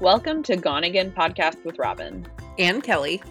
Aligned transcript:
Welcome 0.00 0.42
to 0.42 0.56
Gone 0.56 0.82
Again 0.82 1.12
podcast 1.12 1.64
with 1.64 1.78
Robyn 1.78 2.26
and 2.58 2.82
Kelly. 2.82 3.22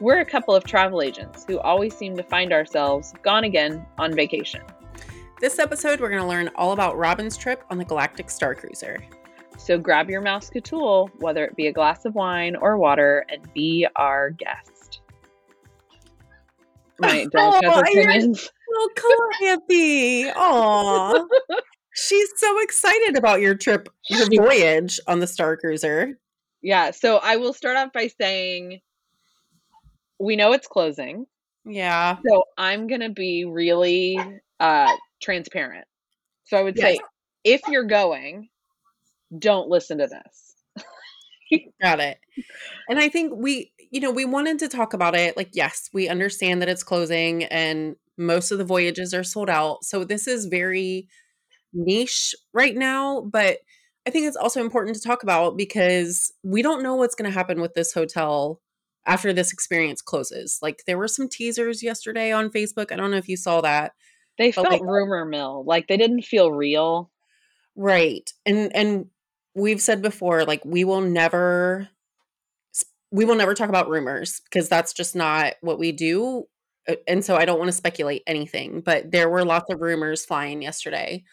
We're 0.00 0.20
a 0.20 0.24
couple 0.24 0.54
of 0.54 0.62
travel 0.62 1.02
agents 1.02 1.44
who 1.44 1.58
always 1.58 1.92
seem 1.96 2.16
to 2.16 2.22
find 2.22 2.52
ourselves 2.52 3.12
gone 3.24 3.42
again 3.42 3.84
on 3.98 4.14
vacation. 4.14 4.62
This 5.40 5.58
episode, 5.58 6.00
we're 6.00 6.08
going 6.08 6.22
to 6.22 6.28
learn 6.28 6.50
all 6.54 6.70
about 6.70 6.96
Robyn's 6.96 7.36
trip 7.36 7.64
on 7.68 7.78
the 7.78 7.84
Galactic 7.84 8.30
Star 8.30 8.54
Cruiser. 8.54 8.98
So 9.58 9.76
grab 9.76 10.08
your 10.08 10.22
Mouseketool, 10.22 11.10
whether 11.18 11.44
it 11.44 11.56
be 11.56 11.66
a 11.66 11.72
glass 11.72 12.04
of 12.04 12.14
wine 12.14 12.54
or 12.54 12.78
water, 12.78 13.26
and 13.28 13.52
be 13.52 13.84
our 13.96 14.30
guest. 14.30 15.00
My 17.00 17.26
oh, 17.34 17.80
opinions. 17.80 18.48
Oh, 18.72 19.28
Calliope. 19.40 20.30
Aw. 20.30 21.26
She's 22.00 22.28
so 22.36 22.60
excited 22.60 23.16
about 23.16 23.40
your 23.40 23.56
trip, 23.56 23.88
your 24.08 24.28
voyage 24.28 25.00
on 25.08 25.18
the 25.18 25.26
Star 25.26 25.56
Cruiser. 25.56 26.16
Yeah. 26.62 26.92
So 26.92 27.16
I 27.16 27.36
will 27.36 27.52
start 27.52 27.76
off 27.76 27.92
by 27.92 28.08
saying 28.20 28.80
we 30.20 30.36
know 30.36 30.52
it's 30.52 30.68
closing. 30.68 31.26
Yeah. 31.64 32.18
So 32.28 32.44
I'm 32.56 32.86
going 32.86 33.00
to 33.00 33.10
be 33.10 33.44
really 33.44 34.16
uh, 34.60 34.96
transparent. 35.20 35.86
So 36.44 36.56
I 36.56 36.62
would 36.62 36.76
yes. 36.76 36.84
say 36.84 37.00
if 37.42 37.62
you're 37.66 37.84
going, 37.84 38.48
don't 39.36 39.68
listen 39.68 39.98
to 39.98 40.06
this. 40.06 41.62
Got 41.82 41.98
it. 41.98 42.18
And 42.88 43.00
I 43.00 43.08
think 43.08 43.32
we, 43.34 43.72
you 43.90 44.00
know, 44.00 44.12
we 44.12 44.24
wanted 44.24 44.60
to 44.60 44.68
talk 44.68 44.94
about 44.94 45.16
it. 45.16 45.36
Like, 45.36 45.50
yes, 45.52 45.90
we 45.92 46.08
understand 46.08 46.62
that 46.62 46.68
it's 46.68 46.84
closing 46.84 47.42
and 47.44 47.96
most 48.16 48.52
of 48.52 48.58
the 48.58 48.64
voyages 48.64 49.12
are 49.14 49.24
sold 49.24 49.50
out. 49.50 49.82
So 49.82 50.04
this 50.04 50.28
is 50.28 50.46
very 50.46 51.08
niche 51.72 52.34
right 52.52 52.74
now, 52.74 53.20
but 53.20 53.58
I 54.06 54.10
think 54.10 54.26
it's 54.26 54.36
also 54.36 54.60
important 54.60 54.96
to 54.96 55.02
talk 55.02 55.22
about 55.22 55.56
because 55.56 56.32
we 56.42 56.62
don't 56.62 56.82
know 56.82 56.94
what's 56.94 57.14
going 57.14 57.30
to 57.30 57.36
happen 57.36 57.60
with 57.60 57.74
this 57.74 57.92
hotel 57.92 58.60
after 59.06 59.32
this 59.32 59.52
experience 59.52 60.00
closes. 60.00 60.58
Like 60.62 60.82
there 60.86 60.98
were 60.98 61.08
some 61.08 61.28
teasers 61.28 61.82
yesterday 61.82 62.32
on 62.32 62.50
Facebook. 62.50 62.90
I 62.90 62.96
don't 62.96 63.10
know 63.10 63.16
if 63.16 63.28
you 63.28 63.36
saw 63.36 63.60
that. 63.60 63.92
They 64.38 64.52
felt 64.52 64.70
like, 64.70 64.80
rumor 64.80 65.24
mill. 65.24 65.64
Like 65.66 65.88
they 65.88 65.96
didn't 65.96 66.22
feel 66.22 66.52
real. 66.52 67.10
Right. 67.76 68.30
And 68.46 68.74
and 68.74 69.06
we've 69.54 69.82
said 69.82 70.00
before 70.00 70.44
like 70.44 70.64
we 70.64 70.84
will 70.84 71.00
never 71.00 71.88
we 73.10 73.24
will 73.24 73.34
never 73.34 73.54
talk 73.54 73.68
about 73.68 73.88
rumors 73.88 74.40
because 74.44 74.68
that's 74.68 74.92
just 74.92 75.16
not 75.16 75.54
what 75.60 75.78
we 75.78 75.92
do. 75.92 76.44
And 77.06 77.24
so 77.24 77.36
I 77.36 77.44
don't 77.44 77.58
want 77.58 77.68
to 77.68 77.76
speculate 77.76 78.22
anything, 78.26 78.80
but 78.80 79.10
there 79.10 79.28
were 79.28 79.44
lots 79.44 79.70
of 79.72 79.80
rumors 79.80 80.24
flying 80.24 80.62
yesterday. 80.62 81.24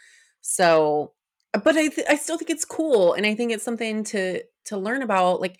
So, 0.47 1.13
but 1.51 1.75
I 1.75 1.87
th- 1.87 2.07
I 2.07 2.15
still 2.15 2.37
think 2.37 2.51
it's 2.51 2.65
cool 2.65 3.13
and 3.13 3.25
I 3.25 3.33
think 3.33 3.51
it's 3.51 3.63
something 3.63 4.03
to 4.05 4.43
to 4.65 4.77
learn 4.77 5.01
about 5.01 5.41
like 5.41 5.59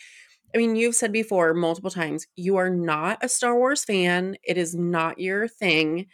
I 0.53 0.57
mean, 0.59 0.75
you've 0.75 0.95
said 0.95 1.11
before 1.11 1.53
multiple 1.53 1.89
times, 1.89 2.27
you 2.35 2.55
are 2.57 2.69
not 2.69 3.17
a 3.21 3.27
Star 3.27 3.57
Wars 3.57 3.83
fan. 3.83 4.37
It 4.43 4.57
is 4.57 4.75
not 4.75 5.19
your 5.19 5.47
thing. 5.47 6.05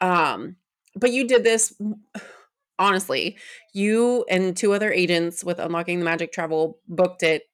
Um, 0.00 0.56
but 0.96 1.12
you 1.12 1.26
did 1.28 1.44
this 1.44 1.74
honestly. 2.78 3.36
You 3.72 4.24
and 4.28 4.56
two 4.56 4.72
other 4.72 4.92
agents 4.92 5.44
with 5.44 5.60
Unlocking 5.60 6.00
the 6.00 6.04
Magic 6.04 6.32
Travel 6.32 6.80
booked 6.88 7.22
it 7.22 7.44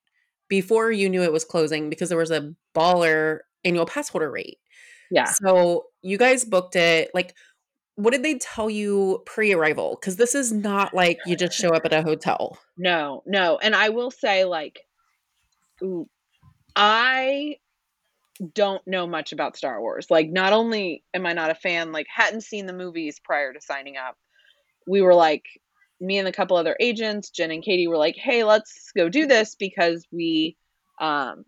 before 0.49 0.91
you 0.91 1.11
knew 1.11 1.23
it 1.23 1.33
was 1.33 1.45
closing 1.45 1.91
because 1.91 2.09
there 2.09 2.19
was 2.19 2.31
a 2.31 2.55
baller 2.75 3.41
annual 3.65 3.87
pass 3.87 4.09
holder 4.09 4.31
rate. 4.31 4.59
Yeah. 5.11 5.27
So 5.27 5.85
you 6.01 6.17
guys 6.17 6.45
booked 6.45 6.75
it. 6.75 7.11
Like, 7.13 7.35
what 7.97 8.13
did 8.13 8.23
they 8.23 8.39
tell 8.39 8.71
you 8.71 9.23
pre-arrival? 9.27 9.99
Because 10.01 10.17
this 10.17 10.35
is 10.35 10.51
not 10.53 10.95
like 10.95 11.19
you 11.27 11.37
just 11.37 11.57
show 11.57 11.71
up 11.71 11.85
at 11.85 11.93
a 11.93 12.03
hotel. 12.03 12.59
No, 12.77 13.23
no. 13.27 13.59
And 13.59 13.75
I 13.75 13.91
will 13.91 14.11
say, 14.11 14.45
like, 14.45 14.81
I 16.75 17.57
don't 18.55 18.85
know 18.87 19.07
much 19.07 19.33
about 19.33 19.57
Star 19.57 19.81
Wars. 19.81 20.07
Like, 20.11 20.31
not 20.31 20.53
only 20.53 21.05
am 21.13 21.27
I 21.27 21.35
not 21.35 21.51
a 21.51 21.55
fan, 21.55 21.93
like, 21.93 22.07
hadn't 22.09 22.43
seen 22.43 22.67
the 22.67 22.73
movies 22.73 23.21
prior 23.23 23.53
to 23.53 23.61
signing 23.61 23.97
up, 23.97 24.17
we 24.87 25.03
were 25.03 25.15
like, 25.15 25.45
me 26.01 26.19
and 26.19 26.27
a 26.27 26.33
couple 26.33 26.57
other 26.57 26.77
agents, 26.81 27.31
Jen 27.31 27.51
and 27.51 27.63
Katie, 27.63 27.87
were 27.87 27.99
like, 27.99 28.17
hey, 28.17 28.43
let's 28.43 28.91
go 28.97 29.09
do 29.09 29.27
this 29.27 29.55
because 29.55 30.05
we, 30.11 30.57
um, 31.01 31.45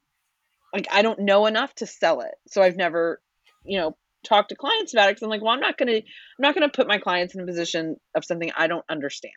like, 0.72 0.86
I 0.92 1.02
don't 1.02 1.20
know 1.20 1.46
enough 1.46 1.74
to 1.76 1.86
sell 1.86 2.20
it. 2.20 2.34
So 2.48 2.62
I've 2.62 2.76
never, 2.76 3.20
you 3.64 3.78
know, 3.78 3.96
talked 4.24 4.50
to 4.50 4.56
clients 4.56 4.92
about 4.92 5.08
it 5.08 5.12
because 5.12 5.22
I'm 5.22 5.30
like, 5.30 5.42
well, 5.42 5.52
I'm 5.52 5.60
not 5.60 5.78
going 5.78 5.88
to, 5.88 5.98
I'm 5.98 6.02
not 6.38 6.54
to 6.54 6.68
put 6.68 6.88
my 6.88 6.98
clients 6.98 7.34
in 7.34 7.40
a 7.40 7.46
position 7.46 7.96
of 8.14 8.24
something 8.24 8.50
I 8.56 8.66
don't 8.66 8.84
understand. 8.90 9.32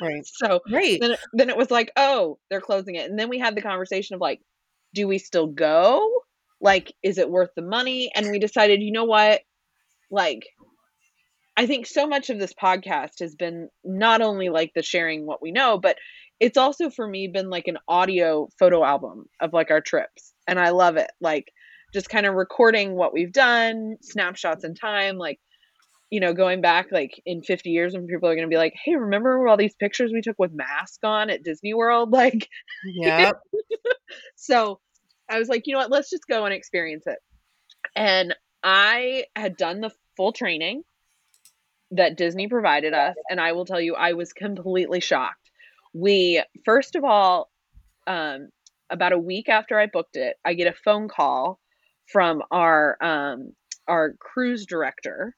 Right. 0.00 0.22
so 0.24 0.60
right. 0.70 0.98
Then, 1.00 1.16
then 1.32 1.50
it 1.50 1.56
was 1.56 1.70
like, 1.70 1.92
oh, 1.96 2.38
they're 2.50 2.60
closing 2.60 2.94
it. 2.94 3.10
And 3.10 3.18
then 3.18 3.28
we 3.28 3.38
had 3.38 3.54
the 3.54 3.62
conversation 3.62 4.14
of 4.14 4.20
like, 4.20 4.40
do 4.94 5.06
we 5.06 5.18
still 5.18 5.46
go? 5.46 6.10
Like, 6.60 6.94
is 7.02 7.18
it 7.18 7.30
worth 7.30 7.50
the 7.54 7.62
money? 7.62 8.10
And 8.14 8.30
we 8.30 8.38
decided, 8.38 8.80
you 8.82 8.92
know 8.92 9.04
what? 9.04 9.42
Like, 10.10 10.46
I 11.56 11.66
think 11.66 11.86
so 11.86 12.06
much 12.06 12.30
of 12.30 12.38
this 12.38 12.52
podcast 12.52 13.20
has 13.20 13.34
been 13.34 13.68
not 13.84 14.20
only 14.20 14.48
like 14.48 14.72
the 14.74 14.82
sharing 14.82 15.26
what 15.26 15.42
we 15.42 15.52
know, 15.52 15.78
but 15.78 15.96
it's 16.38 16.58
also 16.58 16.90
for 16.90 17.06
me 17.06 17.28
been 17.28 17.48
like 17.48 17.66
an 17.66 17.78
audio 17.88 18.48
photo 18.58 18.84
album 18.84 19.26
of 19.40 19.52
like 19.52 19.70
our 19.70 19.80
trips. 19.80 20.34
And 20.46 20.58
I 20.58 20.70
love 20.70 20.96
it. 20.96 21.10
Like, 21.20 21.50
just 21.92 22.08
kind 22.08 22.26
of 22.26 22.34
recording 22.34 22.94
what 22.94 23.12
we've 23.12 23.32
done, 23.32 23.96
snapshots 24.00 24.64
in 24.64 24.74
time, 24.74 25.16
like 25.18 25.40
you 26.10 26.20
know, 26.20 26.32
going 26.32 26.60
back 26.60 26.92
like 26.92 27.20
in 27.26 27.42
50 27.42 27.70
years 27.70 27.92
when 27.92 28.06
people 28.06 28.28
are 28.28 28.34
going 28.34 28.46
to 28.46 28.52
be 28.52 28.58
like, 28.58 28.74
hey, 28.84 28.94
remember 28.94 29.46
all 29.48 29.56
these 29.56 29.74
pictures 29.74 30.12
we 30.12 30.20
took 30.20 30.38
with 30.38 30.52
mask 30.52 31.00
on 31.02 31.30
at 31.30 31.42
Disney 31.42 31.74
World? 31.74 32.12
Like, 32.16 32.48
yeah. 32.84 33.32
so 34.36 34.80
I 35.28 35.38
was 35.38 35.48
like, 35.48 35.66
you 35.66 35.74
know 35.74 35.80
what? 35.80 35.90
Let's 35.90 36.08
just 36.08 36.26
go 36.26 36.46
and 36.46 36.54
experience 36.54 37.04
it. 37.06 37.18
And 37.94 38.34
I 38.62 39.24
had 39.34 39.56
done 39.56 39.80
the 39.80 39.90
full 40.16 40.32
training 40.32 40.82
that 41.90 42.16
Disney 42.16 42.48
provided 42.48 42.94
us. 42.94 43.16
And 43.28 43.38
I 43.40 43.52
will 43.52 43.66
tell 43.66 43.80
you, 43.80 43.94
I 43.94 44.14
was 44.14 44.32
completely 44.32 45.00
shocked. 45.00 45.50
We, 45.92 46.42
first 46.64 46.96
of 46.96 47.04
all, 47.04 47.50
um, 48.06 48.48
about 48.88 49.12
a 49.12 49.18
week 49.18 49.48
after 49.48 49.78
I 49.78 49.86
booked 49.86 50.16
it, 50.16 50.36
I 50.44 50.54
get 50.54 50.68
a 50.68 50.76
phone 50.84 51.08
call 51.08 51.58
from 52.10 52.42
our 52.50 52.96
um, 53.02 53.52
our 53.88 54.14
cruise 54.20 54.66
director 54.66 55.34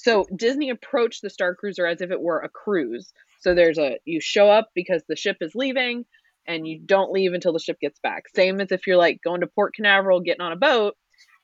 so 0.00 0.24
Disney 0.34 0.70
approached 0.70 1.20
the 1.20 1.28
Star 1.28 1.54
Cruiser 1.54 1.84
as 1.84 2.00
if 2.00 2.10
it 2.10 2.22
were 2.22 2.40
a 2.40 2.48
cruise. 2.48 3.12
So 3.40 3.54
there's 3.54 3.78
a 3.78 3.98
you 4.06 4.18
show 4.18 4.48
up 4.50 4.70
because 4.74 5.02
the 5.06 5.16
ship 5.16 5.36
is 5.42 5.54
leaving 5.54 6.06
and 6.46 6.66
you 6.66 6.80
don't 6.80 7.12
leave 7.12 7.34
until 7.34 7.52
the 7.52 7.58
ship 7.58 7.78
gets 7.80 7.98
back. 8.00 8.24
Same 8.34 8.62
as 8.62 8.72
if 8.72 8.86
you're 8.86 8.96
like 8.96 9.20
going 9.22 9.42
to 9.42 9.46
Port 9.46 9.74
Canaveral 9.74 10.20
getting 10.20 10.40
on 10.40 10.52
a 10.52 10.56
boat, 10.56 10.94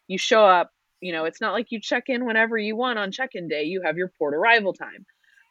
you 0.08 0.16
show 0.16 0.42
up, 0.42 0.70
you 1.02 1.12
know, 1.12 1.26
it's 1.26 1.40
not 1.40 1.52
like 1.52 1.66
you 1.70 1.80
check 1.82 2.04
in 2.08 2.24
whenever 2.24 2.56
you 2.56 2.76
want 2.76 2.98
on 2.98 3.12
check-in 3.12 3.46
day. 3.46 3.64
You 3.64 3.82
have 3.82 3.98
your 3.98 4.10
port 4.16 4.32
arrival 4.32 4.72
time. 4.72 5.04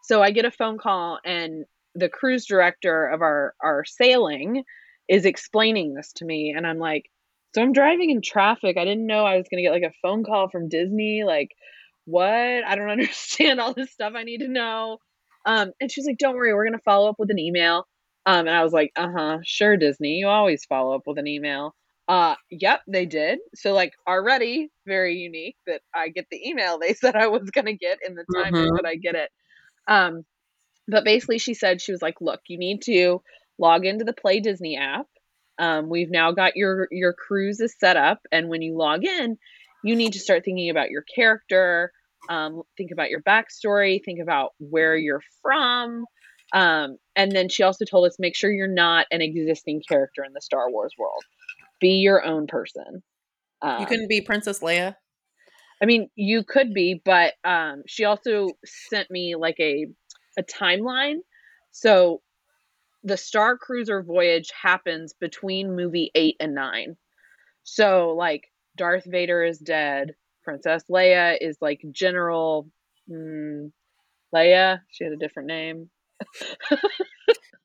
So 0.05 0.23
I 0.23 0.31
get 0.31 0.45
a 0.45 0.51
phone 0.51 0.79
call 0.79 1.19
and 1.23 1.65
the 1.93 2.09
cruise 2.09 2.47
director 2.47 3.05
of 3.05 3.21
our 3.21 3.53
our 3.61 3.85
sailing 3.85 4.63
is 5.07 5.25
explaining 5.25 5.93
this 5.93 6.11
to 6.13 6.25
me 6.25 6.55
and 6.57 6.65
I'm 6.65 6.79
like, 6.79 7.05
"So 7.55 7.61
I'm 7.61 7.71
driving 7.71 8.09
in 8.09 8.21
traffic. 8.21 8.75
I 8.77 8.83
didn't 8.83 9.07
know 9.07 9.25
I 9.25 9.37
was 9.37 9.47
going 9.49 9.63
to 9.63 9.69
get 9.69 9.71
like 9.71 9.89
a 9.89 9.95
phone 10.01 10.25
call 10.25 10.49
from 10.49 10.67
Disney 10.67 11.23
like 11.23 11.51
what? 12.03 12.27
I 12.27 12.75
don't 12.75 12.89
understand 12.89 13.61
all 13.61 13.73
this 13.73 13.91
stuff 13.91 14.11
I 14.13 14.23
need 14.23 14.39
to 14.39 14.49
know. 14.49 14.99
Um, 15.45 15.71
and 15.79 15.89
she's 15.89 16.05
like, 16.05 16.17
don't 16.17 16.35
worry, 16.35 16.53
we're 16.53 16.65
going 16.65 16.77
to 16.77 16.83
follow 16.83 17.09
up 17.09 17.15
with 17.17 17.31
an 17.31 17.39
email. 17.39 17.87
Um, 18.25 18.47
and 18.47 18.57
I 18.57 18.63
was 18.63 18.73
like, 18.73 18.91
uh 18.97 19.07
huh, 19.15 19.37
sure, 19.43 19.77
Disney, 19.77 20.15
you 20.15 20.27
always 20.27 20.65
follow 20.65 20.95
up 20.95 21.03
with 21.05 21.17
an 21.17 21.27
email. 21.27 21.73
Uh, 22.09 22.35
yep, 22.51 22.81
they 22.87 23.05
did. 23.05 23.39
So, 23.55 23.73
like, 23.73 23.93
already 24.07 24.69
very 24.85 25.15
unique 25.15 25.55
that 25.65 25.81
I 25.93 26.09
get 26.09 26.27
the 26.29 26.47
email 26.47 26.77
they 26.77 26.93
said 26.95 27.15
I 27.15 27.27
was 27.27 27.49
going 27.51 27.65
to 27.65 27.73
get 27.73 27.99
in 28.05 28.15
the 28.15 28.25
time 28.35 28.53
mm-hmm. 28.53 28.75
that 28.75 28.85
I 28.85 28.95
get 28.95 29.15
it. 29.15 29.29
Um, 29.87 30.25
but 30.89 31.05
basically, 31.05 31.39
she 31.39 31.53
said, 31.53 31.81
she 31.81 31.91
was 31.91 32.01
like, 32.01 32.19
look, 32.19 32.41
you 32.47 32.57
need 32.57 32.81
to 32.83 33.21
log 33.57 33.85
into 33.85 34.03
the 34.03 34.13
Play 34.13 34.39
Disney 34.39 34.77
app. 34.77 35.07
Um, 35.57 35.89
we've 35.89 36.11
now 36.11 36.31
got 36.31 36.55
your 36.55 36.87
your 36.91 37.13
cruises 37.13 37.75
set 37.79 37.97
up, 37.97 38.19
and 38.31 38.49
when 38.49 38.61
you 38.61 38.77
log 38.77 39.05
in, 39.05 39.37
you 39.83 39.95
need 39.95 40.13
to 40.13 40.19
start 40.19 40.43
thinking 40.43 40.69
about 40.69 40.89
your 40.89 41.03
character, 41.03 41.91
um, 42.29 42.63
think 42.77 42.91
about 42.91 43.09
your 43.09 43.21
backstory, 43.21 44.03
think 44.03 44.19
about 44.21 44.51
where 44.57 44.95
you're 44.95 45.21
from. 45.41 46.05
Um, 46.53 46.97
and 47.15 47.31
then 47.31 47.49
she 47.49 47.63
also 47.63 47.85
told 47.85 48.07
us 48.07 48.17
make 48.19 48.35
sure 48.35 48.51
you're 48.51 48.67
not 48.67 49.07
an 49.11 49.21
existing 49.21 49.81
character 49.87 50.23
in 50.23 50.33
the 50.33 50.41
Star 50.41 50.69
Wars 50.69 50.93
world. 50.97 51.23
Be 51.79 51.95
your 51.95 52.23
own 52.23 52.47
person. 52.47 53.03
Um, 53.61 53.81
you 53.81 53.85
couldn't 53.85 54.09
be 54.09 54.21
Princess 54.21 54.59
Leia. 54.59 54.95
I 55.81 55.85
mean, 55.85 56.09
you 56.15 56.43
could 56.43 56.73
be, 56.73 57.01
but 57.03 57.33
um, 57.43 57.83
she 57.87 58.05
also 58.05 58.49
sent 58.89 59.11
me 59.11 59.35
like 59.35 59.59
a 59.59 59.87
a 60.37 60.43
timeline. 60.43 61.17
So 61.71 62.21
the 63.05 63.15
Star 63.17 63.55
Cruiser 63.55 64.01
voyage 64.01 64.51
happens 64.59 65.13
between 65.13 65.75
movie 65.75 66.11
eight 66.15 66.35
and 66.39 66.55
nine. 66.55 66.97
So 67.63 68.15
like 68.17 68.51
Darth 68.75 69.05
Vader 69.05 69.43
is 69.43 69.59
dead. 69.59 70.15
Princess 70.43 70.83
Leia 70.89 71.37
is 71.39 71.57
like 71.61 71.81
General 71.91 72.67
mm, 73.09 73.71
Leia. 74.33 74.81
She 74.89 75.03
had 75.03 75.13
a 75.13 75.17
different 75.17 75.47
name. 75.47 75.89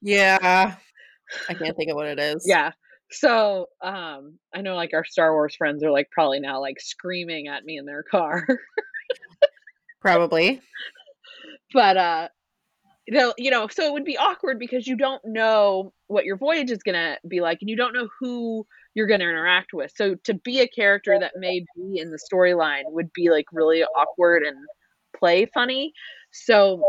yeah. 0.03 0.75
I 1.49 1.55
can't 1.55 1.77
think 1.77 1.91
of 1.91 1.97
what 1.97 2.07
it 2.07 2.19
is. 2.19 2.45
Yeah. 2.47 2.73
So, 3.11 3.67
um, 3.83 4.39
I 4.55 4.61
know 4.61 4.77
like 4.77 4.93
our 4.93 5.05
Star 5.05 5.33
Wars 5.33 5.57
friends 5.57 5.83
are 5.83 5.91
like 5.91 6.11
probably 6.11 6.41
now 6.41 6.61
like 6.61 6.81
screaming 6.81 7.49
at 7.49 7.65
me 7.65 7.79
in 7.79 7.87
their 7.87 8.03
car. 8.03 8.47
Probably. 10.01 10.61
but 11.73 11.97
uh 11.97 12.29
they'll 13.11 13.35
you 13.37 13.51
know, 13.51 13.69
so 13.69 13.85
it 13.85 13.93
would 13.93 14.05
be 14.05 14.17
awkward 14.17 14.59
because 14.59 14.87
you 14.87 14.97
don't 14.97 15.23
know 15.25 15.93
what 16.07 16.25
your 16.25 16.37
voyage 16.37 16.71
is 16.71 16.83
gonna 16.83 17.19
be 17.27 17.41
like 17.41 17.59
and 17.61 17.69
you 17.69 17.77
don't 17.77 17.93
know 17.93 18.09
who 18.21 18.67
you're 18.95 19.07
gonna 19.07 19.25
interact 19.25 19.73
with. 19.73 19.93
So 19.95 20.15
to 20.25 20.35
be 20.35 20.61
a 20.61 20.69
character 20.69 21.19
that 21.19 21.33
may 21.37 21.65
be 21.77 21.99
in 21.99 22.11
the 22.11 22.19
storyline 22.33 22.83
would 22.87 23.13
be 23.13 23.31
like 23.31 23.47
really 23.53 23.83
awkward 23.83 24.43
and 24.43 24.57
play 25.17 25.47
funny. 25.47 25.93
So 26.33 26.83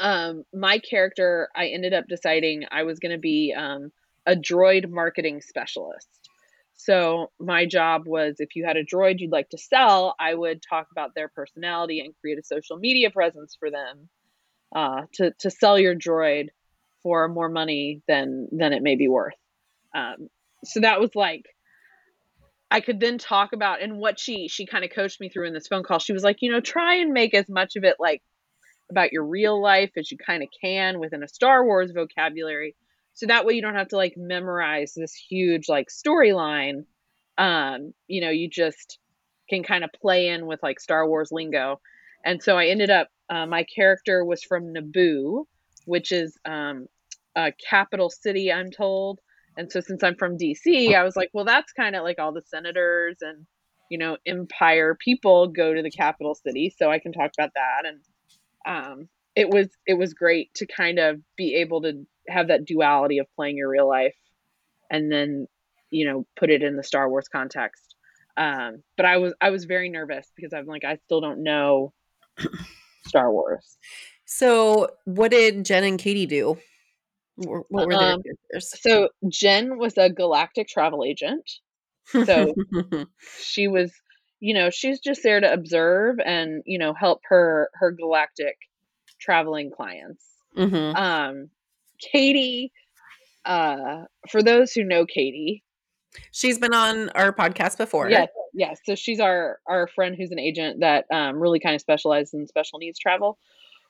um 0.00 0.44
my 0.52 0.78
character 0.78 1.48
I 1.56 1.68
ended 1.68 1.94
up 1.94 2.06
deciding 2.08 2.64
I 2.70 2.82
was 2.82 2.98
gonna 2.98 3.18
be 3.18 3.54
um 3.56 3.90
a 4.26 4.34
droid 4.34 4.90
marketing 4.90 5.40
specialist. 5.40 6.08
So 6.74 7.30
my 7.40 7.66
job 7.66 8.02
was 8.06 8.36
if 8.38 8.54
you 8.54 8.64
had 8.64 8.76
a 8.76 8.84
droid 8.84 9.18
you'd 9.18 9.32
like 9.32 9.48
to 9.50 9.58
sell, 9.58 10.14
I 10.20 10.34
would 10.34 10.62
talk 10.62 10.88
about 10.92 11.14
their 11.14 11.28
personality 11.28 12.00
and 12.00 12.14
create 12.20 12.38
a 12.38 12.44
social 12.44 12.76
media 12.76 13.10
presence 13.10 13.56
for 13.58 13.70
them 13.70 14.08
uh, 14.74 15.02
to 15.14 15.32
to 15.40 15.50
sell 15.50 15.78
your 15.78 15.94
droid 15.94 16.48
for 17.02 17.28
more 17.28 17.48
money 17.48 18.02
than 18.08 18.48
than 18.52 18.72
it 18.72 18.82
may 18.82 18.96
be 18.96 19.08
worth. 19.08 19.34
Um, 19.94 20.28
so 20.64 20.80
that 20.80 21.00
was 21.00 21.14
like 21.14 21.44
I 22.70 22.80
could 22.80 23.00
then 23.00 23.18
talk 23.18 23.52
about 23.52 23.82
and 23.82 23.98
what 23.98 24.18
she 24.18 24.48
she 24.48 24.66
kind 24.66 24.84
of 24.84 24.90
coached 24.90 25.20
me 25.20 25.28
through 25.28 25.46
in 25.46 25.54
this 25.54 25.68
phone 25.68 25.82
call. 25.82 25.98
She 25.98 26.12
was 26.12 26.22
like, 26.22 26.38
you 26.40 26.50
know, 26.50 26.60
try 26.60 26.96
and 26.96 27.12
make 27.12 27.34
as 27.34 27.48
much 27.48 27.76
of 27.76 27.84
it 27.84 27.96
like 27.98 28.22
about 28.90 29.12
your 29.12 29.24
real 29.24 29.60
life 29.60 29.90
as 29.96 30.10
you 30.10 30.18
kind 30.18 30.42
of 30.42 30.48
can 30.62 30.98
within 30.98 31.22
a 31.22 31.28
Star 31.28 31.64
Wars 31.64 31.92
vocabulary 31.92 32.74
so 33.18 33.26
that 33.26 33.44
way 33.44 33.54
you 33.54 33.62
don't 33.62 33.74
have 33.74 33.88
to 33.88 33.96
like 33.96 34.14
memorize 34.16 34.94
this 34.94 35.12
huge 35.12 35.68
like 35.68 35.88
storyline 35.88 36.84
um 37.36 37.92
you 38.06 38.20
know 38.20 38.30
you 38.30 38.48
just 38.48 38.98
can 39.50 39.64
kind 39.64 39.82
of 39.82 39.90
play 40.00 40.28
in 40.28 40.46
with 40.46 40.62
like 40.62 40.78
star 40.78 41.06
wars 41.06 41.30
lingo 41.32 41.80
and 42.24 42.40
so 42.42 42.56
i 42.56 42.66
ended 42.66 42.90
up 42.90 43.08
uh, 43.30 43.46
my 43.46 43.64
character 43.64 44.24
was 44.24 44.42
from 44.42 44.72
naboo 44.74 45.44
which 45.84 46.12
is 46.12 46.36
um 46.44 46.86
a 47.36 47.52
capital 47.70 48.10
city 48.10 48.52
i'm 48.52 48.70
told. 48.70 49.20
And 49.56 49.72
so 49.72 49.80
since 49.80 50.02
i'm 50.04 50.14
from 50.16 50.38
dc 50.38 50.94
i 50.94 51.02
was 51.02 51.16
like 51.16 51.30
well 51.32 51.44
that's 51.44 51.72
kind 51.72 51.96
of 51.96 52.04
like 52.04 52.18
all 52.18 52.32
the 52.32 52.42
senators 52.42 53.16
and 53.20 53.46
you 53.90 53.98
know 53.98 54.16
empire 54.26 54.96
people 55.02 55.48
go 55.48 55.74
to 55.74 55.82
the 55.82 55.90
capital 55.90 56.34
city 56.34 56.72
so 56.78 56.90
i 56.90 56.98
can 56.98 57.12
talk 57.12 57.30
about 57.36 57.50
that. 57.54 57.82
And 57.86 58.00
um 58.66 59.08
it 59.34 59.48
was 59.48 59.68
it 59.86 59.94
was 59.94 60.14
great 60.14 60.52
to 60.54 60.66
kind 60.66 60.98
of 60.98 61.20
be 61.36 61.56
able 61.56 61.82
to 61.82 62.06
have 62.28 62.48
that 62.48 62.64
duality 62.64 63.18
of 63.18 63.26
playing 63.34 63.56
your 63.56 63.70
real 63.70 63.88
life 63.88 64.16
and 64.90 65.10
then 65.10 65.46
you 65.90 66.06
know 66.06 66.26
put 66.36 66.50
it 66.50 66.62
in 66.62 66.76
the 66.76 66.84
Star 66.84 67.08
Wars 67.08 67.28
context. 67.28 67.94
Um, 68.36 68.82
but 68.96 69.06
I 69.06 69.16
was 69.16 69.34
I 69.40 69.50
was 69.50 69.64
very 69.64 69.90
nervous 69.90 70.30
because 70.36 70.52
I'm 70.52 70.66
like 70.66 70.84
I 70.84 70.96
still 71.04 71.20
don't 71.20 71.42
know 71.42 71.92
Star 73.08 73.32
Wars. 73.32 73.76
So 74.24 74.90
what 75.04 75.30
did 75.30 75.64
Jen 75.64 75.84
and 75.84 75.98
Katie 75.98 76.26
do? 76.26 76.58
What 77.36 77.66
were 77.70 77.86
their 77.86 78.14
um, 78.14 78.22
characters? 78.22 78.74
So 78.80 79.08
Jen 79.28 79.78
was 79.78 79.96
a 79.96 80.10
galactic 80.10 80.68
travel 80.68 81.04
agent. 81.04 81.48
So 82.06 82.54
she 83.40 83.68
was, 83.68 83.92
you 84.40 84.54
know, 84.54 84.70
she's 84.70 85.00
just 85.00 85.22
there 85.22 85.40
to 85.40 85.52
observe 85.52 86.16
and 86.24 86.62
you 86.66 86.78
know 86.78 86.94
help 86.94 87.20
her 87.28 87.70
her 87.74 87.92
galactic 87.92 88.56
traveling 89.20 89.70
clients. 89.70 90.24
Mm-hmm. 90.56 90.96
Um, 90.96 91.50
Katie, 92.12 92.72
uh, 93.44 94.04
for 94.30 94.42
those 94.42 94.72
who 94.72 94.84
know 94.84 95.06
Katie, 95.06 95.62
she's 96.32 96.58
been 96.58 96.74
on 96.74 97.08
our 97.10 97.32
podcast 97.32 97.78
before. 97.78 98.10
Yes, 98.10 98.28
yes. 98.54 98.78
So 98.84 98.94
she's 98.94 99.20
our 99.20 99.58
our 99.66 99.86
friend 99.88 100.16
who's 100.16 100.30
an 100.30 100.38
agent 100.38 100.80
that 100.80 101.06
um, 101.12 101.38
really 101.40 101.60
kind 101.60 101.74
of 101.74 101.80
specializes 101.80 102.34
in 102.34 102.46
special 102.46 102.78
needs 102.78 102.98
travel. 102.98 103.38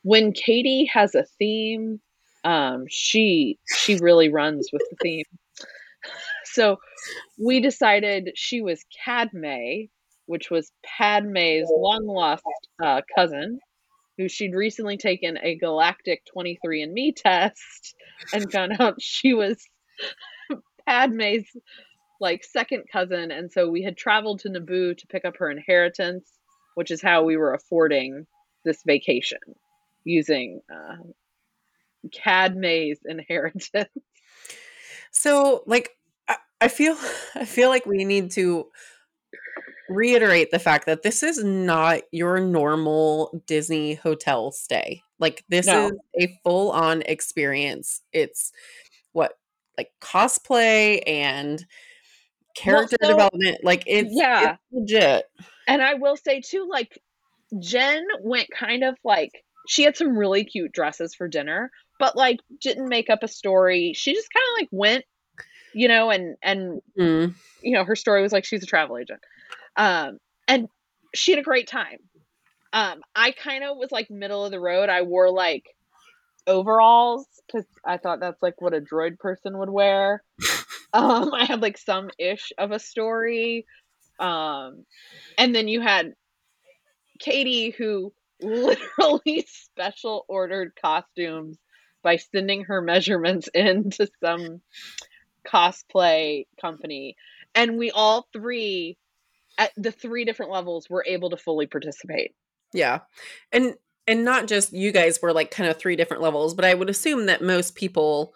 When 0.02 0.32
Katie 0.32 0.86
has 0.92 1.14
a 1.14 1.24
theme, 1.38 2.00
um, 2.44 2.84
she 2.88 3.58
she 3.76 3.96
really 3.96 4.28
runs 4.28 4.70
with 4.72 4.82
the 4.90 4.96
theme. 5.02 5.24
So 6.44 6.78
we 7.38 7.60
decided 7.60 8.30
she 8.34 8.62
was 8.62 8.84
Cadme, 9.04 9.90
which 10.26 10.50
was 10.50 10.72
Padme's 10.84 11.68
long 11.70 12.06
lost 12.06 12.44
uh, 12.82 13.02
cousin, 13.14 13.58
who 14.18 14.28
she'd 14.28 14.54
recently 14.54 14.96
taken 14.96 15.38
a 15.42 15.56
galactic 15.56 16.22
23andMe 16.36 17.14
test 17.16 17.94
and 18.32 18.50
found 18.50 18.80
out 18.80 19.00
she 19.00 19.34
was 19.34 19.64
Padme's 20.86 21.46
like 22.20 22.44
second 22.44 22.84
cousin 22.90 23.30
and 23.30 23.50
so 23.50 23.68
we 23.68 23.82
had 23.82 23.96
traveled 23.96 24.40
to 24.40 24.48
Naboo 24.48 24.96
to 24.96 25.06
pick 25.06 25.24
up 25.24 25.36
her 25.38 25.50
inheritance, 25.50 26.32
which 26.74 26.90
is 26.90 27.00
how 27.00 27.22
we 27.22 27.36
were 27.36 27.54
affording 27.54 28.26
this 28.64 28.82
vacation 28.84 29.38
using 30.04 30.60
uh, 30.72 30.96
Cadme's 32.12 32.98
inheritance. 33.04 33.70
So 35.10 35.62
like 35.66 35.90
I, 36.28 36.36
I 36.60 36.68
feel 36.68 36.96
I 37.34 37.44
feel 37.44 37.68
like 37.68 37.86
we 37.86 38.04
need 38.04 38.30
to 38.32 38.66
reiterate 39.88 40.50
the 40.50 40.58
fact 40.58 40.86
that 40.86 41.02
this 41.02 41.22
is 41.22 41.42
not 41.42 42.02
your 42.12 42.40
normal 42.40 43.42
Disney 43.46 43.94
hotel 43.94 44.52
stay. 44.52 45.02
Like 45.18 45.44
this 45.48 45.66
no. 45.66 45.86
is 45.86 45.92
a 46.20 46.40
full 46.44 46.70
on 46.70 47.02
experience. 47.02 48.02
It's 48.12 48.52
what 49.12 49.32
like 49.76 49.90
cosplay 50.00 51.02
and 51.06 51.64
character 52.58 52.96
well, 53.00 53.10
so, 53.10 53.14
development. 53.14 53.58
Like 53.64 53.84
it's 53.86 54.10
yeah, 54.12 54.52
it's 54.52 54.60
legit. 54.72 55.24
And 55.66 55.82
I 55.82 55.94
will 55.94 56.16
say 56.16 56.40
too, 56.40 56.68
like 56.70 56.98
Jen 57.58 58.04
went 58.22 58.48
kind 58.50 58.84
of 58.84 58.96
like 59.04 59.30
she 59.68 59.82
had 59.82 59.96
some 59.96 60.16
really 60.16 60.44
cute 60.44 60.72
dresses 60.72 61.14
for 61.14 61.28
dinner, 61.28 61.70
but 61.98 62.16
like 62.16 62.38
didn't 62.60 62.88
make 62.88 63.10
up 63.10 63.22
a 63.22 63.28
story. 63.28 63.92
She 63.94 64.14
just 64.14 64.28
kind 64.32 64.44
of 64.52 64.62
like 64.62 64.68
went, 64.72 65.04
you 65.74 65.88
know, 65.88 66.10
and 66.10 66.36
and 66.42 66.80
mm. 66.98 67.34
you 67.62 67.72
know 67.72 67.84
her 67.84 67.96
story 67.96 68.22
was 68.22 68.32
like 68.32 68.44
she's 68.44 68.62
a 68.62 68.66
travel 68.66 68.98
agent. 68.98 69.20
Um, 69.76 70.18
and 70.46 70.68
she 71.14 71.32
had 71.32 71.38
a 71.38 71.44
great 71.44 71.68
time. 71.68 71.98
Um, 72.72 73.00
I 73.14 73.32
kind 73.32 73.64
of 73.64 73.76
was 73.76 73.90
like 73.90 74.10
middle 74.10 74.44
of 74.44 74.50
the 74.50 74.60
road. 74.60 74.88
I 74.88 75.02
wore 75.02 75.30
like 75.30 75.64
overalls 76.46 77.26
because 77.46 77.66
I 77.84 77.98
thought 77.98 78.20
that's 78.20 78.42
like 78.42 78.60
what 78.60 78.74
a 78.74 78.80
droid 78.80 79.18
person 79.18 79.58
would 79.58 79.70
wear. 79.70 80.22
um, 80.92 81.32
I 81.34 81.44
had 81.44 81.62
like 81.62 81.78
some 81.78 82.10
ish 82.18 82.52
of 82.58 82.70
a 82.70 82.78
story. 82.78 83.66
Um, 84.18 84.84
and 85.36 85.54
then 85.54 85.68
you 85.68 85.80
had 85.80 86.14
Katie 87.18 87.70
who 87.70 88.12
literally 88.42 89.46
special 89.48 90.24
ordered 90.28 90.72
costumes 90.80 91.58
by 92.02 92.16
sending 92.16 92.64
her 92.64 92.80
measurements 92.80 93.48
into 93.54 94.08
some 94.22 94.60
cosplay 95.46 96.46
company. 96.60 97.16
And 97.54 97.78
we 97.78 97.90
all 97.90 98.28
three 98.32 98.96
at 99.56 99.72
the 99.76 99.90
three 99.90 100.24
different 100.24 100.52
levels 100.52 100.88
were 100.88 101.04
able 101.06 101.30
to 101.30 101.36
fully 101.36 101.66
participate. 101.66 102.34
Yeah. 102.72 103.00
And 103.52 103.74
and 104.06 104.24
not 104.24 104.46
just 104.46 104.72
you 104.72 104.90
guys 104.90 105.20
were 105.20 105.32
like 105.32 105.50
kind 105.50 105.68
of 105.68 105.76
three 105.76 105.96
different 105.96 106.22
levels, 106.22 106.54
but 106.54 106.64
I 106.64 106.74
would 106.74 106.88
assume 106.88 107.26
that 107.26 107.42
most 107.42 107.74
people 107.74 108.32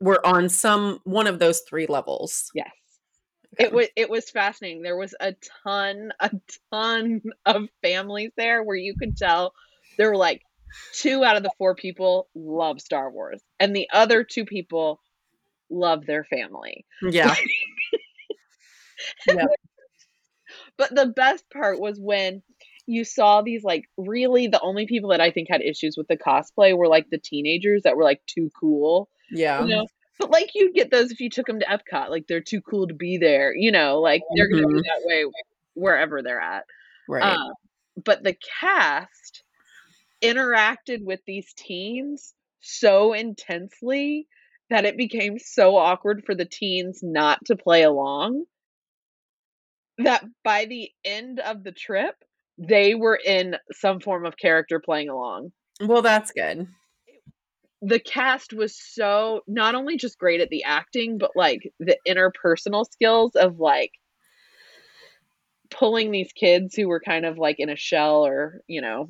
were 0.00 0.24
on 0.26 0.48
some 0.48 1.00
one 1.04 1.26
of 1.26 1.38
those 1.38 1.60
three 1.68 1.86
levels. 1.86 2.50
Yes. 2.54 2.70
Okay. 3.54 3.64
It 3.64 3.72
was 3.72 3.86
it 3.96 4.10
was 4.10 4.30
fascinating. 4.30 4.82
There 4.82 4.96
was 4.96 5.14
a 5.20 5.34
ton 5.64 6.10
a 6.20 6.30
ton 6.72 7.22
of 7.46 7.68
families 7.82 8.32
there 8.36 8.62
where 8.62 8.76
you 8.76 8.94
could 8.98 9.16
tell 9.16 9.54
there 9.96 10.10
were 10.10 10.16
like 10.16 10.42
two 10.92 11.24
out 11.24 11.36
of 11.36 11.42
the 11.42 11.52
four 11.58 11.74
people 11.74 12.28
love 12.34 12.80
Star 12.80 13.10
Wars 13.10 13.40
and 13.58 13.74
the 13.74 13.88
other 13.92 14.24
two 14.24 14.44
people 14.44 15.00
love 15.70 16.06
their 16.06 16.24
family. 16.24 16.84
Yeah. 17.02 17.34
yeah. 19.28 19.46
But 20.78 20.94
the 20.94 21.06
best 21.06 21.48
part 21.50 21.80
was 21.80 21.98
when 21.98 22.42
you 22.86 23.04
saw 23.04 23.42
these 23.42 23.64
like 23.64 23.84
really 23.96 24.46
the 24.46 24.60
only 24.60 24.86
people 24.86 25.10
that 25.10 25.20
I 25.20 25.30
think 25.30 25.48
had 25.50 25.62
issues 25.62 25.96
with 25.96 26.06
the 26.06 26.16
cosplay 26.16 26.76
were 26.76 26.86
like 26.86 27.08
the 27.10 27.18
teenagers 27.18 27.82
that 27.82 27.96
were 27.96 28.04
like 28.04 28.20
too 28.26 28.50
cool. 28.58 29.08
Yeah. 29.30 29.62
You 29.62 29.68
know? 29.68 29.86
But 30.18 30.30
like 30.30 30.50
you'd 30.54 30.74
get 30.74 30.90
those 30.90 31.10
if 31.10 31.20
you 31.20 31.28
took 31.28 31.46
them 31.46 31.60
to 31.60 31.66
Epcot, 31.66 32.08
like 32.10 32.26
they're 32.26 32.40
too 32.40 32.62
cool 32.62 32.86
to 32.88 32.94
be 32.94 33.18
there, 33.18 33.54
you 33.54 33.70
know, 33.70 34.00
like 34.00 34.22
they're 34.34 34.50
mm-hmm. 34.50 34.62
gonna 34.62 34.82
be 34.82 34.88
that 34.88 35.02
way 35.04 35.24
wherever 35.74 36.22
they're 36.22 36.40
at. 36.40 36.64
Right. 37.08 37.22
Um, 37.22 37.52
but 38.02 38.22
the 38.22 38.36
cast 38.60 39.42
interacted 40.22 41.02
with 41.02 41.20
these 41.26 41.52
teens 41.54 42.34
so 42.60 43.12
intensely 43.12 44.26
that 44.70 44.84
it 44.84 44.96
became 44.96 45.38
so 45.38 45.76
awkward 45.76 46.24
for 46.24 46.34
the 46.34 46.46
teens 46.46 47.00
not 47.02 47.44
to 47.44 47.56
play 47.56 47.82
along 47.82 48.44
that 49.98 50.24
by 50.44 50.66
the 50.66 50.90
end 51.04 51.40
of 51.40 51.64
the 51.64 51.72
trip, 51.72 52.16
they 52.58 52.94
were 52.94 53.18
in 53.22 53.56
some 53.72 54.00
form 54.00 54.26
of 54.26 54.36
character 54.36 54.80
playing 54.80 55.08
along. 55.08 55.52
Well, 55.80 56.02
that's 56.02 56.32
good. 56.32 56.66
The 57.82 58.00
cast 58.00 58.52
was 58.52 58.74
so 58.74 59.42
not 59.46 59.74
only 59.74 59.96
just 59.96 60.18
great 60.18 60.40
at 60.40 60.48
the 60.48 60.64
acting, 60.64 61.18
but 61.18 61.32
like 61.34 61.72
the 61.78 61.98
interpersonal 62.08 62.84
skills 62.90 63.34
of 63.34 63.60
like 63.60 63.92
pulling 65.70 66.10
these 66.10 66.32
kids 66.32 66.74
who 66.74 66.88
were 66.88 67.00
kind 67.00 67.26
of 67.26 67.38
like 67.38 67.56
in 67.58 67.68
a 67.68 67.76
shell 67.76 68.24
or, 68.24 68.62
you 68.66 68.80
know, 68.80 69.08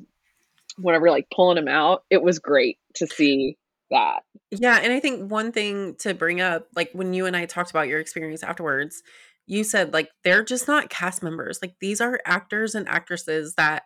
whatever, 0.77 1.09
like 1.09 1.27
pulling 1.33 1.55
them 1.55 1.67
out. 1.67 2.03
It 2.09 2.21
was 2.21 2.39
great 2.39 2.77
to 2.95 3.07
see 3.07 3.57
that. 3.89 4.23
Yeah, 4.51 4.79
and 4.81 4.91
I 4.93 4.99
think 4.99 5.31
one 5.31 5.51
thing 5.51 5.95
to 5.99 6.13
bring 6.13 6.41
up, 6.41 6.67
like 6.75 6.89
when 6.93 7.13
you 7.13 7.25
and 7.25 7.35
I 7.35 7.45
talked 7.45 7.69
about 7.69 7.87
your 7.87 7.99
experience 7.99 8.43
afterwards, 8.43 9.01
you 9.45 9.63
said 9.63 9.93
like 9.93 10.09
they're 10.23 10.43
just 10.43 10.67
not 10.67 10.89
cast 10.89 11.23
members. 11.23 11.59
Like 11.61 11.75
these 11.79 12.01
are 12.01 12.19
actors 12.25 12.75
and 12.75 12.87
actresses 12.87 13.55
that 13.55 13.83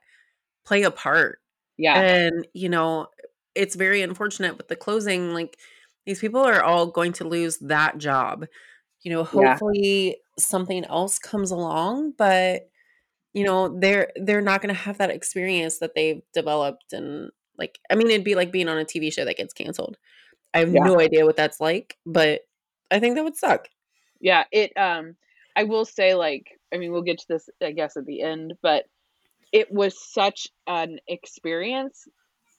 play 0.65 0.83
a 0.83 0.91
part. 0.91 1.39
Yeah. 1.77 1.99
And, 1.99 2.47
you 2.53 2.69
know, 2.69 3.07
it's 3.55 3.75
very 3.75 4.01
unfortunate 4.01 4.57
with 4.57 4.67
the 4.67 4.75
closing. 4.75 5.33
Like 5.33 5.57
these 6.05 6.19
people 6.19 6.41
are 6.41 6.63
all 6.63 6.87
going 6.87 7.13
to 7.13 7.27
lose 7.27 7.57
that 7.59 7.97
job. 7.97 8.45
You 9.03 9.11
know, 9.11 9.23
Yeah. 9.31 9.59
hopefully 9.59 10.17
something 10.39 10.85
else 10.85 11.19
comes 11.19 11.51
along, 11.51 12.13
but 12.17 12.69
you 13.33 13.43
know, 13.45 13.77
they're 13.79 14.11
they're 14.17 14.41
not 14.41 14.61
gonna 14.61 14.73
have 14.73 14.97
that 14.99 15.11
experience 15.11 15.79
that 15.79 15.95
they've 15.95 16.21
developed 16.33 16.93
and 16.93 17.31
like 17.57 17.79
I 17.89 17.95
mean 17.95 18.07
it'd 18.09 18.25
be 18.25 18.35
like 18.35 18.51
being 18.51 18.69
on 18.69 18.77
a 18.79 18.85
TV 18.85 19.11
show 19.11 19.25
that 19.25 19.37
gets 19.37 19.53
canceled. 19.53 19.97
I 20.53 20.59
have 20.59 20.71
Yeah. 20.71 20.79
no 20.79 20.99
idea 20.99 21.25
what 21.25 21.37
that's 21.37 21.61
like, 21.61 21.97
but 22.05 22.41
I 22.91 22.99
think 22.99 23.15
that 23.15 23.23
would 23.25 23.37
suck. 23.37 23.69
Yeah, 24.19 24.43
it 24.51 24.71
um 24.77 25.15
I 25.55 25.63
will 25.63 25.85
say 25.85 26.13
like 26.15 26.59
I 26.73 26.77
mean 26.77 26.91
we'll 26.91 27.01
get 27.01 27.19
to 27.19 27.25
this 27.27 27.49
I 27.61 27.71
guess 27.71 27.97
at 27.97 28.05
the 28.05 28.21
end, 28.21 28.53
but 28.61 28.85
it 29.51 29.71
was 29.71 29.97
such 30.13 30.47
an 30.67 30.99
experience 31.07 32.07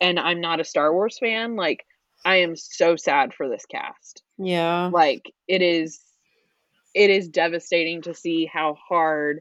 and 0.02 0.18
I'm 0.18 0.40
not 0.40 0.60
a 0.60 0.64
Star 0.64 0.92
Wars 0.92 1.18
fan, 1.18 1.56
like 1.56 1.86
I 2.24 2.36
am 2.38 2.56
so 2.56 2.96
sad 2.96 3.32
for 3.32 3.48
this 3.48 3.64
cast. 3.64 4.22
Yeah. 4.36 4.90
Like 4.92 5.32
it 5.48 5.62
is 5.62 6.00
it 6.94 7.08
is 7.08 7.28
devastating 7.28 8.02
to 8.02 8.12
see 8.12 8.44
how 8.44 8.74
hard 8.74 9.40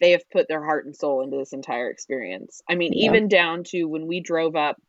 they 0.00 0.12
have 0.12 0.22
put 0.30 0.48
their 0.48 0.64
heart 0.64 0.86
and 0.86 0.96
soul 0.96 1.22
into 1.22 1.36
this 1.36 1.52
entire 1.52 1.90
experience. 1.90 2.62
I 2.66 2.74
mean, 2.76 2.94
Yeah. 2.94 3.10
even 3.10 3.28
down 3.28 3.64
to 3.64 3.84
when 3.84 4.06
we 4.06 4.20
drove 4.20 4.56
up. 4.56 4.80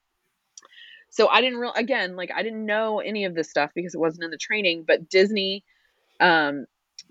So 1.09 1.27
I 1.27 1.41
didn't 1.41 1.59
real 1.59 1.73
again, 1.73 2.15
like 2.15 2.31
I 2.33 2.43
didn't 2.43 2.65
know 2.65 2.99
any 3.01 3.25
of 3.25 3.35
this 3.35 3.49
stuff 3.49 3.71
because 3.75 3.93
it 3.93 3.99
wasn't 3.99 4.23
in 4.23 4.31
the 4.31 4.37
training, 4.37 4.85
but 4.87 5.09
Disney 5.09 5.65
um 6.19 6.67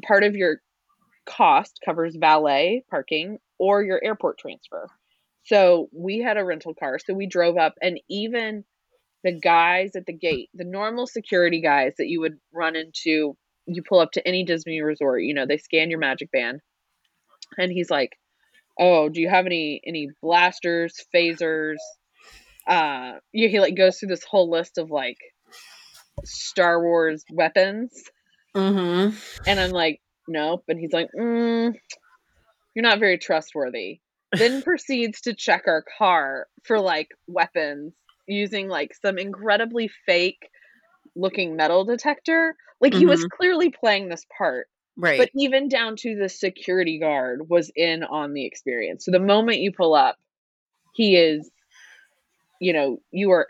part 0.06 0.22
of 0.22 0.36
your 0.36 0.62
cost 1.26 1.80
covers 1.84 2.16
valet 2.16 2.84
parking 2.88 3.38
or 3.58 3.82
your 3.82 4.02
airport 4.02 4.38
transfer. 4.38 4.88
So 5.44 5.88
we 5.92 6.18
had 6.18 6.36
a 6.36 6.44
rental 6.44 6.74
car, 6.74 6.98
so 6.98 7.14
we 7.14 7.26
drove 7.26 7.56
up 7.56 7.74
and 7.82 8.00
even 8.08 8.64
the 9.22 9.32
guys 9.38 9.96
at 9.96 10.06
the 10.06 10.12
gate, 10.12 10.48
the 10.54 10.64
normal 10.64 11.06
security 11.06 11.60
guys 11.60 11.94
that 11.98 12.08
you 12.08 12.20
would 12.20 12.38
run 12.54 12.76
into, 12.76 13.36
you 13.66 13.82
pull 13.86 14.00
up 14.00 14.12
to 14.12 14.26
any 14.26 14.44
Disney 14.44 14.80
resort, 14.80 15.22
you 15.22 15.34
know, 15.34 15.46
they 15.46 15.58
scan 15.58 15.90
your 15.90 15.98
magic 15.98 16.30
band. 16.30 16.60
And 17.58 17.70
he's 17.72 17.90
like, 17.90 18.16
"Oh, 18.78 19.08
do 19.08 19.20
you 19.20 19.28
have 19.28 19.46
any 19.46 19.80
any 19.84 20.08
blasters, 20.22 20.94
phasers?" 21.14 21.78
Uh, 22.66 23.18
yeah, 23.32 23.48
he 23.48 23.60
like 23.60 23.76
goes 23.76 23.98
through 23.98 24.08
this 24.08 24.24
whole 24.24 24.50
list 24.50 24.78
of 24.78 24.90
like 24.90 25.18
Star 26.24 26.80
Wars 26.82 27.24
weapons, 27.32 27.90
Mm-hmm. 28.54 29.16
and 29.46 29.60
I'm 29.60 29.70
like, 29.72 30.00
"Nope." 30.28 30.64
And 30.68 30.78
he's 30.78 30.92
like, 30.92 31.08
mm, 31.18 31.74
"You're 32.74 32.82
not 32.82 33.00
very 33.00 33.18
trustworthy." 33.18 34.00
Then 34.32 34.62
proceeds 34.62 35.20
to 35.22 35.34
check 35.34 35.64
our 35.66 35.84
car 35.98 36.46
for 36.62 36.78
like 36.80 37.08
weapons 37.26 37.94
using 38.26 38.68
like 38.68 38.94
some 38.94 39.18
incredibly 39.18 39.90
fake 40.06 40.48
looking 41.16 41.56
metal 41.56 41.84
detector. 41.84 42.54
Like 42.80 42.94
he 42.94 43.06
was 43.06 43.20
mm-hmm. 43.20 43.36
clearly 43.36 43.70
playing 43.70 44.08
this 44.08 44.24
part. 44.36 44.68
Right. 44.96 45.18
But 45.18 45.30
even 45.34 45.68
down 45.68 45.96
to 45.96 46.16
the 46.16 46.28
security 46.28 46.98
guard 46.98 47.48
was 47.48 47.70
in 47.74 48.04
on 48.04 48.32
the 48.32 48.46
experience. 48.46 49.04
So 49.04 49.10
the 49.10 49.20
moment 49.20 49.60
you 49.60 49.72
pull 49.72 49.94
up, 49.94 50.16
he 50.94 51.16
is, 51.16 51.50
you 52.60 52.72
know, 52.72 52.98
you 53.10 53.30
are 53.30 53.48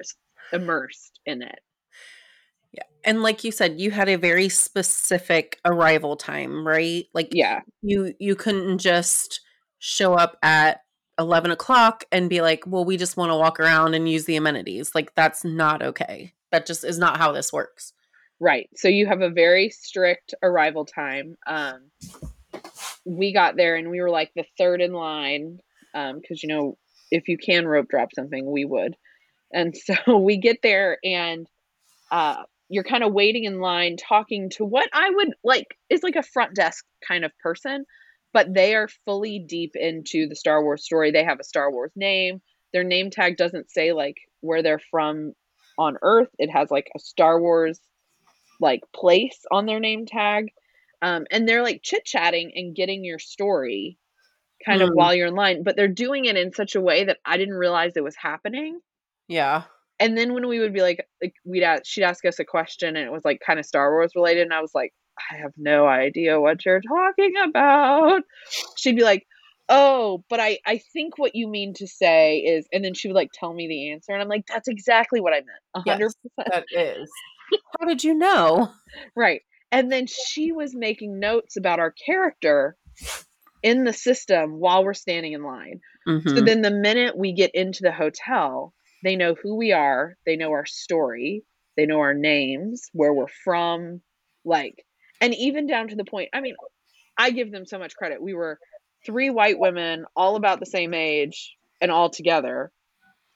immersed 0.53 1.19
in 1.27 1.43
it. 1.43 1.61
yeah. 2.73 2.85
And 3.05 3.23
like 3.23 3.45
you 3.45 3.53
said, 3.53 3.81
you 3.81 3.91
had 3.91 4.09
a 4.09 4.17
very 4.17 4.49
specific 4.49 5.59
arrival 5.65 6.17
time, 6.17 6.67
right? 6.67 7.07
Like 7.15 7.31
Yeah. 7.33 7.61
you 7.83 8.15
you 8.19 8.35
couldn't 8.35 8.79
just 8.79 9.41
show 9.81 10.15
up 10.15 10.37
at 10.43 10.83
11 11.19 11.51
o'clock 11.51 12.05
and 12.13 12.31
be 12.31 12.41
like 12.41 12.65
well 12.67 12.85
we 12.85 12.97
just 12.97 13.17
want 13.17 13.31
to 13.31 13.37
walk 13.37 13.59
around 13.61 13.95
and 13.95 14.09
use 14.09 14.25
the 14.25 14.37
amenities 14.37 14.95
like 14.95 15.13
that's 15.15 15.45
not 15.45 15.83
okay 15.83 16.33
that 16.53 16.65
just 16.65 16.85
is 16.85 16.99
not 16.99 17.19
how 17.19 17.33
this 17.33 17.53
works 17.53 17.93
Right. 18.41 18.71
So 18.75 18.89
you 18.89 19.07
have 19.07 19.21
a 19.21 19.29
very 19.29 19.69
strict 19.69 20.35
arrival 20.43 20.87
time. 20.87 21.37
Um, 21.47 21.91
we 23.05 23.35
got 23.35 23.57
there 23.57 23.77
and 23.77 23.91
we 23.91 24.01
were 24.01 24.11
like 24.11 24.33
the 24.35 24.47
third 24.59 24.81
in 24.81 24.93
line 24.93 25.61
Um 25.95 26.21
because, 26.21 26.43
you 26.43 26.49
know, 26.49 26.79
if 27.11 27.29
you 27.29 27.37
can 27.37 27.69
rope 27.69 27.89
drop 27.89 28.09
something, 28.15 28.51
we 28.51 28.65
would. 28.65 28.97
And 29.53 29.77
so 29.77 30.17
we 30.19 30.39
get 30.39 30.59
there 30.63 30.99
and 31.05 31.47
uh, 32.11 32.43
you're 32.69 32.85
kind 32.85 33.05
of 33.05 33.13
waiting 33.13 33.45
in 33.45 33.61
line 33.61 33.97
talking 33.97 34.49
to 34.51 34.65
what 34.65 34.89
I 34.93 35.11
would 35.11 35.35
like 35.45 35.77
is 35.91 36.03
like 36.03 36.17
a 36.17 36.23
front 36.23 36.55
desk 36.55 36.85
kind 37.07 37.25
of 37.25 37.33
person, 37.43 37.85
but 38.33 38.53
they 38.53 38.75
are 38.75 38.89
fully 39.05 39.39
deep 39.39 39.77
into 39.77 40.29
the 40.29 40.37
Star 40.37 40.63
Wars 40.63 40.85
story. 40.85 41.11
They 41.11 41.25
have 41.25 41.41
a 41.41 41.45
Star 41.45 41.71
Wars 41.71 41.93
name. 41.97 42.41
Their 42.73 42.85
name 42.85 43.11
tag 43.11 43.37
doesn't 43.37 43.71
say 43.71 43.93
like 43.93 44.17
where 44.41 44.63
they're 44.63 44.81
from 44.91 45.33
on 45.79 45.97
Earth, 46.03 46.29
it 46.39 46.51
has 46.51 46.71
like 46.71 46.91
a 46.95 46.99
Star 46.99 47.41
Wars 47.41 47.81
like 48.61 48.83
place 48.95 49.39
on 49.51 49.67
their 49.67 49.81
name 49.81 50.05
tag. 50.07 50.49
Um, 51.03 51.27
and 51.31 51.49
they're 51.49 51.63
like 51.63 51.81
chit 51.83 52.05
chatting 52.05 52.53
and 52.55 52.77
getting 52.77 53.05
your 53.05 53.19
story 53.19 53.99
kind 54.67 54.83
of 54.83 54.91
Mm. 54.91 54.95
while 54.95 55.15
you're 55.15 55.29
in 55.29 55.35
line, 55.35 55.63
but 55.63 55.75
they're 55.77 55.89
doing 55.89 56.27
it 56.27 56.37
in 56.37 56.53
such 56.53 56.75
a 56.75 56.81
way 56.81 57.05
that 57.05 57.17
I 57.25 57.39
didn't 57.39 57.55
realize 57.55 57.97
it 57.97 58.05
was 58.05 58.17
happening. 58.17 58.79
yeah 59.29 59.63
And 59.99 60.17
then 60.19 60.35
when 60.35 60.47
we 60.47 60.59
would 60.61 60.75
be 60.75 60.83
like, 60.83 61.07
like 61.23 61.35
we'd 61.45 61.63
ask, 61.63 61.85
she'd 61.87 62.05
ask 62.05 62.25
us 62.27 62.39
a 62.39 62.45
question 62.45 62.97
and 62.97 63.07
it 63.07 63.13
was 63.13 63.25
like 63.25 63.41
kind 63.45 63.59
of 63.59 63.65
Star 63.65 63.91
Wars 63.91 64.13
related, 64.15 64.43
and 64.43 64.53
I 64.53 64.61
was 64.61 64.75
like, 64.75 64.93
I 65.33 65.37
have 65.37 65.53
no 65.57 65.87
idea 65.87 66.41
what 66.41 66.65
you're 66.65 66.81
talking 66.81 67.35
about. 67.49 68.23
She'd 68.77 68.97
be 68.97 69.05
like, 69.05 69.27
Oh, 69.69 70.25
but 70.29 70.41
I 70.41 70.59
I 70.67 70.79
think 70.93 71.17
what 71.17 71.37
you 71.37 71.47
mean 71.47 71.75
to 71.75 71.87
say 71.87 72.39
is, 72.39 72.67
and 72.73 72.85
then 72.85 72.95
she 72.95 73.09
would 73.09 73.15
like 73.15 73.31
tell 73.33 73.55
me 73.55 73.69
the 73.69 73.93
answer, 73.93 74.13
and 74.13 74.21
I'm 74.21 74.29
like, 74.29 74.45
that's 74.47 74.67
exactly 74.69 75.21
what 75.21 75.33
I 75.33 75.37
meant, 75.37 75.49
a 75.75 75.81
hundred 75.81 76.13
percent. 76.37 76.49
that 76.53 76.67
is 76.73 77.11
how 77.79 77.87
did 77.87 78.03
you 78.03 78.15
know 78.15 78.73
Right. 79.15 79.43
And 79.73 79.91
then 79.93 80.07
she 80.07 80.51
was 80.53 80.75
making 80.75 81.21
notes 81.21 81.57
about 81.57 81.79
our 81.79 81.93
character 81.93 82.77
in 83.63 83.85
the 83.85 83.93
system 83.93 84.59
while 84.59 84.85
we're 84.85 84.95
standing 84.95 85.33
in 85.33 85.43
line. 85.45 85.81
So 86.27 86.41
Mhm. 86.41 86.47
then 86.47 86.63
the 86.63 86.71
minute 86.71 87.17
we 87.17 87.33
get 87.33 87.53
into 87.55 87.83
the 87.83 87.93
hotel, 87.93 88.75
they 89.05 89.17
know 89.17 89.35
who 89.41 89.57
we 89.57 89.73
are, 89.73 90.17
they 90.27 90.37
know 90.37 90.51
our 90.51 90.67
story, 90.67 91.45
they 91.77 91.87
know 91.87 92.01
our 92.01 92.15
names, 92.15 92.89
where 92.93 93.13
we're 93.13 93.29
from, 93.45 94.01
like 94.45 94.85
and 95.21 95.35
even 95.35 95.67
down 95.67 95.89
to 95.89 95.97
the 95.97 96.05
point, 96.05 96.31
I 96.33 96.41
mean, 96.41 96.55
I 97.19 97.31
give 97.31 97.53
them 97.53 97.67
so 97.67 97.79
much 97.79 97.95
credit. 97.97 98.23
We 98.23 98.35
were 98.35 98.59
three 99.05 99.31
white 99.31 99.59
women, 99.59 100.05
all 100.17 100.37
about 100.37 100.61
the 100.61 100.67
same 100.67 100.95
age 100.95 101.57
and 101.81 101.91
all 101.91 102.11
together. 102.11 102.71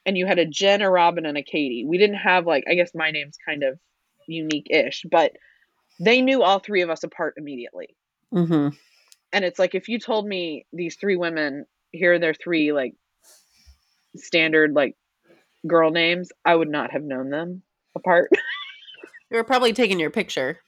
And 0.07 0.17
you 0.17 0.27
had 0.27 0.39
a 0.39 0.47
Jen, 0.47 0.83
a 0.83 0.91
Robyn, 0.91 1.27
and 1.27 1.39
a 1.39 1.43
Katie. 1.43 1.85
We 1.87 1.99
didn't 1.99 2.17
have 2.17 2.47
like 2.47 2.65
I 2.69 2.75
guess 2.75 2.93
my 2.95 3.11
name's 3.11 3.37
kind 3.47 3.63
of 3.63 3.79
unique-ish, 4.27 5.05
but 5.11 5.33
they 6.01 6.21
knew 6.21 6.43
all 6.43 6.59
three 6.59 6.83
of 6.83 6.91
us 6.91 7.05
apart 7.05 7.35
immediately. 7.37 7.97
Mhm. 8.33 8.77
And 9.33 9.45
it's 9.45 9.59
like 9.59 9.75
if 9.75 9.89
you 9.89 9.99
told 9.99 10.27
me 10.27 10.67
these 10.73 10.97
three 10.97 11.17
women, 11.17 11.67
here 11.93 12.15
are 12.15 12.19
their 12.19 12.35
three 12.35 12.73
like 12.73 12.95
standard 14.17 14.75
like 14.75 14.97
girl 15.67 15.91
names, 15.91 16.31
I 16.45 16.55
would 16.55 16.69
not 16.69 16.93
have 16.93 17.03
known 17.03 17.31
them 17.31 17.63
apart. 17.95 18.31
you 19.31 19.37
were 19.37 19.45
probably 19.45 19.73
taking 19.73 19.99
your 19.99 20.11
picture 20.11 20.59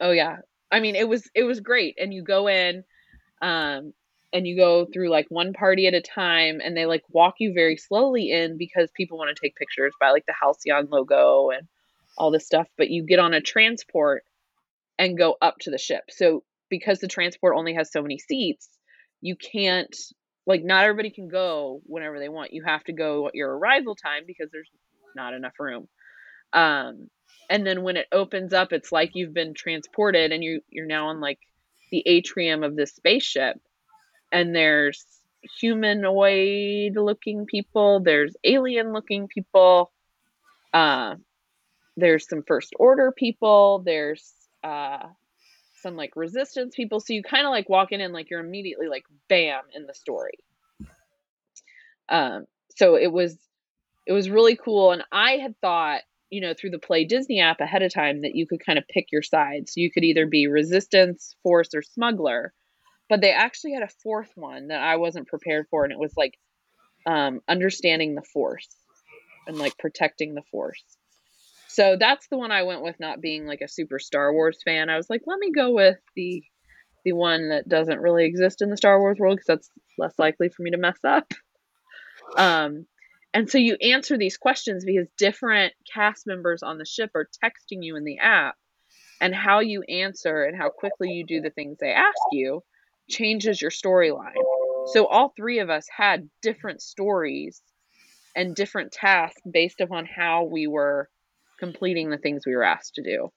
oh 0.00 0.10
yeah. 0.10 0.38
I 0.70 0.80
mean, 0.80 0.94
it 0.96 1.08
was 1.08 1.28
it 1.34 1.44
was 1.44 1.60
great. 1.60 1.96
And 1.98 2.12
you 2.12 2.22
go 2.22 2.48
in 2.48 2.84
um 3.42 3.92
and 4.32 4.46
you 4.46 4.56
go 4.56 4.86
through 4.86 5.10
like 5.10 5.26
one 5.28 5.52
party 5.52 5.86
at 5.86 5.94
a 5.94 6.00
time 6.00 6.60
and 6.62 6.76
they 6.76 6.86
like 6.86 7.02
walk 7.10 7.34
you 7.38 7.52
very 7.52 7.76
slowly 7.76 8.30
in 8.30 8.56
because 8.58 8.90
people 8.96 9.18
want 9.18 9.34
to 9.34 9.40
take 9.40 9.56
pictures 9.56 9.92
by 10.00 10.10
like 10.10 10.24
the 10.26 10.34
Halcyon 10.40 10.88
logo 10.90 11.50
and 11.50 11.66
all 12.16 12.30
this 12.30 12.46
stuff, 12.46 12.68
but 12.76 12.90
you 12.90 13.04
get 13.04 13.18
on 13.18 13.34
a 13.34 13.40
transport 13.40 14.24
and 14.98 15.18
go 15.18 15.36
up 15.40 15.56
to 15.60 15.70
the 15.70 15.78
ship. 15.78 16.04
So 16.10 16.44
because 16.68 17.00
the 17.00 17.08
transport 17.08 17.56
only 17.56 17.74
has 17.74 17.90
so 17.90 18.02
many 18.02 18.18
seats, 18.18 18.68
you 19.20 19.36
can't 19.36 19.96
like 20.46 20.62
not 20.62 20.84
everybody 20.84 21.10
can 21.10 21.28
go 21.28 21.80
whenever 21.84 22.18
they 22.18 22.28
want. 22.28 22.52
You 22.52 22.62
have 22.64 22.84
to 22.84 22.92
go 22.92 23.28
at 23.28 23.34
your 23.34 23.56
arrival 23.56 23.96
time 23.96 24.22
because 24.26 24.48
there's 24.52 24.70
not 25.16 25.34
enough 25.34 25.54
room. 25.58 25.88
Um 26.52 27.08
and 27.48 27.66
then 27.66 27.82
when 27.82 27.96
it 27.96 28.06
opens 28.12 28.52
up 28.52 28.72
it's 28.72 28.92
like 28.92 29.10
you've 29.14 29.34
been 29.34 29.54
transported 29.54 30.32
and 30.32 30.42
you 30.42 30.60
you're 30.68 30.86
now 30.86 31.08
on 31.08 31.20
like 31.20 31.38
the 31.90 32.02
atrium 32.06 32.62
of 32.62 32.76
this 32.76 32.94
spaceship 32.94 33.60
and 34.32 34.54
there's 34.54 35.04
humanoid 35.60 36.96
looking 36.96 37.46
people, 37.46 38.00
there's 38.00 38.34
alien 38.44 38.92
looking 38.92 39.28
people. 39.28 39.92
Uh, 40.72 41.16
there's 41.96 42.28
some 42.28 42.42
first 42.46 42.72
order 42.78 43.12
people. 43.12 43.82
There's 43.84 44.32
uh, 44.62 45.06
some 45.82 45.96
like 45.96 46.16
resistance 46.16 46.74
people. 46.74 47.00
So 47.00 47.12
you 47.12 47.22
kind 47.22 47.46
of 47.46 47.50
like 47.50 47.68
walk 47.68 47.92
in 47.92 48.00
and 48.00 48.12
like 48.12 48.30
you're 48.30 48.40
immediately 48.40 48.88
like 48.88 49.04
bam 49.28 49.62
in 49.74 49.86
the 49.86 49.94
story. 49.94 50.38
Um, 52.08 52.46
so 52.76 52.96
it 52.96 53.12
was 53.12 53.36
it 54.06 54.12
was 54.12 54.30
really 54.30 54.56
cool, 54.56 54.92
and 54.92 55.04
I 55.12 55.32
had 55.32 55.60
thought 55.60 56.00
you 56.30 56.40
know 56.40 56.54
through 56.54 56.70
the 56.70 56.78
Play 56.78 57.04
Disney 57.04 57.40
app 57.40 57.60
ahead 57.60 57.82
of 57.82 57.92
time 57.92 58.22
that 58.22 58.34
you 58.34 58.46
could 58.46 58.64
kind 58.64 58.78
of 58.78 58.88
pick 58.88 59.06
your 59.12 59.22
side. 59.22 59.68
So 59.68 59.80
you 59.80 59.90
could 59.90 60.04
either 60.04 60.26
be 60.26 60.46
resistance, 60.46 61.36
force, 61.42 61.70
or 61.74 61.82
smuggler. 61.82 62.52
But 63.08 63.20
they 63.20 63.32
actually 63.32 63.72
had 63.72 63.82
a 63.82 63.88
fourth 64.02 64.30
one 64.36 64.68
that 64.68 64.80
I 64.80 64.96
wasn't 64.96 65.26
prepared 65.26 65.66
for, 65.70 65.84
and 65.84 65.92
it 65.92 65.98
was 65.98 66.14
like 66.16 66.38
um, 67.06 67.40
understanding 67.48 68.14
the 68.14 68.22
force 68.22 68.68
and 69.46 69.58
like 69.58 69.76
protecting 69.78 70.34
the 70.34 70.44
force. 70.50 70.84
So 71.68 71.96
that's 71.98 72.26
the 72.28 72.36
one 72.36 72.52
I 72.52 72.64
went 72.64 72.82
with, 72.82 72.98
not 72.98 73.20
being 73.20 73.46
like 73.46 73.60
a 73.60 73.68
super 73.68 73.98
Star 73.98 74.32
Wars 74.32 74.58
fan. 74.64 74.90
I 74.90 74.96
was 74.96 75.08
like, 75.10 75.22
let 75.26 75.38
me 75.38 75.52
go 75.52 75.72
with 75.72 75.98
the 76.16 76.42
the 77.04 77.12
one 77.12 77.48
that 77.48 77.68
doesn't 77.68 78.00
really 78.00 78.26
exist 78.26 78.60
in 78.60 78.70
the 78.70 78.76
Star 78.76 79.00
Wars 79.00 79.18
world 79.18 79.36
because 79.36 79.46
that's 79.46 79.70
less 79.98 80.18
likely 80.18 80.50
for 80.50 80.62
me 80.62 80.70
to 80.70 80.76
mess 80.76 80.98
up. 81.04 81.32
Um, 82.36 82.86
and 83.32 83.48
so 83.48 83.58
you 83.58 83.76
answer 83.76 84.18
these 84.18 84.36
questions 84.36 84.84
because 84.84 85.06
different 85.16 85.72
cast 85.92 86.26
members 86.26 86.62
on 86.62 86.78
the 86.78 86.84
ship 86.84 87.10
are 87.14 87.28
texting 87.44 87.82
you 87.82 87.96
in 87.96 88.04
the 88.04 88.18
app, 88.18 88.56
and 89.20 89.34
how 89.34 89.60
you 89.60 89.82
answer 89.82 90.44
and 90.44 90.56
how 90.56 90.70
quickly 90.70 91.10
you 91.10 91.24
do 91.26 91.40
the 91.40 91.50
things 91.50 91.78
they 91.78 91.92
ask 91.92 92.18
you 92.32 92.62
changes 93.08 93.60
your 93.60 93.70
storyline. 93.70 94.34
So 94.92 95.06
all 95.06 95.32
three 95.36 95.58
of 95.58 95.70
us 95.70 95.86
had 95.94 96.28
different 96.42 96.80
stories 96.80 97.60
and 98.34 98.54
different 98.54 98.92
tasks 98.92 99.40
based 99.50 99.80
upon 99.80 100.06
how 100.06 100.44
we 100.44 100.66
were 100.66 101.08
completing 101.58 102.10
the 102.10 102.18
things 102.18 102.46
we 102.46 102.56
were 102.56 102.64
asked 102.64 102.94
to 102.94 103.02
do. 103.02 103.28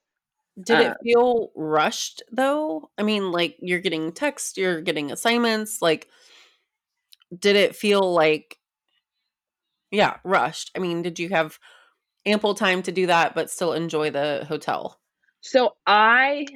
Did 0.64 0.80
it 0.80 0.92
uh, 0.92 0.96
feel 1.04 1.52
rushed 1.56 2.24
though? 2.32 2.90
I 2.98 3.04
mean, 3.04 3.32
like 3.32 3.58
you're 3.60 3.80
getting 3.80 4.12
text, 4.12 4.58
you're 4.58 4.82
getting 4.82 5.12
assignments, 5.12 5.82
like 5.82 6.08
did 7.38 7.56
it 7.56 7.76
feel 7.76 8.14
like 8.14 8.58
yeah, 9.94 10.18
rushed? 10.24 10.72
I 10.76 10.80
mean, 10.80 11.04
did 11.04 11.20
you 11.20 11.30
have 11.30 11.60
ample 12.26 12.56
time 12.56 12.82
to 12.84 12.92
do 12.92 13.08
that 13.08 13.36
but 13.36 13.52
still 13.52 13.74
enjoy 13.74 14.10
the 14.10 14.44
hotel? 14.48 15.00
So 15.42 15.76
I 15.86 16.48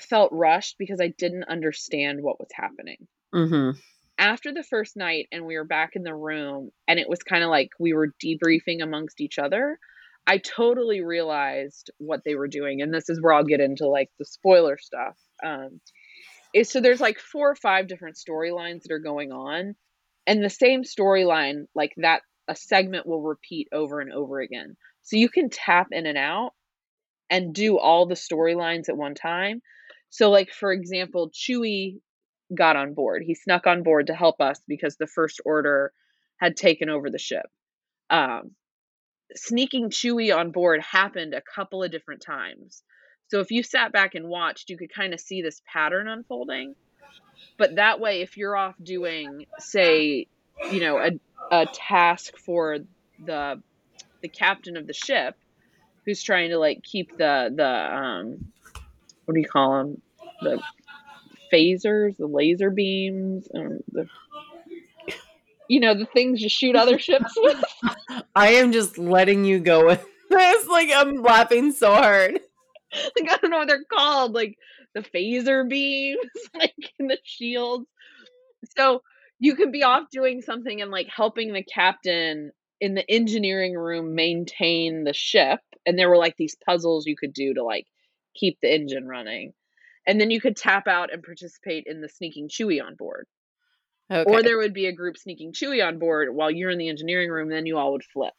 felt 0.00 0.32
rushed 0.32 0.76
because 0.78 1.00
I 1.00 1.14
didn't 1.16 1.44
understand 1.44 2.22
what 2.22 2.40
was 2.40 2.48
happening. 2.52 3.06
Mm-hmm. 3.32 3.78
After 4.18 4.52
the 4.52 4.64
first 4.64 4.96
night, 4.96 5.28
and 5.30 5.46
we 5.46 5.56
were 5.56 5.64
back 5.64 5.90
in 5.94 6.02
the 6.02 6.14
room, 6.14 6.70
and 6.88 6.98
it 6.98 7.08
was 7.08 7.22
kind 7.22 7.44
of 7.44 7.50
like 7.50 7.68
we 7.78 7.92
were 7.92 8.14
debriefing 8.24 8.82
amongst 8.82 9.20
each 9.20 9.38
other. 9.38 9.78
I 10.26 10.38
totally 10.38 11.02
realized 11.02 11.90
what 11.98 12.22
they 12.24 12.34
were 12.34 12.48
doing, 12.48 12.82
and 12.82 12.92
this 12.92 13.08
is 13.08 13.22
where 13.22 13.32
I'll 13.32 13.44
get 13.44 13.60
into 13.60 13.86
like 13.86 14.10
the 14.18 14.24
spoiler 14.24 14.76
stuff. 14.78 15.16
Um, 15.44 15.80
is 16.52 16.70
so 16.70 16.80
there's 16.80 17.00
like 17.00 17.20
four 17.20 17.50
or 17.50 17.54
five 17.54 17.86
different 17.86 18.16
storylines 18.16 18.82
that 18.82 18.92
are 18.92 18.98
going 18.98 19.30
on, 19.30 19.76
and 20.26 20.42
the 20.42 20.50
same 20.50 20.82
storyline, 20.82 21.66
like 21.74 21.92
that, 21.98 22.22
a 22.48 22.56
segment 22.56 23.06
will 23.06 23.22
repeat 23.22 23.68
over 23.72 24.00
and 24.00 24.12
over 24.12 24.40
again. 24.40 24.76
So 25.02 25.16
you 25.16 25.28
can 25.28 25.50
tap 25.50 25.88
in 25.92 26.06
and 26.06 26.18
out 26.18 26.52
and 27.30 27.54
do 27.54 27.78
all 27.78 28.06
the 28.06 28.14
storylines 28.14 28.88
at 28.88 28.96
one 28.96 29.14
time. 29.14 29.62
So, 30.10 30.30
like 30.30 30.50
for 30.52 30.72
example, 30.72 31.30
Chewie 31.30 31.98
got 32.54 32.76
on 32.76 32.94
board. 32.94 33.22
He 33.26 33.34
snuck 33.34 33.66
on 33.66 33.82
board 33.82 34.06
to 34.08 34.14
help 34.14 34.40
us 34.40 34.60
because 34.68 34.96
the 34.96 35.06
First 35.06 35.40
Order 35.44 35.92
had 36.38 36.56
taken 36.56 36.88
over 36.88 37.10
the 37.10 37.18
ship. 37.18 37.46
Um, 38.10 38.52
sneaking 39.34 39.90
Chewie 39.90 40.36
on 40.36 40.52
board 40.52 40.80
happened 40.80 41.34
a 41.34 41.42
couple 41.42 41.82
of 41.82 41.90
different 41.90 42.22
times. 42.22 42.82
So 43.28 43.40
if 43.40 43.50
you 43.50 43.62
sat 43.62 43.92
back 43.92 44.14
and 44.14 44.28
watched, 44.28 44.70
you 44.70 44.76
could 44.76 44.92
kind 44.92 45.12
of 45.12 45.20
see 45.20 45.42
this 45.42 45.60
pattern 45.72 46.06
unfolding. 46.06 46.76
But 47.58 47.76
that 47.76 47.98
way, 47.98 48.22
if 48.22 48.36
you're 48.36 48.56
off 48.56 48.76
doing, 48.80 49.46
say, 49.58 50.28
you 50.70 50.80
know, 50.80 50.98
a, 50.98 51.10
a 51.50 51.66
task 51.66 52.36
for 52.38 52.78
the 53.24 53.62
the 54.22 54.28
captain 54.28 54.76
of 54.76 54.86
the 54.86 54.92
ship, 54.92 55.36
who's 56.04 56.22
trying 56.22 56.50
to 56.50 56.58
like 56.58 56.82
keep 56.82 57.16
the 57.16 57.52
the 57.54 57.96
um, 57.96 58.52
what 59.24 59.34
do 59.34 59.40
you 59.40 59.48
call 59.48 59.78
them, 59.78 60.02
the 60.40 60.62
phasers, 61.52 62.16
the 62.16 62.26
laser 62.26 62.70
beams, 62.70 63.48
um, 63.54 63.80
the 63.92 64.08
you 65.68 65.80
know, 65.80 65.94
the 65.94 66.06
things 66.06 66.40
you 66.40 66.48
shoot 66.48 66.76
other 66.76 66.98
ships 66.98 67.34
with. 67.36 67.62
I 68.34 68.54
am 68.54 68.72
just 68.72 68.98
letting 68.98 69.44
you 69.44 69.58
go 69.58 69.86
with 69.86 70.04
this. 70.30 70.66
Like 70.66 70.90
I'm 70.94 71.22
laughing 71.22 71.72
so 71.72 71.94
hard. 71.94 72.40
Like 72.94 73.30
I 73.30 73.36
don't 73.36 73.50
know 73.50 73.58
what 73.58 73.68
they're 73.68 73.84
called, 73.84 74.32
like 74.32 74.56
the 74.94 75.00
phaser 75.00 75.68
beams, 75.68 76.20
like 76.54 76.92
in 76.98 77.08
the 77.08 77.18
shields. 77.24 77.86
So 78.76 79.02
you 79.38 79.54
could 79.54 79.72
be 79.72 79.82
off 79.82 80.04
doing 80.10 80.40
something 80.42 80.80
and 80.80 80.90
like 80.90 81.08
helping 81.14 81.52
the 81.52 81.62
captain 81.62 82.52
in 82.80 82.94
the 82.94 83.10
engineering 83.10 83.74
room 83.74 84.14
maintain 84.14 85.04
the 85.04 85.12
ship. 85.12 85.60
And 85.84 85.98
there 85.98 86.08
were 86.08 86.16
like 86.16 86.36
these 86.36 86.56
puzzles 86.66 87.06
you 87.06 87.16
could 87.16 87.32
do 87.32 87.54
to 87.54 87.62
like 87.62 87.86
keep 88.34 88.58
the 88.60 88.72
engine 88.72 89.06
running. 89.06 89.52
And 90.06 90.20
then 90.20 90.30
you 90.30 90.40
could 90.40 90.56
tap 90.56 90.86
out 90.86 91.12
and 91.12 91.22
participate 91.22 91.84
in 91.86 92.00
the 92.00 92.08
sneaking 92.08 92.48
Chewie 92.48 92.82
on 92.82 92.94
board. 92.94 93.26
Okay. 94.10 94.30
Or 94.30 94.42
there 94.42 94.58
would 94.58 94.72
be 94.72 94.86
a 94.86 94.92
group 94.92 95.16
sneaking 95.16 95.52
Chewie 95.52 95.86
on 95.86 95.98
board 95.98 96.28
while 96.32 96.50
you're 96.50 96.70
in 96.70 96.78
the 96.78 96.88
engineering 96.88 97.30
room, 97.30 97.48
then 97.48 97.66
you 97.66 97.76
all 97.76 97.92
would 97.92 98.04
flip. 98.04 98.34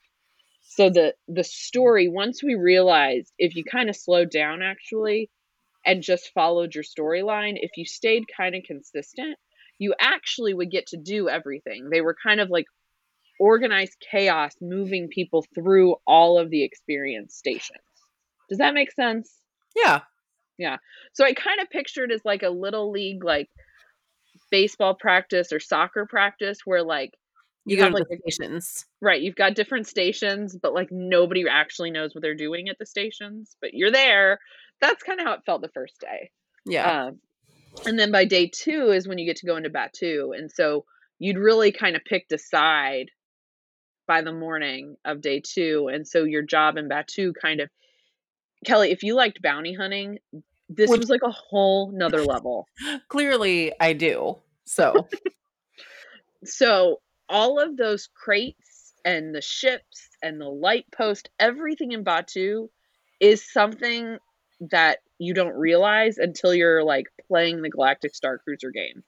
So 0.70 0.90
the 0.90 1.14
the 1.28 1.44
story, 1.44 2.08
once 2.08 2.44
we 2.44 2.56
realized 2.56 3.34
if 3.38 3.56
you 3.56 3.64
kind 3.64 3.90
of 3.90 3.96
slowed 3.96 4.30
down 4.30 4.62
actually 4.62 5.30
and 5.86 6.04
just 6.04 6.32
followed 6.34 6.76
your 6.76 6.84
storyline, 6.84 7.56
if 7.56 7.72
you 7.78 7.86
stayed 7.86 8.26
kind 8.36 8.56
of 8.56 8.64
consistent, 8.64 9.38
you 9.80 9.94
actually 10.00 10.54
would 10.54 10.72
get 10.72 10.88
to 10.88 10.98
do 10.98 11.30
everything. 11.30 11.90
They 11.90 12.02
were 12.02 12.16
kind 12.22 12.40
of 12.40 12.50
like 12.50 12.66
organized 13.40 13.98
chaos 14.12 14.54
moving 14.62 15.10
people 15.10 15.46
through 15.54 15.96
all 16.06 16.40
of 16.40 16.50
the 16.50 16.64
experience 16.64 17.36
stations. 17.36 17.80
Does 18.50 18.58
that 18.60 18.74
make 18.74 18.92
sense? 18.92 19.32
Yeah. 19.76 20.02
Yeah. 20.58 20.78
So 21.14 21.24
I 21.24 21.34
kind 21.34 21.60
of 21.62 21.70
pictured 21.70 22.12
as 22.12 22.22
like 22.26 22.44
a 22.44 22.50
little 22.50 22.92
league 22.92 23.24
like 23.24 23.50
baseball 24.50 24.96
practice 24.96 25.52
or 25.52 25.60
soccer 25.60 26.06
practice 26.06 26.60
where 26.66 26.84
like 26.84 27.12
you, 27.66 27.78
you 27.78 27.84
have 27.84 27.94
like 27.94 28.08
stations. 28.24 28.86
Right, 29.02 29.22
you've 29.22 29.36
got 29.36 29.56
different 29.56 29.88
stations, 29.88 30.58
but 30.60 30.74
like 30.74 30.88
nobody 30.90 31.44
actually 31.50 31.92
knows 31.92 32.16
what 32.16 32.22
they're 32.22 32.34
doing 32.34 32.70
at 32.70 32.78
the 32.80 32.86
stations, 32.86 33.58
but 33.62 33.74
you're 33.74 33.92
there. 33.92 34.40
That's 34.80 35.04
kind 35.04 35.20
of 35.20 35.28
how 35.28 35.34
it 35.34 35.42
felt 35.46 35.62
the 35.62 35.70
first 35.74 36.00
day. 36.00 36.32
Yeah. 36.66 37.08
Um, 37.08 37.20
and 37.86 37.98
then 37.98 38.12
by 38.12 38.26
day 38.26 38.48
two 38.48 38.92
is 38.92 39.08
when 39.08 39.18
you 39.18 39.26
get 39.26 39.38
to 39.38 39.46
go 39.46 39.58
into 39.58 39.70
Batuu. 39.70 40.38
And 40.38 40.52
so 40.52 40.86
you'd 41.20 41.38
really 41.38 41.72
kind 41.72 41.96
of 41.96 42.04
picked 42.06 42.32
a 42.32 42.38
side 42.38 43.12
by 44.08 44.22
the 44.22 44.32
morning 44.32 44.96
of 45.06 45.22
day 45.22 45.42
two. 45.42 45.90
And 45.92 46.08
so 46.08 46.24
your 46.24 46.42
job 46.42 46.78
in 46.78 46.90
Batuu 46.90 47.34
kind 47.40 47.60
of 47.60 47.70
Kelly, 48.66 48.92
if 48.92 49.04
you 49.04 49.16
liked 49.16 49.42
bounty 49.42 49.74
hunting, 49.74 50.20
this 50.70 50.90
Which, 50.90 51.00
was 51.00 51.10
like 51.10 51.22
a 51.24 51.32
whole 51.32 51.92
nother 51.92 52.24
level. 52.24 52.68
Clearly, 53.10 53.72
I 53.80 53.94
do. 53.94 54.38
So, 54.66 55.08
so 56.44 57.00
all 57.30 57.60
of 57.60 57.78
those 57.78 58.10
crates 58.14 58.94
and 59.06 59.34
the 59.34 59.42
ships 59.42 60.10
and 60.22 60.42
the 60.42 60.50
light 60.50 60.86
post, 60.96 61.30
everything 61.40 61.92
in 61.92 62.04
Batuu 62.04 62.68
is 63.20 63.50
something 63.52 64.18
that 64.60 65.00
you 65.20 65.34
don't 65.34 65.56
realize 65.56 66.18
until 66.18 66.54
you're 66.54 66.84
like 66.84 67.06
playing 67.28 67.62
the 67.62 67.70
Galactic 67.70 68.16
Star 68.16 68.38
Cruiser 68.38 68.72
game. 68.72 69.04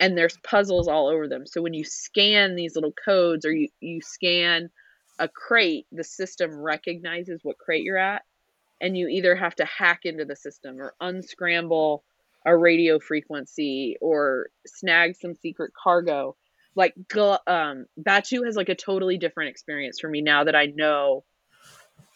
And 0.00 0.16
there's 0.16 0.38
puzzles 0.44 0.86
all 0.86 1.08
over 1.08 1.26
them. 1.26 1.46
So 1.46 1.60
when 1.60 1.74
you 1.74 1.84
scan 1.84 2.54
these 2.54 2.76
little 2.76 2.94
codes 3.04 3.44
or 3.44 3.52
you, 3.52 3.68
you 3.80 4.00
scan 4.00 4.70
a 5.18 5.28
crate, 5.28 5.86
the 5.90 6.04
system 6.04 6.56
recognizes 6.56 7.40
what 7.42 7.58
crate 7.58 7.82
you're 7.82 7.98
at 7.98 8.22
and 8.80 8.96
you 8.96 9.08
either 9.08 9.34
have 9.34 9.54
to 9.56 9.64
hack 9.64 10.00
into 10.04 10.24
the 10.24 10.36
system 10.36 10.80
or 10.80 10.94
unscramble 11.00 12.04
a 12.46 12.56
radio 12.56 12.98
frequency 12.98 13.96
or 14.00 14.50
snag 14.66 15.16
some 15.16 15.34
secret 15.34 15.72
cargo. 15.74 16.36
Like 16.74 16.94
um, 17.46 17.86
Batuu 18.00 18.46
has 18.46 18.56
like 18.56 18.68
a 18.68 18.74
totally 18.74 19.18
different 19.18 19.50
experience 19.50 19.98
for 19.98 20.08
me 20.08 20.22
now 20.22 20.44
that 20.44 20.54
I 20.54 20.66
know 20.66 21.24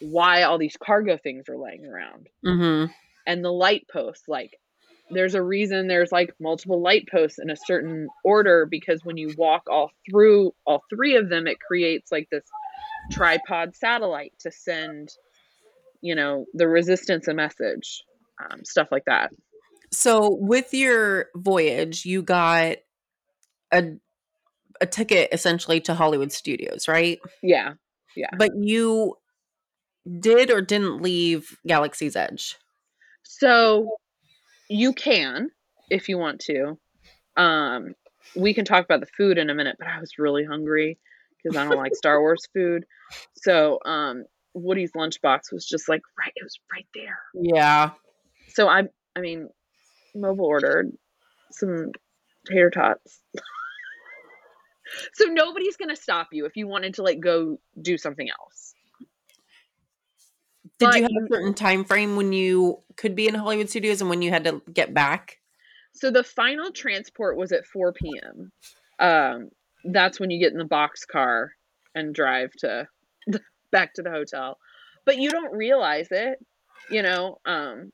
why 0.03 0.43
all 0.43 0.59
these 0.59 0.77
cargo 0.83 1.17
things 1.17 1.49
are 1.49 1.59
laying 1.59 1.87
around. 1.87 2.29
Mm-hmm. 2.45 2.93
And 3.27 3.45
the 3.45 3.53
light 3.53 3.87
posts, 3.93 4.25
like 4.29 4.59
there's 5.11 5.35
a 5.35 5.43
reason 5.43 5.88
there's 5.88 6.12
like 6.12 6.35
multiple 6.41 6.83
light 6.83 7.07
posts 7.11 7.38
in 7.38 7.51
a 7.51 7.57
certain 7.57 8.09
order 8.25 8.67
because 8.67 9.05
when 9.05 9.17
you 9.17 9.33
walk 9.37 9.62
all 9.71 9.91
through 10.11 10.53
all 10.67 10.83
three 10.91 11.17
of 11.17 11.29
them, 11.29 11.47
it 11.47 11.59
creates 11.61 12.11
like 12.11 12.29
this 12.31 12.45
tripod 13.11 13.75
satellite 13.75 14.33
to 14.41 14.51
send 14.51 15.11
you 16.01 16.15
know 16.15 16.45
the 16.55 16.69
resistance 16.69 17.29
a 17.29 17.35
message 17.35 18.03
um, 18.43 18.65
stuff 18.65 18.88
like 18.91 19.05
that 19.07 19.31
so 19.91 20.37
with 20.41 20.73
your 20.73 21.27
voyage 21.37 22.05
you 22.05 22.23
got 22.23 22.77
a 23.73 23.93
a 24.81 24.87
ticket 24.87 25.29
essentially 25.33 25.81
to 25.81 25.95
hollywood 25.95 26.33
studios 26.33 26.88
right 26.88 27.19
yeah 27.43 27.73
yeah 28.17 28.31
but 28.37 28.51
you 28.57 29.15
did 30.21 30.51
or 30.51 30.61
didn't 30.61 31.03
leave 31.03 31.59
Galaxy's 31.67 32.17
Edge? 32.17 32.57
So 33.23 33.97
you 34.69 34.93
can 34.93 35.51
if 35.91 36.09
you 36.09 36.19
want 36.19 36.41
to. 36.41 36.79
Um, 37.37 37.95
we 38.35 38.55
can 38.55 38.65
talk 38.65 38.85
about 38.85 39.01
the 39.01 39.07
food 39.17 39.38
in 39.38 39.51
a 39.51 39.55
minute, 39.55 39.77
but 39.79 39.88
I 39.88 40.01
was 40.01 40.19
really 40.19 40.45
hungry 40.45 40.99
because 41.43 41.57
I 41.57 41.65
don't 41.65 41.77
like 41.77 41.95
Star 41.95 42.21
Wars 42.21 42.47
food. 42.55 42.85
So 43.37 43.79
um, 43.85 44.25
Woody's 44.55 44.93
lunchbox 44.93 45.53
was 45.53 45.67
just 45.67 45.88
like 45.88 46.03
right, 46.19 46.33
it 46.35 46.43
was 46.43 46.59
right 46.73 46.87
there. 46.95 47.19
Yeah. 47.35 47.91
So 48.49 48.69
I, 48.69 48.85
I 49.17 49.21
mean, 49.21 49.49
mobile 50.15 50.47
ordered 50.47 50.93
some 51.51 51.91
tater 52.47 52.71
tots. 52.71 53.21
so 55.15 55.25
nobody's 55.27 55.77
gonna 55.77 55.97
stop 55.97 56.29
you 56.33 56.47
if 56.47 56.57
you 56.57 56.67
wanted 56.67 56.95
to 56.95 57.03
like 57.03 57.21
go 57.21 57.59
do 57.81 57.99
something 57.99 58.29
else. 58.29 58.75
Did 60.83 60.90
But 60.90 60.97
you 60.97 61.03
have 61.03 61.25
a 61.25 61.29
certain 61.33 61.55
time 61.55 61.85
frame 61.85 62.16
when 62.16 62.33
you 62.33 62.79
could 62.97 63.14
be 63.14 63.29
in 63.29 63.35
Hollywood 63.37 63.71
Studios 63.71 64.01
and 64.01 64.11
when 64.11 64.21
you 64.21 64.31
had 64.31 64.42
to 64.45 64.61
get 64.73 64.92
back? 64.92 65.38
So 65.92 66.11
the 66.11 66.25
final 66.25 66.73
transport 66.73 67.37
was 67.37 67.53
at 67.53 67.66
4 67.66 67.92
p.m. 67.92 68.51
Um, 68.99 69.51
that's 69.85 70.18
when 70.18 70.31
you 70.31 70.40
get 70.40 70.51
in 70.51 70.59
the 70.59 70.64
box 70.64 71.05
car 71.05 71.53
and 71.95 72.12
drive 72.12 72.51
to 72.59 72.88
back 73.71 73.95
to 73.95 74.03
the 74.03 74.11
hotel. 74.11 74.59
But 75.05 75.18
you 75.18 75.31
don't 75.31 75.57
realize 75.57 76.09
it, 76.11 76.45
you 76.90 77.03
know. 77.03 77.38
Um, 77.45 77.92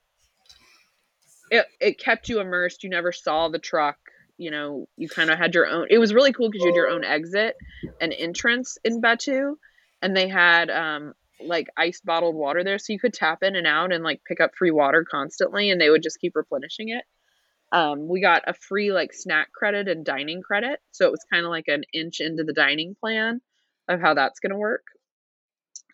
it 1.51 1.67
it 1.79 1.99
kept 1.99 2.27
you 2.27 2.39
immersed. 2.39 2.83
You 2.83 2.89
never 2.89 3.11
saw 3.11 3.49
the 3.49 3.59
truck. 3.59 3.97
You 4.37 4.49
know, 4.49 4.87
you 4.97 5.09
kind 5.09 5.29
of 5.29 5.37
had 5.37 5.53
your 5.53 5.67
own. 5.67 5.87
It 5.91 5.99
was 5.99 6.11
really 6.11 6.33
cool 6.33 6.49
because 6.49 6.63
you 6.63 6.71
had 6.71 6.75
your 6.75 6.89
own 6.89 7.03
exit 7.03 7.55
and 8.01 8.13
entrance 8.17 8.79
in 8.83 8.99
Batuu, 8.99 9.53
and 10.01 10.17
they 10.17 10.27
had 10.27 10.71
um 10.71 11.13
like 11.45 11.67
ice 11.77 12.01
bottled 12.03 12.35
water 12.35 12.63
there, 12.63 12.79
so 12.79 12.93
you 12.93 12.99
could 12.99 13.13
tap 13.13 13.43
in 13.43 13.55
and 13.55 13.67
out 13.67 13.91
and 13.93 14.03
like 14.03 14.21
pick 14.25 14.39
up 14.41 14.51
free 14.57 14.71
water 14.71 15.05
constantly, 15.09 15.69
and 15.69 15.79
they 15.79 15.89
would 15.89 16.03
just 16.03 16.19
keep 16.19 16.35
replenishing 16.35 16.89
it. 16.89 17.03
Um, 17.71 18.07
we 18.07 18.19
got 18.21 18.43
a 18.47 18.53
free 18.53 18.91
like 18.91 19.13
snack 19.13 19.51
credit 19.53 19.87
and 19.87 20.03
dining 20.03 20.41
credit 20.41 20.79
so 20.91 21.05
it 21.05 21.11
was 21.11 21.23
kind 21.31 21.45
of 21.45 21.51
like 21.51 21.67
an 21.67 21.83
inch 21.93 22.19
into 22.19 22.43
the 22.43 22.53
dining 22.53 22.95
plan 22.99 23.41
of 23.87 24.01
how 24.01 24.15
that's 24.15 24.39
going 24.39 24.51
to 24.51 24.57
work. 24.57 24.85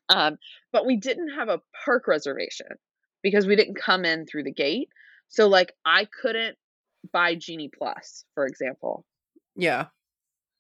Um, 0.08 0.38
but 0.72 0.86
we 0.86 0.96
didn't 0.98 1.36
have 1.36 1.50
a 1.50 1.62
park 1.84 2.08
reservation 2.08 2.68
because 3.24 3.46
we 3.48 3.56
didn't 3.56 3.76
come 3.76 4.06
in 4.06 4.26
through 4.26 4.44
the 4.44 4.54
gate. 4.54 4.90
So 5.30 5.48
like 5.48 5.74
i 5.86 6.08
couldn't 6.22 6.58
buy 7.12 7.36
genie 7.36 7.72
plus 7.78 8.24
for 8.36 8.46
example. 8.46 9.06
Yeah. 9.56 9.88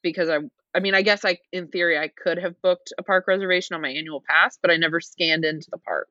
because 0.04 0.30
i 0.30 0.39
i 0.76 0.80
mean 0.80 0.94
i 0.94 1.02
guess 1.02 1.26
i 1.26 1.38
in 1.52 1.68
theory 1.68 1.98
i 1.98 2.08
could 2.08 2.38
have 2.38 2.62
booked 2.62 2.94
a 2.98 3.04
park 3.04 3.26
reservation 3.28 3.76
on 3.76 3.82
my 3.82 3.90
annual 3.90 4.22
pass 4.28 4.58
but 4.62 4.70
i 4.70 4.78
never 4.78 5.00
scanned 5.00 5.46
into 5.46 5.70
the 5.72 5.78
park 5.80 6.10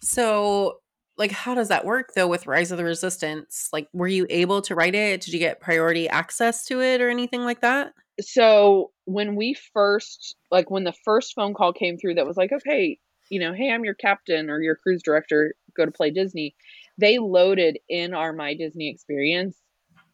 So, 0.00 0.80
like, 1.16 1.32
how 1.32 1.54
does 1.54 1.68
that 1.68 1.84
work 1.84 2.12
though 2.14 2.28
with 2.28 2.46
Rise 2.46 2.70
of 2.70 2.78
the 2.78 2.84
Resistance? 2.84 3.68
Like, 3.72 3.88
were 3.92 4.06
you 4.06 4.26
able 4.30 4.62
to 4.62 4.74
write 4.74 4.94
it? 4.94 5.20
Did 5.22 5.32
you 5.32 5.40
get 5.40 5.60
priority 5.60 6.08
access 6.08 6.64
to 6.66 6.80
it 6.80 7.00
or 7.00 7.10
anything 7.10 7.42
like 7.42 7.60
that? 7.62 7.92
so 8.20 8.90
when 9.04 9.36
we 9.36 9.54
first 9.72 10.36
like 10.50 10.70
when 10.70 10.84
the 10.84 10.94
first 11.04 11.34
phone 11.34 11.54
call 11.54 11.72
came 11.72 11.96
through 11.96 12.14
that 12.14 12.26
was 12.26 12.36
like 12.36 12.52
okay 12.52 12.98
you 13.30 13.38
know 13.38 13.52
hey 13.52 13.70
i'm 13.70 13.84
your 13.84 13.94
captain 13.94 14.50
or 14.50 14.60
your 14.60 14.76
cruise 14.76 15.02
director 15.02 15.54
go 15.76 15.84
to 15.84 15.92
play 15.92 16.10
disney 16.10 16.54
they 16.98 17.18
loaded 17.18 17.78
in 17.88 18.14
our 18.14 18.32
my 18.32 18.54
disney 18.54 18.90
experience 18.90 19.56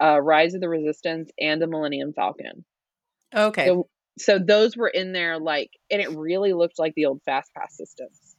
uh 0.02 0.20
rise 0.20 0.54
of 0.54 0.60
the 0.60 0.68
resistance 0.68 1.30
and 1.40 1.62
the 1.62 1.66
millennium 1.66 2.12
falcon 2.12 2.64
Okay. 3.34 3.66
so 3.66 3.88
so 4.18 4.38
those 4.38 4.76
were 4.76 4.88
in 4.88 5.12
there 5.12 5.38
like 5.38 5.70
and 5.90 6.00
it 6.00 6.10
really 6.10 6.52
looked 6.52 6.78
like 6.78 6.94
the 6.94 7.06
old 7.06 7.20
fast 7.24 7.52
pass 7.54 7.76
systems. 7.76 8.36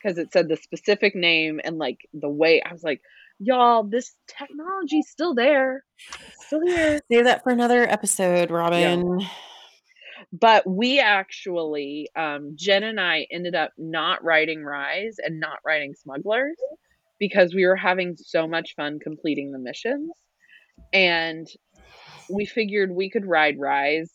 Because 0.00 0.18
it 0.18 0.32
said 0.32 0.48
the 0.48 0.56
specific 0.56 1.16
name 1.16 1.60
and 1.64 1.78
like 1.78 1.98
the 2.12 2.28
way 2.28 2.62
i 2.62 2.72
was 2.72 2.84
like 2.84 3.00
y'all 3.40 3.84
this 3.84 4.14
technology's 4.26 5.08
still 5.08 5.34
there. 5.34 5.84
It's 6.28 6.46
still 6.46 6.64
here. 6.64 7.00
Save 7.10 7.24
that 7.24 7.42
for 7.42 7.50
another 7.50 7.88
episode, 7.88 8.50
Robyn. 8.50 9.20
but 10.32 10.68
we 10.68 11.00
actually 11.00 12.08
um, 12.16 12.52
jen 12.54 12.84
and 12.84 13.00
i 13.00 13.26
ended 13.30 13.54
up 13.54 13.72
not 13.78 14.22
writing 14.22 14.62
rise 14.62 15.16
and 15.18 15.40
not 15.40 15.58
writing 15.64 15.94
smugglers 15.94 16.56
because 17.18 17.54
we 17.54 17.66
were 17.66 17.76
having 17.76 18.16
so 18.16 18.46
much 18.46 18.74
fun 18.76 18.98
completing 18.98 19.52
the 19.52 19.58
missions. 19.58 20.12
And 20.92 21.46
we 22.30 22.44
figured 22.46 22.90
we 22.90 23.10
could 23.10 23.26
ride 23.26 23.58
rise 23.58 24.10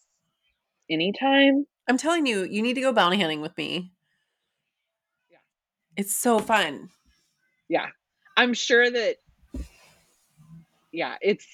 anytime 0.89 1.65
I'm 1.88 1.97
telling 1.97 2.26
you, 2.26 2.43
you 2.43 2.62
need 2.62 2.76
to 2.76 2.82
go 2.82 2.93
bounty 2.93 3.19
hunting 3.19 3.41
with 3.41 3.58
me. 3.58 3.91
Yeah. 5.30 5.38
It's 5.97 6.15
so 6.15 6.39
fun. 6.39 6.89
Yeah. 7.67 7.88
I'm 8.38 8.54
sure 8.54 8.89
that 8.89 9.17
yeah 10.93 11.15
it's 11.21 11.45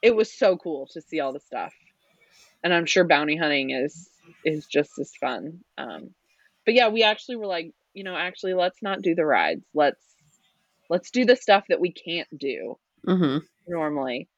it 0.00 0.16
was 0.16 0.32
so 0.32 0.56
cool 0.56 0.88
to 0.92 1.00
see 1.00 1.20
all 1.20 1.32
the 1.32 1.40
stuff 1.40 1.72
and 2.64 2.72
i'm 2.72 2.86
sure 2.86 3.04
bounty 3.04 3.36
hunting 3.36 3.70
is 3.70 4.08
is 4.44 4.66
just 4.66 4.98
as 4.98 5.12
fun 5.20 5.60
um 5.78 6.10
but 6.64 6.74
yeah 6.74 6.88
we 6.88 7.02
actually 7.02 7.36
were 7.36 7.46
like 7.46 7.72
you 7.92 8.02
know 8.02 8.16
actually 8.16 8.54
let's 8.54 8.82
not 8.82 9.02
do 9.02 9.14
the 9.14 9.24
rides 9.24 9.64
let's 9.74 10.02
let's 10.88 11.10
do 11.10 11.24
the 11.24 11.36
stuff 11.36 11.64
that 11.68 11.80
we 11.80 11.92
can't 11.92 12.28
do 12.36 12.76
Mm-hmm. 13.06 13.38
normally 13.66 14.28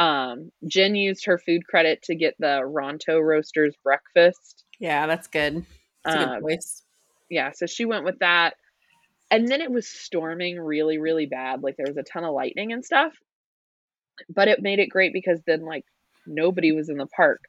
um 0.00 0.50
jen 0.66 0.96
used 0.96 1.26
her 1.26 1.38
food 1.38 1.66
credit 1.66 2.02
to 2.02 2.16
get 2.16 2.34
the 2.40 2.62
ronto 2.64 3.20
roasters 3.20 3.76
breakfast 3.84 4.64
Yeah, 4.80 5.06
that's 5.06 5.28
good. 5.28 5.66
That's 6.04 6.16
Um, 6.16 6.40
good 6.40 6.40
choice. 6.40 6.82
yeah 7.30 7.52
so 7.52 7.66
she 7.66 7.84
went 7.84 8.04
with 8.04 8.18
that 8.20 8.54
and 9.30 9.48
then 9.48 9.60
it 9.60 9.70
was 9.70 9.88
storming 9.88 10.58
really 10.60 10.98
really 10.98 11.26
bad 11.26 11.62
like 11.62 11.76
there 11.76 11.86
was 11.88 11.98
a 11.98 12.02
ton 12.02 12.24
of 12.24 12.34
lightning 12.34 12.72
and 12.72 12.84
stuff 12.84 13.14
but 14.28 14.48
it 14.48 14.62
made 14.62 14.78
it 14.78 14.88
great 14.90 15.12
because 15.12 15.40
then 15.46 15.64
like 15.64 15.84
nobody 16.26 16.72
was 16.72 16.88
in 16.88 16.96
the 16.98 17.06
park 17.06 17.40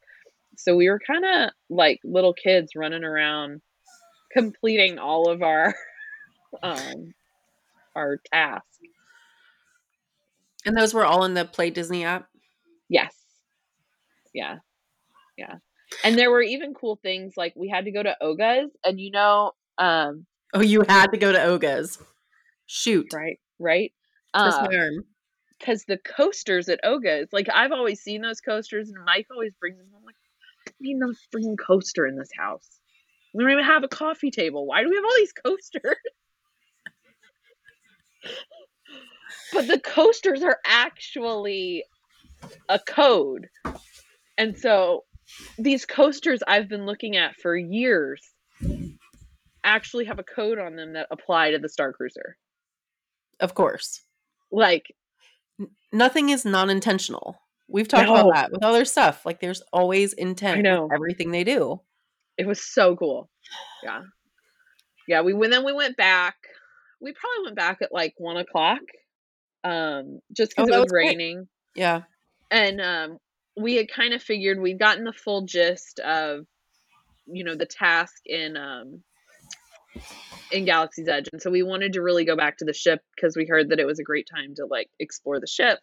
so 0.58 0.76
we 0.76 0.90
were 0.90 1.00
kind 1.06 1.26
of 1.26 1.52
like 1.70 2.00
little 2.04 2.34
kids 2.34 2.76
running 2.76 3.04
around 3.06 3.62
completing 4.34 5.00
all 5.00 5.30
of 5.30 5.42
our 5.44 5.74
um 6.64 7.14
our 7.96 8.20
tasks 8.34 8.68
And 10.66 10.78
those 10.78 10.94
were 10.94 11.06
all 11.06 11.24
in 11.24 11.34
the 11.34 11.46
Play 11.46 11.70
Disney 11.72 12.04
app. 12.04 12.28
Yes 12.92 13.16
yeah 14.34 14.58
yeah 15.38 15.56
and 16.04 16.18
there 16.18 16.30
were 16.30 16.42
even 16.42 16.74
cool 16.74 16.98
things 17.02 17.34
like 17.38 17.54
we 17.56 17.68
had 17.68 17.86
to 17.86 17.92
go 17.92 18.04
to 18.04 18.16
oga's 18.22 18.70
and 18.84 19.00
you 19.00 19.12
know 19.12 19.52
um 19.78 20.26
Oh, 20.54 20.62
you 20.62 20.84
had 20.88 21.12
to 21.12 21.18
go 21.18 21.32
to 21.32 21.42
Oga's. 21.42 21.98
Shoot. 22.66 23.14
right 23.14 23.40
right 23.60 23.94
Twist 24.38 24.60
uh, 24.60 24.68
my 24.70 24.78
arm. 24.78 25.06
because 25.60 25.84
the 25.86 25.98
coasters 25.98 26.70
at 26.70 26.80
Oga's, 26.84 27.30
like 27.34 27.48
I've 27.54 27.72
always 27.72 28.02
seen 28.02 28.22
those 28.22 28.40
coasters, 28.40 28.90
and 28.90 29.04
Mike 29.06 29.28
always 29.32 29.54
brings 29.60 29.78
them. 29.78 29.88
I'm 29.96 30.06
like, 30.06 30.16
I 30.68 30.72
need 30.80 30.96
no 30.96 31.14
freaking 31.34 31.58
coaster 31.58 32.08
in 32.08 32.18
this 32.18 32.30
house. 32.38 32.80
We 33.34 33.44
don't 33.44 33.52
even 33.52 33.66
have 33.66 33.84
a 33.84 33.90
coffee 33.90 34.32
table. 34.32 34.66
Why 34.66 34.84
do 34.84 34.90
we 34.90 34.96
have 34.96 35.04
all 35.06 35.16
these 35.18 35.34
coasters? 35.34 35.98
but 39.54 39.68
the 39.68 39.80
coasters 39.80 40.44
are 40.44 40.60
actually 40.66 41.84
a 42.70 42.80
code, 42.80 43.48
and 44.38 44.58
so 44.58 45.04
these 45.58 45.86
coasters 45.86 46.42
I've 46.48 46.68
been 46.68 46.86
looking 46.86 47.16
at 47.16 47.36
for 47.42 47.56
years 47.56 48.22
actually 49.64 50.06
have 50.06 50.20
a 50.20 50.24
code 50.24 50.60
on 50.60 50.76
them 50.76 50.94
that 50.94 51.08
apply 51.12 51.52
to 51.52 51.60
the 51.60 51.70
Star 51.70 51.94
Cruiser. 51.94 52.38
Of 53.40 53.54
course. 53.54 54.04
Like 54.52 54.86
Nothing 55.94 56.30
is 56.30 56.46
non 56.46 56.70
intentional. 56.70 57.38
We've 57.68 57.88
talked 57.88 58.08
No. 58.08 58.16
about 58.16 58.34
that 58.34 58.52
with 58.52 58.64
other 58.64 58.84
stuff. 58.86 59.26
Like 59.26 59.40
there's 59.40 59.62
always 59.72 60.14
intent 60.14 60.58
with 60.58 60.64
know. 60.66 60.90
everything 60.94 61.32
they 61.32 61.44
do. 61.44 61.80
It 62.38 62.48
was 62.48 62.62
so 62.62 62.96
cool. 62.96 63.30
Yeah. 63.84 64.02
Yeah, 65.08 65.22
we 65.22 65.34
went 65.34 65.52
then 65.54 65.66
we 65.66 65.74
went 65.74 65.96
back. 65.98 66.36
We 67.00 67.14
probably 67.14 67.46
went 67.46 67.56
back 67.56 67.82
at 67.82 67.92
like 67.94 68.14
one 68.18 68.38
o'clock. 68.38 68.80
Um, 69.64 70.20
just 70.36 70.54
Oh, 70.58 70.64
because 70.66 70.70
that 70.70 70.76
it 70.76 70.80
was 70.80 70.86
was 70.86 70.94
raining. 70.94 71.48
Yeah. 71.76 72.02
And 72.52 72.82
um 72.82 73.18
we 73.58 73.76
had 73.76 73.92
kind 73.92 74.14
of 74.14 74.22
figured 74.22 74.60
we'd 74.60 74.80
gotten 74.80 75.04
the 75.04 75.14
full 75.14 75.44
gist 75.44 76.00
of 76.00 76.46
you 77.26 77.44
know 77.44 77.56
the 77.56 77.66
task 77.66 78.22
in 78.26 78.56
um 78.58 79.02
in 80.52 80.66
Galaxy's 80.66 81.08
Edge. 81.08 81.30
And 81.32 81.42
so 81.42 81.50
we 81.50 81.64
wanted 81.64 81.94
to 81.94 82.02
really 82.02 82.26
go 82.26 82.36
back 82.36 82.58
to 82.58 82.66
the 82.66 82.74
ship 82.74 83.02
because 83.16 83.36
we 83.36 83.46
heard 83.46 83.70
that 83.70 83.80
it 83.80 83.86
was 83.86 84.00
a 84.00 84.04
great 84.04 84.28
time 84.34 84.54
to 84.56 84.66
like 84.66 84.90
explore 85.00 85.40
the 85.40 85.48
ship 85.48 85.80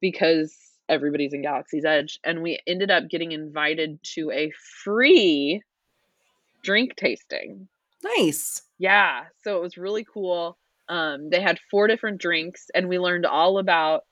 because 0.00 0.56
everybody's 0.88 1.32
in 1.32 1.42
Galaxy's 1.42 1.84
Edge. 1.84 2.18
And 2.24 2.42
we 2.42 2.60
ended 2.66 2.90
up 2.90 3.08
getting 3.08 3.32
invited 3.32 3.98
to 4.14 4.30
a 4.30 4.52
free 4.84 5.62
drink 6.62 6.96
tasting. 6.96 7.68
Nice. 8.18 8.62
Yeah, 8.78 9.24
so 9.42 9.56
it 9.56 9.62
was 9.62 9.76
really 9.76 10.04
cool. 10.04 10.58
Um, 10.88 11.30
they 11.30 11.40
had 11.40 11.58
four 11.70 11.88
different 11.88 12.20
drinks, 12.20 12.66
and 12.74 12.88
we 12.88 12.98
learned 12.98 13.26
all 13.26 13.58
about, 13.58 14.02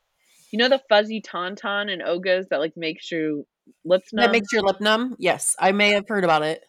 you 0.55 0.59
know, 0.59 0.69
the 0.69 0.81
fuzzy 0.89 1.21
tauntaun 1.21 1.93
and 1.93 2.01
ogas 2.01 2.47
that 2.51 2.61
like 2.61 2.77
makes 2.77 3.11
your 3.11 3.43
lips 3.85 4.13
numb 4.13 4.25
That 4.25 4.31
makes 4.31 4.53
your 4.53 4.63
lip 4.63 4.81
numb. 4.81 5.17
Yes, 5.19 5.57
I 5.59 5.73
may 5.73 5.95
have 5.95 6.07
heard 6.07 6.23
about 6.23 6.45
it. 6.45 6.63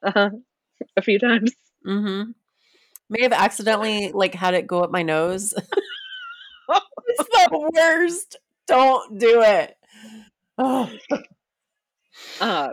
uh 0.00 0.30
a 0.96 1.02
few 1.02 1.18
times. 1.18 1.50
Mm-hmm. 1.84 2.30
May 3.10 3.22
have 3.22 3.32
accidentally 3.32 4.12
like 4.12 4.32
had 4.32 4.54
it 4.54 4.68
go 4.68 4.82
up 4.84 4.92
my 4.92 5.02
nose. 5.02 5.54
it's 6.68 7.28
the 7.30 7.70
worst. 7.74 8.36
Don't 8.68 9.18
do 9.18 9.42
it. 9.42 9.76
Oh. 10.56 10.88
Uh, 12.40 12.68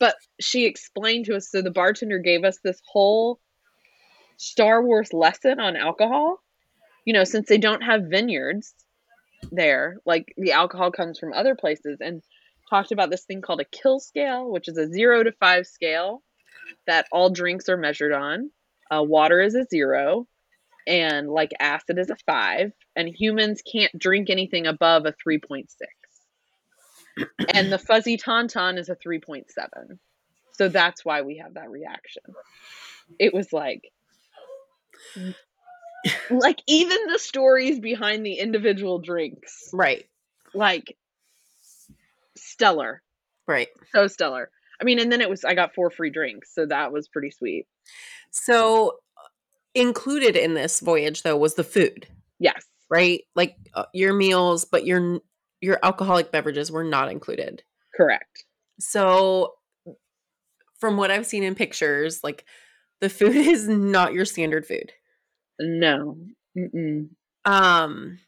but 0.00 0.16
she 0.40 0.64
explained 0.64 1.26
to 1.26 1.36
us. 1.36 1.50
So 1.50 1.62
the 1.62 1.70
bartender 1.70 2.18
gave 2.18 2.42
us 2.42 2.58
this 2.64 2.80
whole 2.90 3.38
Star 4.38 4.82
Wars 4.82 5.12
lesson 5.12 5.60
on 5.60 5.76
alcohol. 5.76 6.42
You 7.04 7.12
know, 7.12 7.24
since 7.24 7.48
they 7.48 7.58
don't 7.58 7.82
have 7.82 8.04
vineyards 8.10 8.74
there, 9.50 9.98
like 10.04 10.32
the 10.36 10.52
alcohol 10.52 10.90
comes 10.90 11.18
from 11.18 11.32
other 11.32 11.54
places, 11.54 11.98
and 12.00 12.22
talked 12.70 12.92
about 12.92 13.10
this 13.10 13.24
thing 13.24 13.42
called 13.42 13.60
a 13.60 13.64
kill 13.64 14.00
scale, 14.00 14.50
which 14.50 14.68
is 14.68 14.76
a 14.76 14.88
zero 14.88 15.22
to 15.22 15.32
five 15.32 15.66
scale 15.66 16.22
that 16.86 17.06
all 17.12 17.30
drinks 17.30 17.68
are 17.68 17.76
measured 17.76 18.12
on. 18.12 18.50
Uh, 18.90 19.02
water 19.02 19.40
is 19.40 19.54
a 19.54 19.64
zero, 19.64 20.26
and 20.86 21.28
like 21.28 21.52
acid 21.58 21.98
is 21.98 22.10
a 22.10 22.16
five, 22.26 22.72
and 22.96 23.08
humans 23.08 23.62
can't 23.62 23.96
drink 23.98 24.30
anything 24.30 24.66
above 24.66 25.06
a 25.06 25.12
3.6. 25.12 25.66
and 27.54 27.72
the 27.72 27.78
fuzzy 27.78 28.16
tauntaun 28.16 28.78
is 28.78 28.88
a 28.88 28.96
3.7. 28.96 29.44
So 30.52 30.68
that's 30.68 31.04
why 31.04 31.22
we 31.22 31.38
have 31.38 31.54
that 31.54 31.70
reaction. 31.70 32.22
It 33.18 33.34
was 33.34 33.52
like, 33.52 33.82
like 36.30 36.60
even 36.66 37.06
the 37.06 37.18
stories 37.18 37.80
behind 37.80 38.24
the 38.24 38.34
individual 38.34 38.98
drinks, 38.98 39.70
Right. 39.72 40.04
like 40.54 40.96
stellar, 42.36 43.02
Right. 43.46 43.68
so 43.92 44.06
stellar. 44.06 44.50
I 44.80 44.84
mean, 44.84 44.98
and 44.98 45.10
then 45.10 45.20
it 45.20 45.30
was 45.30 45.44
I 45.44 45.54
got 45.54 45.74
four 45.74 45.90
free 45.90 46.10
drinks, 46.10 46.54
so 46.54 46.66
that 46.66 46.92
was 46.92 47.08
pretty 47.08 47.30
sweet. 47.30 47.66
So 48.30 48.98
included 49.74 50.36
in 50.36 50.54
this 50.54 50.80
voyage 50.80 51.22
though 51.22 51.36
was 51.36 51.54
the 51.54 51.64
food, 51.64 52.06
Yes, 52.38 52.64
right? 52.90 53.22
Like 53.34 53.56
uh, 53.74 53.84
your 53.92 54.12
meals, 54.12 54.64
but 54.64 54.84
your 54.86 55.20
your 55.60 55.78
alcoholic 55.82 56.30
beverages 56.32 56.70
were 56.70 56.84
not 56.84 57.10
included. 57.10 57.62
correct. 57.96 58.44
So 58.80 59.54
from 60.78 60.96
what 60.96 61.10
I've 61.10 61.26
seen 61.26 61.42
in 61.42 61.54
pictures, 61.54 62.22
like 62.22 62.44
the 63.00 63.08
food 63.08 63.36
is 63.36 63.68
not 63.68 64.12
your 64.12 64.24
standard 64.24 64.66
food. 64.66 64.92
No, 65.60 66.18
Mm-mm. 66.56 67.10
Um 67.44 68.18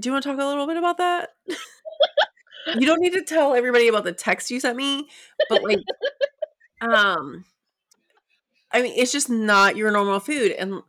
do 0.00 0.08
you 0.08 0.12
want 0.12 0.22
to 0.22 0.30
talk 0.30 0.40
a 0.40 0.46
little 0.46 0.66
bit 0.66 0.76
about 0.76 0.98
that? 0.98 1.30
you 2.78 2.86
don't 2.86 3.00
need 3.00 3.12
to 3.12 3.22
tell 3.22 3.54
everybody 3.54 3.88
about 3.88 4.04
the 4.04 4.12
text 4.12 4.50
you 4.50 4.60
sent 4.60 4.76
me, 4.76 5.08
but 5.48 5.62
like 5.62 5.78
um 6.80 7.44
I 8.72 8.82
mean 8.82 8.94
it's 8.96 9.12
just 9.12 9.28
not 9.30 9.76
your 9.76 9.90
normal 9.90 10.20
food 10.20 10.52
and 10.52 10.72
right. 10.74 10.82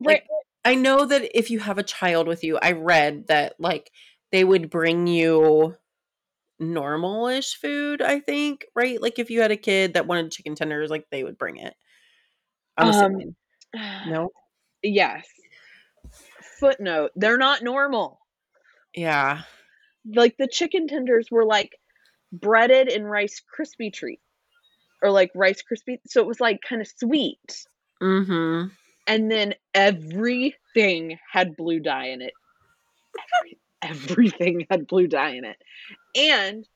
like 0.00 0.26
I 0.64 0.74
know 0.76 1.04
that 1.06 1.36
if 1.36 1.50
you 1.50 1.58
have 1.60 1.78
a 1.78 1.82
child 1.82 2.28
with 2.28 2.44
you, 2.44 2.58
I 2.58 2.72
read 2.72 3.26
that 3.28 3.54
like 3.58 3.90
they 4.30 4.44
would 4.44 4.70
bring 4.70 5.06
you 5.08 5.76
normal-ish 6.60 7.56
food, 7.56 8.00
I 8.00 8.20
think, 8.20 8.66
right? 8.74 9.00
Like 9.02 9.18
if 9.18 9.30
you 9.30 9.40
had 9.40 9.50
a 9.50 9.56
kid 9.56 9.94
that 9.94 10.06
wanted 10.06 10.30
chicken 10.30 10.54
tenders, 10.54 10.90
like 10.90 11.06
they 11.10 11.24
would 11.24 11.36
bring 11.38 11.56
it. 11.56 11.74
I'm 12.76 12.88
Um, 12.88 12.94
assuming. 12.94 13.36
No? 14.08 14.30
Yes. 14.82 15.26
Footnote: 16.60 17.12
They're 17.16 17.38
not 17.38 17.62
normal. 17.62 18.18
Yeah. 18.94 19.42
Like 20.06 20.36
the 20.38 20.48
chicken 20.48 20.88
tenders 20.88 21.28
were 21.30 21.44
like 21.44 21.78
breaded 22.32 22.88
in 22.88 23.04
Rice 23.04 23.40
Krispie 23.56 23.92
treat, 23.92 24.20
or 25.02 25.10
like 25.10 25.30
Rice 25.34 25.62
Krispie. 25.62 25.98
So 26.06 26.20
it 26.20 26.26
was 26.26 26.40
like 26.40 26.60
kind 26.66 26.80
of 26.82 26.88
sweet. 26.96 27.66
Mm-hmm. 28.02 28.68
and 29.06 29.30
then 29.30 29.54
everything 29.74 31.18
had 31.30 31.56
blue 31.56 31.78
dye 31.78 32.06
in 32.08 32.20
it. 32.20 32.32
Every- 33.40 33.58
Everything 33.80 34.66
had 34.70 34.86
blue 34.88 35.06
dye 35.06 35.36
in 35.36 35.44
it. 35.44 35.56
And 36.16 36.66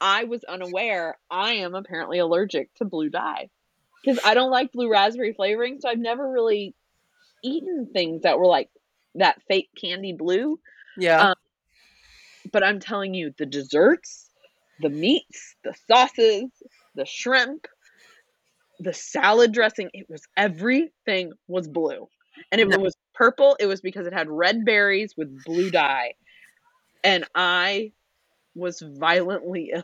I 0.00 0.24
was 0.24 0.44
unaware 0.44 1.16
I 1.30 1.54
am 1.54 1.74
apparently 1.74 2.18
allergic 2.18 2.74
to 2.76 2.84
blue 2.84 3.08
dye 3.10 3.48
because 4.02 4.18
I 4.24 4.34
don't 4.34 4.50
like 4.50 4.72
blue 4.72 4.90
raspberry 4.90 5.32
flavoring. 5.32 5.78
So 5.80 5.88
I've 5.88 5.98
never 5.98 6.30
really 6.30 6.74
eaten 7.44 7.90
things 7.92 8.22
that 8.22 8.38
were 8.38 8.46
like 8.46 8.70
that 9.14 9.40
fake 9.46 9.68
candy 9.80 10.12
blue. 10.12 10.58
Yeah. 10.96 11.28
Um, 11.30 11.34
But 12.52 12.64
I'm 12.64 12.80
telling 12.80 13.14
you, 13.14 13.32
the 13.38 13.46
desserts, 13.46 14.30
the 14.80 14.90
meats, 14.90 15.56
the 15.62 15.74
sauces, 15.86 16.50
the 16.94 17.06
shrimp, 17.06 17.66
the 18.80 18.92
salad 18.92 19.52
dressing, 19.52 19.90
it 19.92 20.06
was 20.08 20.22
everything 20.36 21.32
was 21.46 21.68
blue. 21.68 22.08
And 22.50 22.60
if 22.60 22.68
No. 22.68 22.74
it 22.76 22.80
was 22.80 22.96
purple, 23.14 23.56
it 23.60 23.66
was 23.66 23.80
because 23.80 24.06
it 24.06 24.12
had 24.12 24.28
red 24.28 24.64
berries 24.64 25.14
with 25.16 25.44
blue 25.44 25.70
dye. 25.70 26.14
And 27.02 27.24
I 27.34 27.92
was 28.54 28.80
violently 28.80 29.70
ill. 29.74 29.82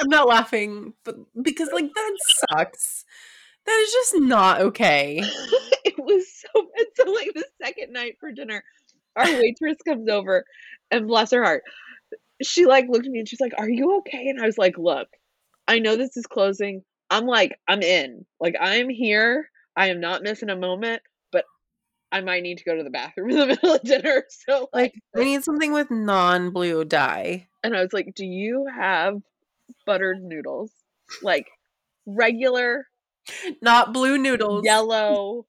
I'm 0.00 0.08
not 0.08 0.28
laughing, 0.28 0.94
but 1.04 1.16
because 1.42 1.70
like 1.72 1.92
that 1.94 2.16
sucks. 2.50 3.04
That 3.68 3.80
is 3.86 3.92
just 3.92 4.14
not 4.20 4.60
okay. 4.62 5.20
it 5.84 5.98
was 5.98 6.24
so 6.40 6.62
bad. 6.76 6.86
So 6.96 7.10
like 7.12 7.32
the 7.34 7.44
second 7.62 7.92
night 7.92 8.14
for 8.18 8.32
dinner, 8.32 8.64
our 9.14 9.26
waitress 9.26 9.76
comes 9.86 10.08
over 10.08 10.44
and 10.90 11.06
bless 11.06 11.32
her 11.32 11.44
heart. 11.44 11.62
She 12.42 12.64
like 12.64 12.86
looked 12.88 13.04
at 13.04 13.12
me 13.12 13.18
and 13.18 13.28
she's 13.28 13.40
like, 13.40 13.52
Are 13.58 13.68
you 13.68 13.98
okay? 13.98 14.28
And 14.28 14.40
I 14.40 14.46
was 14.46 14.56
like, 14.56 14.78
Look, 14.78 15.08
I 15.66 15.80
know 15.80 15.96
this 15.96 16.16
is 16.16 16.26
closing. 16.26 16.82
I'm 17.10 17.26
like, 17.26 17.58
I'm 17.68 17.82
in. 17.82 18.24
Like 18.40 18.54
I'm 18.58 18.88
here. 18.88 19.50
I 19.76 19.88
am 19.90 20.00
not 20.00 20.22
missing 20.22 20.48
a 20.48 20.56
moment, 20.56 21.02
but 21.30 21.44
I 22.10 22.22
might 22.22 22.42
need 22.42 22.58
to 22.58 22.64
go 22.64 22.74
to 22.74 22.82
the 22.82 22.90
bathroom 22.90 23.30
in 23.30 23.36
the 23.36 23.46
middle 23.48 23.74
of 23.74 23.82
dinner. 23.82 24.24
So 24.46 24.68
like 24.72 24.94
Like 25.14 25.22
I 25.22 25.24
need 25.24 25.44
something 25.44 25.72
with 25.72 25.90
non-blue 25.90 26.86
dye. 26.86 27.48
and 27.62 27.76
I 27.76 27.82
was 27.82 27.92
like, 27.92 28.14
Do 28.14 28.24
you 28.24 28.66
have 28.74 29.20
buttered 29.84 30.22
noodles? 30.22 30.72
Like 31.22 31.48
regular 32.06 32.86
Not 33.62 33.92
blue 33.92 34.18
noodles. 34.18 34.64
yellow 34.64 35.46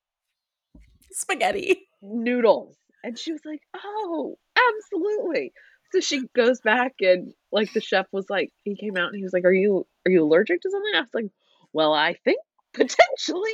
Spaghetti. 1.12 1.88
noodles. 2.02 2.76
And 3.04 3.18
she 3.18 3.32
was 3.32 3.42
like, 3.46 3.62
Oh, 3.76 4.38
absolutely. 4.58 5.54
So 5.92 6.00
she 6.02 6.22
goes 6.36 6.62
back 6.62 6.94
and 7.02 7.34
like 7.52 7.74
the 7.74 7.82
chef 7.82 8.06
was 8.12 8.26
like, 8.30 8.52
he 8.64 8.76
came 8.76 8.96
out 8.98 9.08
and 9.08 9.16
he 9.18 9.24
was 9.24 9.34
like, 9.34 9.46
Are 9.46 9.54
you 9.54 9.88
are 10.06 10.12
you 10.12 10.24
allergic 10.24 10.62
to 10.62 10.70
something? 10.70 10.92
I 10.96 11.02
was 11.02 11.10
like, 11.14 11.26
Well, 11.74 11.94
I 11.94 12.16
think 12.26 12.40
potentially. 12.74 13.54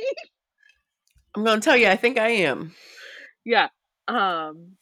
I'm 1.34 1.44
gonna 1.44 1.60
tell 1.60 1.76
you, 1.76 1.88
I 1.88 1.96
think 1.96 2.18
I 2.18 2.28
am. 2.30 2.72
yeah. 3.44 3.68
Um 4.08 4.72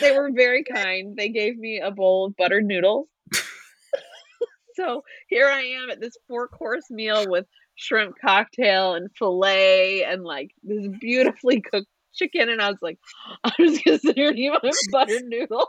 they 0.00 0.16
were 0.16 0.30
very 0.32 0.64
kind. 0.64 1.16
They 1.16 1.28
gave 1.28 1.58
me 1.58 1.80
a 1.80 1.90
bowl 1.90 2.26
of 2.26 2.36
buttered 2.36 2.64
noodles. 2.64 3.08
so 4.74 5.02
here 5.28 5.46
I 5.46 5.60
am 5.62 5.90
at 5.90 6.00
this 6.00 6.16
four 6.28 6.48
course 6.48 6.84
meal 6.90 7.28
with 7.28 7.46
shrimp 7.76 8.16
cocktail 8.20 8.94
and 8.94 9.10
filet 9.18 10.04
and 10.04 10.24
like 10.24 10.50
this 10.62 10.86
beautifully 11.00 11.60
cooked 11.60 11.88
chicken. 12.14 12.48
And 12.48 12.60
I 12.60 12.70
was 12.70 12.78
like, 12.82 12.98
I'm 13.44 13.52
just 13.58 13.84
gonna 13.84 13.98
sit 13.98 14.16
here 14.16 14.30
and 14.30 14.38
eat 14.38 14.50
my 14.50 14.70
buttered 14.92 15.24
noodles. 15.24 15.68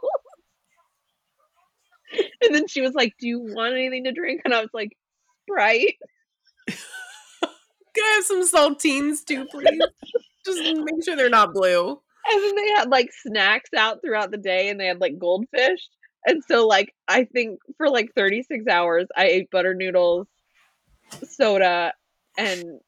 and 2.42 2.56
then 2.56 2.68
she 2.68 2.82
was 2.82 2.94
like, 2.94 3.14
Do 3.20 3.28
you 3.28 3.40
want 3.42 3.74
anything 3.74 4.06
to 4.06 4.12
drink? 4.12 4.42
And 4.46 4.54
I 4.54 4.62
was 4.62 4.70
like, 4.74 4.98
Sprite. 5.44 5.96
Can 6.68 8.04
I 8.04 8.14
have 8.16 8.26
some 8.26 8.44
saltines 8.44 9.24
too, 9.24 9.46
please? 9.46 9.80
Just 10.46 10.60
make 10.60 11.04
sure 11.04 11.16
they're 11.16 11.30
not 11.30 11.54
blue. 11.54 11.92
And 12.28 12.44
then 12.44 12.56
they 12.56 12.70
had 12.72 12.90
like 12.90 13.10
snacks 13.14 13.70
out 13.78 14.02
throughout 14.02 14.32
the 14.32 14.38
day 14.38 14.70
and 14.70 14.80
they 14.80 14.88
had 14.88 15.00
like 15.00 15.18
goldfish. 15.18 15.80
And 16.26 16.44
so 16.48 16.68
like 16.68 16.94
I 17.08 17.24
think 17.26 17.60
for 17.78 17.90
like 17.90 18.12
36 18.16 18.68
hours 18.68 19.08
I 19.16 19.28
ate 19.28 19.52
butter 19.52 19.74
noodles, 19.74 20.28
soda, 21.24 21.94
and 22.38 22.80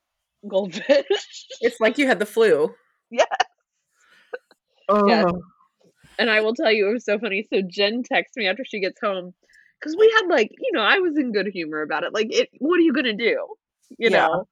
goldfish. 0.48 1.06
It's 1.62 1.80
like 1.80 1.98
you 1.98 2.06
had 2.08 2.20
the 2.20 2.26
flu. 2.26 2.74
Yeah. 3.10 3.24
Oh. 4.90 5.08
Yes. 5.08 5.32
and 6.20 6.30
I 6.30 6.42
will 6.42 6.54
tell 6.54 6.72
you 6.72 6.90
it 6.90 6.94
was 6.94 7.06
so 7.06 7.20
funny. 7.20 7.48
So 7.52 7.62
Jen 7.68 8.04
texts 8.04 8.38
me 8.38 8.48
after 8.48 8.64
she 8.66 8.80
gets 8.80 9.00
home 9.02 9.34
because 9.80 9.96
we 9.98 10.12
had 10.18 10.28
like, 10.28 10.52
you 10.58 10.72
know, 10.72 10.82
I 10.82 11.00
was 11.00 11.18
in 11.18 11.32
good 11.32 11.48
humor 11.48 11.82
about 11.82 12.04
it. 12.04 12.14
Like 12.14 12.28
it 12.32 12.50
what 12.60 12.78
are 12.78 12.84
you 12.84 12.94
gonna 12.94 13.16
do? 13.16 13.48
You 13.98 14.10
Yeah. 14.10 14.28
know? 14.28 14.48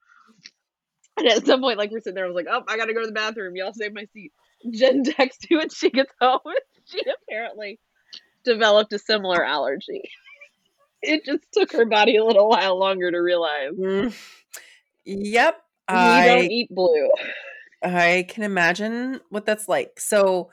And 1.18 1.28
at 1.28 1.46
some 1.46 1.62
point, 1.62 1.78
like 1.78 1.92
we're 1.92 2.02
sitting 2.02 2.16
there, 2.16 2.26
I 2.26 2.28
was 2.28 2.36
like, 2.36 2.48
Oh, 2.50 2.64
I 2.68 2.76
gotta 2.78 2.94
go 2.94 3.02
to 3.02 3.08
the 3.08 3.14
bathroom. 3.14 3.56
Y'all 3.56 3.74
save 3.74 3.94
my 3.94 4.06
seat. 4.14 4.34
Jen 4.72 5.04
texts 5.06 5.46
me 5.50 5.58
when 5.58 5.70
she 5.70 5.90
gets 5.90 6.12
home. 6.20 6.40
She 6.88 7.02
apparently 7.28 7.80
developed 8.44 8.94
a 8.94 9.00
similar 9.00 9.44
allergy. 9.44 10.04
It 11.08 11.26
just 11.26 11.44
took 11.54 11.72
her 11.74 11.86
body 11.86 12.18
a 12.18 12.26
little 12.26 12.50
while 12.50 12.78
longer 12.78 13.12
to 13.12 13.18
realize. 13.18 13.72
Mm. 13.80 14.16
Yep. 15.06 15.62
We 15.90 15.96
I 15.96 16.28
don't 16.28 16.52
eat 16.52 16.70
blue. 16.72 17.10
I 17.84 18.26
can 18.28 18.44
imagine 18.44 19.22
what 19.30 19.46
that's 19.46 19.68
like. 19.70 20.00
So 20.00 20.50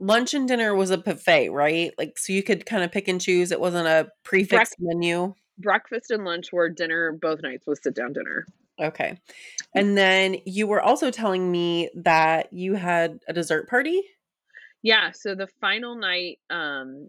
lunch 0.00 0.34
and 0.34 0.48
dinner 0.48 0.74
was 0.74 0.90
a 0.90 0.98
buffet, 0.98 1.50
right? 1.50 1.92
Like 1.96 2.18
so 2.18 2.32
you 2.32 2.42
could 2.42 2.66
kind 2.66 2.82
of 2.82 2.90
pick 2.90 3.08
and 3.08 3.20
choose. 3.20 3.52
It 3.52 3.60
wasn't 3.60 3.86
a 3.86 4.10
prix 4.24 4.44
fixe 4.44 4.50
Breakfast. 4.50 4.76
menu. 4.80 5.34
Breakfast 5.58 6.10
and 6.10 6.24
lunch 6.24 6.52
were 6.52 6.68
dinner 6.68 7.12
both 7.12 7.42
nights 7.42 7.66
was 7.66 7.80
sit 7.82 7.94
down 7.94 8.12
dinner. 8.12 8.46
Okay. 8.80 9.18
And 9.74 9.96
then 9.96 10.38
you 10.44 10.66
were 10.66 10.80
also 10.80 11.10
telling 11.10 11.50
me 11.50 11.90
that 11.94 12.52
you 12.52 12.74
had 12.74 13.20
a 13.28 13.32
dessert 13.32 13.68
party? 13.68 14.02
Yeah, 14.82 15.12
so 15.12 15.36
the 15.36 15.46
final 15.60 15.94
night 15.94 16.40
um 16.50 17.08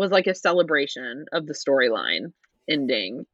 was 0.00 0.10
like 0.10 0.26
a 0.26 0.34
celebration 0.34 1.26
of 1.30 1.46
the 1.46 1.52
storyline 1.52 2.32
ending. 2.68 3.26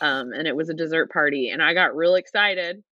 Um 0.00 0.32
and 0.32 0.48
it 0.48 0.56
was 0.56 0.70
a 0.70 0.74
dessert 0.74 1.10
party 1.10 1.50
and 1.50 1.62
I 1.62 1.74
got 1.74 1.94
real 1.94 2.14
excited. 2.14 2.82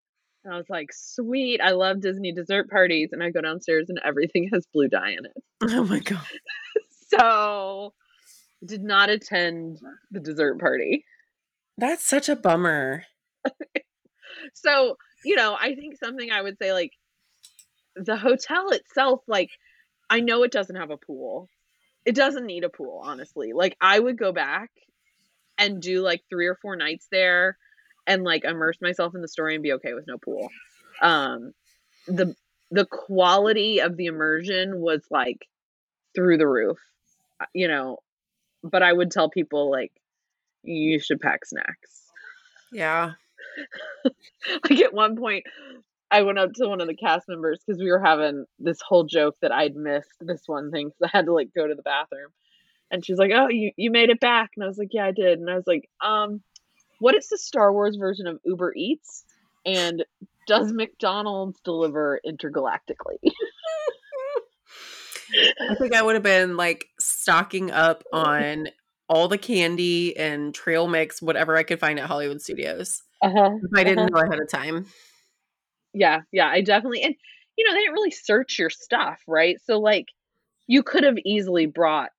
And 0.45 0.53
I 0.53 0.57
was 0.57 0.69
like, 0.69 0.91
"Sweet, 0.93 1.61
I 1.61 1.71
love 1.71 2.01
Disney 2.01 2.33
dessert 2.33 2.69
parties." 2.69 3.11
And 3.13 3.23
I 3.23 3.31
go 3.31 3.41
downstairs 3.41 3.89
and 3.89 3.99
everything 4.05 4.51
has 4.53 4.67
blue 4.73 4.89
dye 4.89 5.11
in 5.11 5.25
it. 5.25 5.43
Oh 5.63 5.85
my 5.85 6.01
god. 6.01 6.21
So 7.15 7.93
did 8.65 8.83
not 8.83 9.11
attend 9.11 9.81
the 10.11 10.21
dessert 10.21 10.59
party. 10.59 11.05
That's 11.77 12.07
such 12.07 12.31
a 12.31 12.37
bummer. 12.37 13.05
So, 14.55 14.97
you 15.25 15.37
know, 15.37 15.57
I 15.61 15.75
think 15.75 15.97
something 15.99 16.31
I 16.31 16.41
would 16.43 16.57
say 16.59 16.73
like 16.73 16.93
the 17.97 18.17
hotel 18.17 18.71
itself, 18.71 19.21
like, 19.27 19.51
I 20.09 20.21
know 20.21 20.43
it 20.43 20.53
doesn't 20.53 20.77
have 20.77 20.91
a 20.91 20.97
pool. 20.97 21.49
It 22.05 22.15
doesn't 22.15 22.47
need 22.47 22.65
a 22.65 22.69
pool, 22.69 23.01
honestly. 23.05 23.53
Like, 23.53 23.77
I 23.81 23.99
would 23.99 24.19
go 24.19 24.33
back 24.33 24.71
and 25.59 25.81
do 25.81 26.01
like 26.01 26.23
three 26.29 26.47
or 26.47 26.57
four 26.57 26.77
nights 26.77 27.07
there 27.11 27.57
and 28.07 28.25
like 28.25 28.45
immerse 28.45 28.79
myself 28.81 29.15
in 29.15 29.23
the 29.23 29.29
story 29.29 29.55
and 29.55 29.63
be 29.63 29.73
okay 29.75 29.95
with 29.95 30.07
no 30.07 30.19
pool. 30.19 30.49
Um, 31.01 31.53
the 32.07 32.35
the 32.71 32.87
quality 32.87 33.81
of 33.81 33.97
the 33.97 34.07
immersion 34.07 34.81
was 34.81 35.03
like 35.11 35.47
through 36.15 36.39
the 36.39 36.49
roof, 36.49 36.79
uh, 37.41 37.47
you 37.55 37.69
know. 37.69 37.99
But 38.65 38.83
I 38.83 38.93
would 38.93 39.11
tell 39.11 39.29
people 39.29 39.71
like 39.71 39.93
you 40.63 40.99
should 40.99 41.21
pack 41.21 41.45
snacks. 41.45 42.11
Yeah. 42.73 43.13
like 44.71 44.81
at 44.81 44.95
one 44.95 45.17
point 45.17 45.45
I 46.13 46.23
went 46.23 46.39
up 46.39 46.53
to 46.55 46.69
one 46.69 46.83
of 46.83 46.87
the 46.87 46.95
cast 46.95 47.27
members 47.27 47.61
because 47.67 47.81
we 47.81 47.91
were 47.91 48.03
having 48.03 48.45
this 48.59 48.83
whole 48.87 49.05
joke 49.05 49.37
that 49.41 49.51
I'd 49.51 49.75
missed 49.75 50.13
this 50.21 50.43
one 50.47 50.71
thing 50.71 50.89
because 50.89 51.11
I 51.13 51.17
had 51.17 51.25
to 51.25 51.33
like 51.33 51.49
go 51.57 51.67
to 51.67 51.75
the 51.75 51.83
bathroom. 51.83 52.29
And 52.91 53.05
she's 53.05 53.17
like, 53.17 53.31
Oh, 53.35 53.49
you, 53.49 53.73
you 53.77 53.91
made 53.91 54.11
it 54.11 54.21
back. 54.21 54.51
And 54.55 54.63
I 54.63 54.69
was 54.69 54.77
like, 54.77 54.91
Yeah, 54.93 55.07
I 55.07 55.13
did. 55.13 55.39
And 55.39 55.49
I 55.49 55.55
was 55.55 55.67
like, 55.67 55.89
um, 56.05 56.43
what 56.99 57.15
is 57.15 57.29
the 57.29 57.39
Star 57.39 57.73
Wars 57.73 57.97
version 57.97 58.27
of 58.27 58.39
Uber 58.45 58.75
Eats? 58.77 59.25
And 59.65 60.05
does 60.47 60.71
McDonald's 60.73 61.59
deliver 61.65 62.21
intergalactically? 62.27 63.19
I 65.71 65.75
think 65.77 65.95
I 65.95 66.03
would 66.03 66.15
have 66.15 66.23
been 66.23 66.59
like 66.59 66.89
stocking 67.01 67.71
up 67.71 68.05
on 68.13 68.69
all 69.09 69.29
the 69.29 69.39
candy 69.39 70.15
and 70.17 70.55
trail 70.55 70.87
mix, 70.89 71.23
whatever 71.23 71.57
I 71.57 71.63
could 71.63 71.81
find 71.81 71.99
at 71.99 72.07
Hollywood 72.07 72.43
Studios. 72.43 73.03
Uh-huh. 73.23 73.51
If 73.63 73.71
I 73.75 73.85
didn't 73.85 74.01
uh-huh. 74.01 74.23
know 74.23 74.29
ahead 74.29 74.41
of 74.41 74.51
time. 74.51 74.87
Yeah, 75.95 76.21
yeah, 76.33 76.49
I 76.49 76.61
definitely 76.63 77.03
and 77.03 77.15
you 77.57 77.67
know, 77.67 77.75
they 77.75 77.81
didn't 77.81 77.95
really 77.95 78.11
search 78.11 78.59
your 78.59 78.71
stuff, 78.71 79.21
right? 79.27 79.59
So 79.65 79.79
like 79.79 80.07
you 80.67 80.83
could 80.83 81.05
have 81.05 81.19
easily 81.25 81.67
brought 81.67 82.11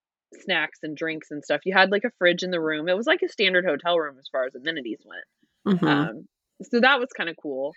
snacks 0.42 0.80
and 0.84 0.96
drinks 0.96 1.32
and 1.32 1.44
stuff. 1.44 1.62
You 1.66 1.74
had 1.74 1.92
like 1.92 2.04
a 2.04 2.12
fridge 2.18 2.44
in 2.44 2.52
the 2.52 2.60
room. 2.62 2.88
It 2.88 2.98
was 2.98 3.08
like 3.08 3.22
a 3.24 3.30
standard 3.30 3.66
hotel 3.66 3.98
room 3.98 4.18
as 4.20 4.28
far 4.32 4.46
as 4.46 4.56
amenities 4.56 5.00
went. 5.06 5.80
Mhm. 5.80 5.88
Um, 5.88 6.28
so 6.62 6.80
that 6.82 7.00
was 7.00 7.10
kind 7.16 7.30
of 7.30 7.38
cool. 7.38 7.74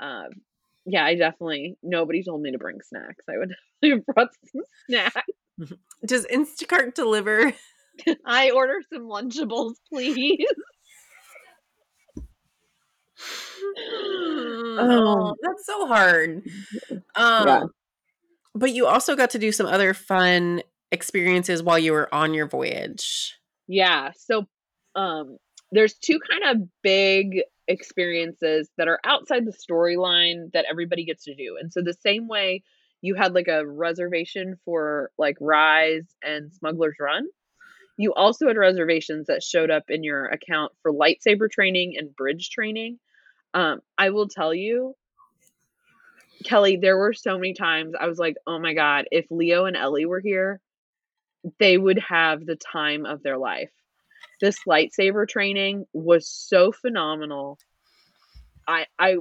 Um, 0.00 0.28
yeah, 0.86 1.04
I 1.04 1.14
definitely 1.16 1.76
nobody 1.82 2.22
told 2.24 2.40
me 2.40 2.52
to 2.52 2.58
bring 2.58 2.80
snacks. 2.82 3.24
I 3.28 3.38
would 3.38 3.54
have 3.92 4.06
brought 4.06 4.28
some 4.52 4.62
snacks. 4.88 5.32
Does 6.06 6.26
Instacart 6.26 6.94
deliver? 6.94 7.52
I 8.24 8.50
order 8.50 8.80
some 8.92 9.02
Lunchables, 9.08 9.74
please. 9.88 10.46
Oh, 14.78 15.34
that's 15.42 15.66
so 15.66 15.86
hard. 15.86 16.42
Um, 17.14 17.48
Yeah. 17.48 17.64
But 18.54 18.72
you 18.72 18.86
also 18.86 19.16
got 19.16 19.30
to 19.30 19.38
do 19.40 19.50
some 19.50 19.66
other 19.66 19.92
fun 19.92 20.62
experiences 20.92 21.62
while 21.62 21.78
you 21.78 21.92
were 21.92 22.12
on 22.14 22.32
your 22.32 22.46
voyage. 22.46 23.36
Yeah. 23.66 24.12
So 24.16 24.46
um 24.94 25.36
there's 25.72 25.94
two 25.94 26.18
kind 26.30 26.56
of 26.56 26.68
big 26.82 27.42
experiences 27.66 28.70
that 28.78 28.88
are 28.88 29.00
outside 29.04 29.44
the 29.44 29.52
storyline 29.52 30.50
that 30.52 30.64
everybody 30.70 31.04
gets 31.04 31.24
to 31.24 31.34
do. 31.34 31.58
And 31.60 31.72
so 31.72 31.82
the 31.82 31.92
same 31.92 32.28
way 32.28 32.62
you 33.00 33.14
had 33.14 33.34
like 33.34 33.48
a 33.48 33.66
reservation 33.66 34.56
for 34.64 35.10
like 35.18 35.36
Rise 35.40 36.06
and 36.22 36.52
Smuggler's 36.52 36.96
Run, 36.98 37.26
you 37.96 38.14
also 38.14 38.46
had 38.46 38.56
reservations 38.56 39.26
that 39.26 39.42
showed 39.42 39.70
up 39.70 39.84
in 39.88 40.02
your 40.02 40.26
account 40.26 40.72
for 40.82 40.92
lightsaber 40.92 41.50
training 41.50 41.94
and 41.96 42.14
bridge 42.16 42.50
training. 42.50 42.98
Um 43.54 43.80
I 43.96 44.10
will 44.10 44.28
tell 44.28 44.54
you 44.54 44.94
Kelly, 46.44 46.76
there 46.76 46.96
were 46.96 47.12
so 47.14 47.36
many 47.36 47.52
times 47.52 47.94
I 47.98 48.06
was 48.06 48.18
like, 48.18 48.36
"Oh 48.46 48.58
my 48.58 48.72
god, 48.74 49.06
if 49.10 49.26
Leo 49.30 49.64
and 49.64 49.76
Ellie 49.76 50.06
were 50.06 50.20
here, 50.20 50.60
they 51.58 51.76
would 51.76 51.98
have 51.98 52.46
the 52.46 52.56
time 52.56 53.06
of 53.06 53.22
their 53.22 53.38
life." 53.38 53.72
This 54.40 54.58
lightsaber 54.66 55.28
training 55.28 55.86
was 55.92 56.28
so 56.28 56.70
phenomenal. 56.70 57.58
I 58.68 58.86
I 58.98 59.16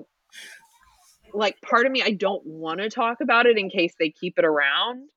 like 1.33 1.59
part 1.61 1.85
of 1.85 1.91
me 1.91 2.03
I 2.03 2.11
don't 2.11 2.45
want 2.45 2.79
to 2.81 2.89
talk 2.89 3.19
about 3.21 3.45
it 3.47 3.57
in 3.57 3.69
case 3.69 3.93
they 3.99 4.11
keep 4.11 4.37
it 4.37 4.45
around. 4.45 5.09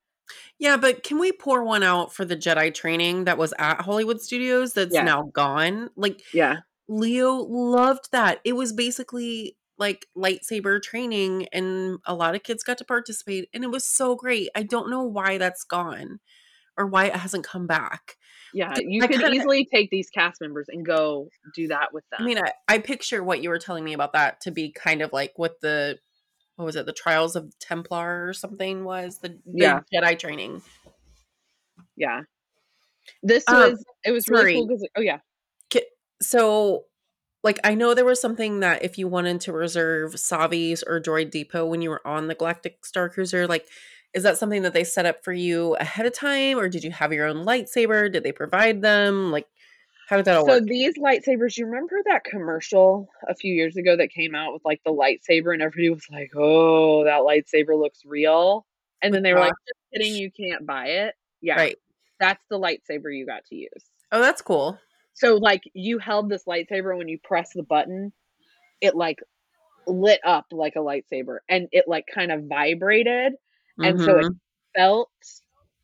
Yeah, 0.59 0.77
but 0.77 1.03
can 1.03 1.19
we 1.19 1.33
pour 1.33 1.65
one 1.65 1.83
out 1.83 2.13
for 2.13 2.25
the 2.25 2.37
Jedi 2.37 2.73
training 2.73 3.25
that 3.25 3.39
was 3.39 3.53
at 3.59 3.81
Hollywood 3.81 4.21
Studios 4.21 4.73
that's 4.73 4.95
Yeah. 4.95 5.05
now 5.05 5.23
gone? 5.25 5.91
Like 5.97 6.23
Yeah. 6.33 6.61
Leo 6.91 7.35
loved 7.37 8.11
that. 8.11 8.41
It 8.45 8.55
was 8.55 8.73
basically 8.73 9.57
like 9.79 10.07
lightsaber 10.17 10.83
training 10.83 11.47
and 11.53 11.99
a 12.05 12.15
lot 12.15 12.35
of 12.35 12.43
kids 12.43 12.63
got 12.65 12.77
to 12.79 12.85
participate 12.85 13.49
and 13.55 13.63
it 13.65 13.71
was 13.71 13.87
so 13.87 14.15
great. 14.17 14.49
I 14.55 14.63
don't 14.65 14.91
know 14.91 15.05
why 15.05 15.39
that's 15.39 15.63
gone 15.65 16.19
or 16.77 16.87
why 16.87 17.07
it 17.07 17.15
hasn't 17.17 17.45
come 17.45 17.67
back. 17.67 18.17
Yeah, 18.53 18.75
you 18.81 19.03
I 19.03 19.07
could 19.07 19.21
kinda- 19.21 19.37
easily 19.37 19.65
take 19.73 19.91
these 19.91 20.11
cast 20.11 20.41
members 20.41 20.67
and 20.69 20.85
go 20.85 21.29
do 21.55 21.69
that 21.69 21.95
with 21.95 22.03
them. 22.11 22.23
I 22.23 22.25
mean, 22.25 22.39
I, 22.39 22.53
I 22.69 22.79
picture 22.79 23.23
what 23.23 23.41
you 23.43 23.49
were 23.51 23.59
telling 23.61 23.85
me 23.85 23.93
about 23.93 24.13
that 24.15 24.41
to 24.43 24.51
be 24.51 24.73
kind 24.73 25.01
of 25.01 25.13
like 25.13 25.33
what 25.37 25.61
the 25.63 25.99
what 26.57 26.65
was 26.67 26.77
it, 26.77 26.85
the 26.85 26.93
Trials 26.93 27.37
of 27.37 27.57
Templar 27.61 28.27
or 28.29 28.35
something 28.35 28.85
was 28.85 29.19
the, 29.19 29.29
the 29.29 29.39
Yeah. 29.55 29.81
Jedi 29.95 30.19
training. 30.19 30.61
yeah. 31.97 32.23
This 33.23 33.45
Um, 33.49 33.57
was 33.73 33.85
it 34.05 34.11
was 34.11 34.29
really 34.29 34.55
cool 34.55 34.63
sorry. 34.67 34.67
because 34.67 34.89
oh 34.97 35.01
yeah. 35.01 35.19
So, 36.23 36.85
like, 37.43 37.59
I 37.65 37.75
know 37.75 37.95
there 37.95 38.05
was 38.05 38.21
something 38.21 38.61
that 38.61 38.85
if 38.85 38.99
you 38.99 39.09
wanted 39.09 39.41
to 39.43 39.53
reserve 39.53 40.13
Savi's 40.13 40.83
or 40.83 41.01
Droid 41.01 41.31
Depot 41.31 41.67
when 41.67 41.83
you 41.83 41.91
were 41.91 42.07
on 42.07 42.29
the 42.29 42.35
Galactic 42.35 42.85
Star 42.85 43.09
Cruiser, 43.09 43.47
like, 43.47 43.69
is 44.13 44.23
that 44.25 44.39
something 44.39 44.63
that 44.63 44.75
they 44.75 44.85
set 44.85 45.07
up 45.07 45.25
for 45.25 45.33
you 45.33 45.77
ahead 45.77 46.05
of 46.05 46.13
time, 46.13 46.59
or 46.59 46.69
did 46.69 46.85
you 46.85 46.91
have 46.91 47.13
your 47.13 47.27
own 47.27 47.45
lightsaber? 47.47 48.13
Did 48.13 48.25
they 48.25 48.33
provide 48.33 48.83
them? 48.83 49.31
Like, 49.31 49.47
how 50.09 50.17
did 50.17 50.25
that 50.25 50.39
all 50.39 50.47
So 50.47 50.55
work? 50.55 50.65
these 50.65 50.99
lightsabers, 50.99 51.57
you 51.57 51.67
remember 51.67 52.03
that 52.07 52.25
commercial 52.25 53.09
a 53.29 53.35
few 53.37 53.55
years 53.55 53.77
ago 53.77 53.97
that 53.97 54.11
came 54.11 54.35
out 54.35 54.53
with 54.53 54.63
like 54.65 54.81
the 54.85 54.91
lightsaber 54.91 55.53
and 55.53 55.63
everybody 55.63 55.89
was 55.91 56.05
like, 56.11 56.33
"Oh, 56.35 57.05
that 57.05 57.21
lightsaber 57.21 57.81
looks 57.81 58.05
real." 58.05 58.67
And 59.03 59.15
then 59.15 59.23
they 59.23 59.33
were 59.33 59.39
uh-huh. 59.39 59.47
like, 59.47 59.55
"Just 59.69 59.79
kidding, 59.95 60.17
you 60.17 60.33
can't 60.33 60.67
buy 60.67 60.87
it." 60.87 61.15
Yeah. 61.41 61.55
Right. 61.55 61.77
That's 62.19 62.45
the 62.51 62.59
lightsaber 62.59 63.17
you 63.17 63.25
got 63.25 63.45
to 63.47 63.55
use. 63.55 63.85
Oh, 64.11 64.21
that's 64.21 64.43
cool. 64.43 64.81
So 65.21 65.37
like 65.37 65.63
you 65.75 65.99
held 65.99 66.29
this 66.31 66.45
lightsaber 66.45 66.97
when 66.97 67.09
you 67.09 67.19
press 67.23 67.51
the 67.55 67.63
button, 67.63 68.13
it 68.81 68.97
like 68.97 69.19
lit 69.87 70.21
up 70.25 70.47
like 70.53 70.77
a 70.77 70.81
lightsaber 70.81 71.39
and 71.49 71.69
it 71.73 71.87
like 71.89 72.07
kind 72.15 72.33
of 72.33 72.45
vibrated 72.47 73.35
and 73.83 74.01
so 74.01 74.19
it 74.19 74.29
Mhm. 74.29 74.41
felt 74.77 75.11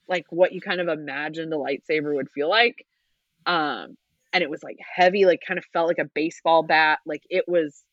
like 0.08 0.26
what 0.30 0.52
you 0.52 0.60
kind 0.60 0.80
of 0.80 0.88
imagined 0.88 1.52
a 1.52 1.56
lightsaber 1.56 2.14
would 2.14 2.30
feel 2.30 2.48
like. 2.50 2.86
Um 3.46 3.96
and 4.32 4.42
it 4.44 4.50
was 4.50 4.62
like 4.62 4.78
heavy, 4.80 5.26
like 5.26 5.40
kind 5.46 5.58
of 5.58 5.66
felt 5.72 5.88
like 5.88 5.98
a 5.98 6.10
baseball 6.14 6.62
bat. 6.64 7.00
Like 7.06 7.22
it 7.30 7.46
was 7.48 7.84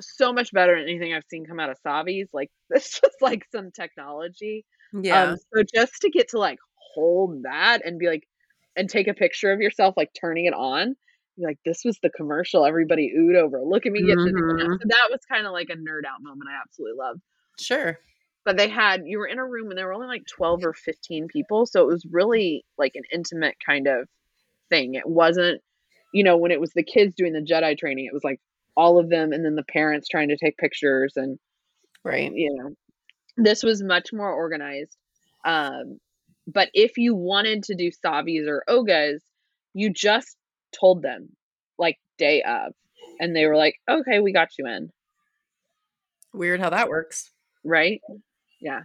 so 0.00 0.32
much 0.32 0.52
better 0.52 0.74
than 0.78 0.88
anything 0.88 1.14
I've 1.14 1.24
seen 1.28 1.46
come 1.46 1.60
out 1.60 1.70
of 1.70 1.78
Savi's. 1.82 2.28
Like 2.32 2.50
this 2.70 3.00
was 3.02 3.12
like 3.20 3.44
some 3.52 3.70
technology. 3.70 4.64
yeah. 4.92 5.34
Um, 5.34 5.36
so 5.54 5.62
just 5.74 6.00
to 6.02 6.10
get 6.10 6.28
to 6.30 6.38
like 6.38 6.58
hold 6.94 7.42
that 7.44 7.84
and 7.84 7.98
be 7.98 8.06
like, 8.08 8.26
and 8.76 8.88
take 8.88 9.08
a 9.08 9.14
picture 9.14 9.52
of 9.52 9.60
yourself 9.60 9.94
like 9.96 10.10
turning 10.18 10.46
it 10.46 10.54
on, 10.54 10.96
be 11.36 11.44
like, 11.44 11.58
this 11.64 11.84
was 11.84 11.98
the 12.02 12.10
commercial 12.10 12.64
everybody 12.64 13.12
oohed 13.16 13.36
over. 13.36 13.60
Look 13.62 13.86
at 13.86 13.92
me 13.92 14.02
get 14.04 14.16
to 14.16 14.24
do 14.24 14.32
that. 14.32 14.68
Mhm. 14.68 14.78
So 14.80 14.88
that 14.88 15.08
was 15.10 15.20
kind 15.28 15.46
of 15.46 15.52
like 15.52 15.68
a 15.70 15.76
nerd 15.76 16.04
out 16.06 16.22
moment 16.22 16.48
I 16.50 16.60
absolutely 16.60 16.98
loved. 16.98 17.20
sure. 17.60 17.98
But 18.44 18.56
they 18.58 18.68
had 18.68 19.02
you 19.06 19.18
were 19.18 19.26
in 19.26 19.38
a 19.38 19.46
room 19.46 19.70
and 19.70 19.78
there 19.78 19.86
were 19.86 19.94
only 19.94 20.06
like 20.06 20.26
twelve 20.26 20.64
or 20.64 20.74
fifteen 20.74 21.28
people, 21.28 21.66
so 21.66 21.82
it 21.82 21.86
was 21.86 22.04
really 22.10 22.64
like 22.78 22.92
an 22.94 23.04
intimate 23.12 23.56
kind 23.64 23.86
of 23.86 24.08
thing. 24.68 24.94
It 24.94 25.08
wasn't, 25.08 25.62
you 26.12 26.22
know, 26.22 26.36
when 26.36 26.50
it 26.52 26.60
was 26.60 26.72
the 26.74 26.82
kids 26.82 27.14
doing 27.14 27.32
the 27.32 27.40
Jedi 27.40 27.76
training, 27.78 28.06
it 28.06 28.12
was 28.12 28.24
like 28.24 28.40
all 28.76 28.98
of 28.98 29.08
them 29.08 29.32
and 29.32 29.44
then 29.44 29.54
the 29.54 29.64
parents 29.64 30.08
trying 30.08 30.28
to 30.28 30.36
take 30.36 30.56
pictures 30.58 31.14
and 31.16 31.38
Right. 32.04 32.30
you 32.34 32.52
know 32.54 32.74
this 33.36 33.62
was 33.62 33.82
much 33.82 34.12
more 34.12 34.30
organized 34.32 34.96
um 35.44 35.98
but 36.46 36.68
if 36.74 36.98
you 36.98 37.14
wanted 37.14 37.62
to 37.64 37.74
do 37.74 37.90
Savi's 37.90 38.46
or 38.46 38.64
Oga's 38.68 39.22
you 39.74 39.92
just 39.92 40.36
told 40.72 41.02
them 41.02 41.30
like 41.78 41.98
day 42.18 42.42
of 42.42 42.72
And 43.20 43.34
they 43.34 43.46
were 43.46 43.56
like, 43.56 43.76
okay, 43.88 44.20
we 44.20 44.32
got 44.32 44.50
you 44.58 44.66
in. 44.66 44.90
Weird 46.32 46.60
how 46.60 46.70
that 46.70 46.88
works. 46.88 47.30
Right? 47.64 48.00
Yeah. 48.60 48.82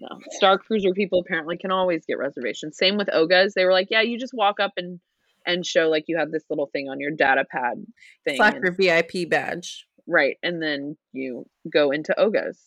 No. 0.00 0.18
Star 0.30 0.58
Cruiser 0.58 0.92
people 0.92 1.20
apparently 1.20 1.56
can 1.56 1.70
always 1.70 2.04
get 2.06 2.18
reservations. 2.18 2.76
Same 2.76 2.96
with 2.96 3.12
Oga's. 3.12 3.54
They 3.54 3.64
were 3.64 3.72
like, 3.72 3.88
yeah, 3.90 4.00
you 4.00 4.18
just 4.18 4.34
walk 4.34 4.60
up 4.60 4.72
and 4.76 5.00
and 5.44 5.66
show 5.66 5.88
like 5.88 6.04
you 6.06 6.16
have 6.18 6.30
this 6.30 6.44
little 6.50 6.66
thing 6.72 6.88
on 6.88 7.00
your 7.00 7.10
data 7.10 7.44
pad 7.50 7.84
thing. 8.24 8.36
Slap 8.36 8.54
and- 8.54 8.64
your 8.64 8.72
VIP 8.72 9.28
badge. 9.28 9.86
right. 10.06 10.36
And 10.42 10.62
then 10.62 10.96
you 11.12 11.46
go 11.72 11.90
into 11.90 12.18
Oga's. 12.18 12.58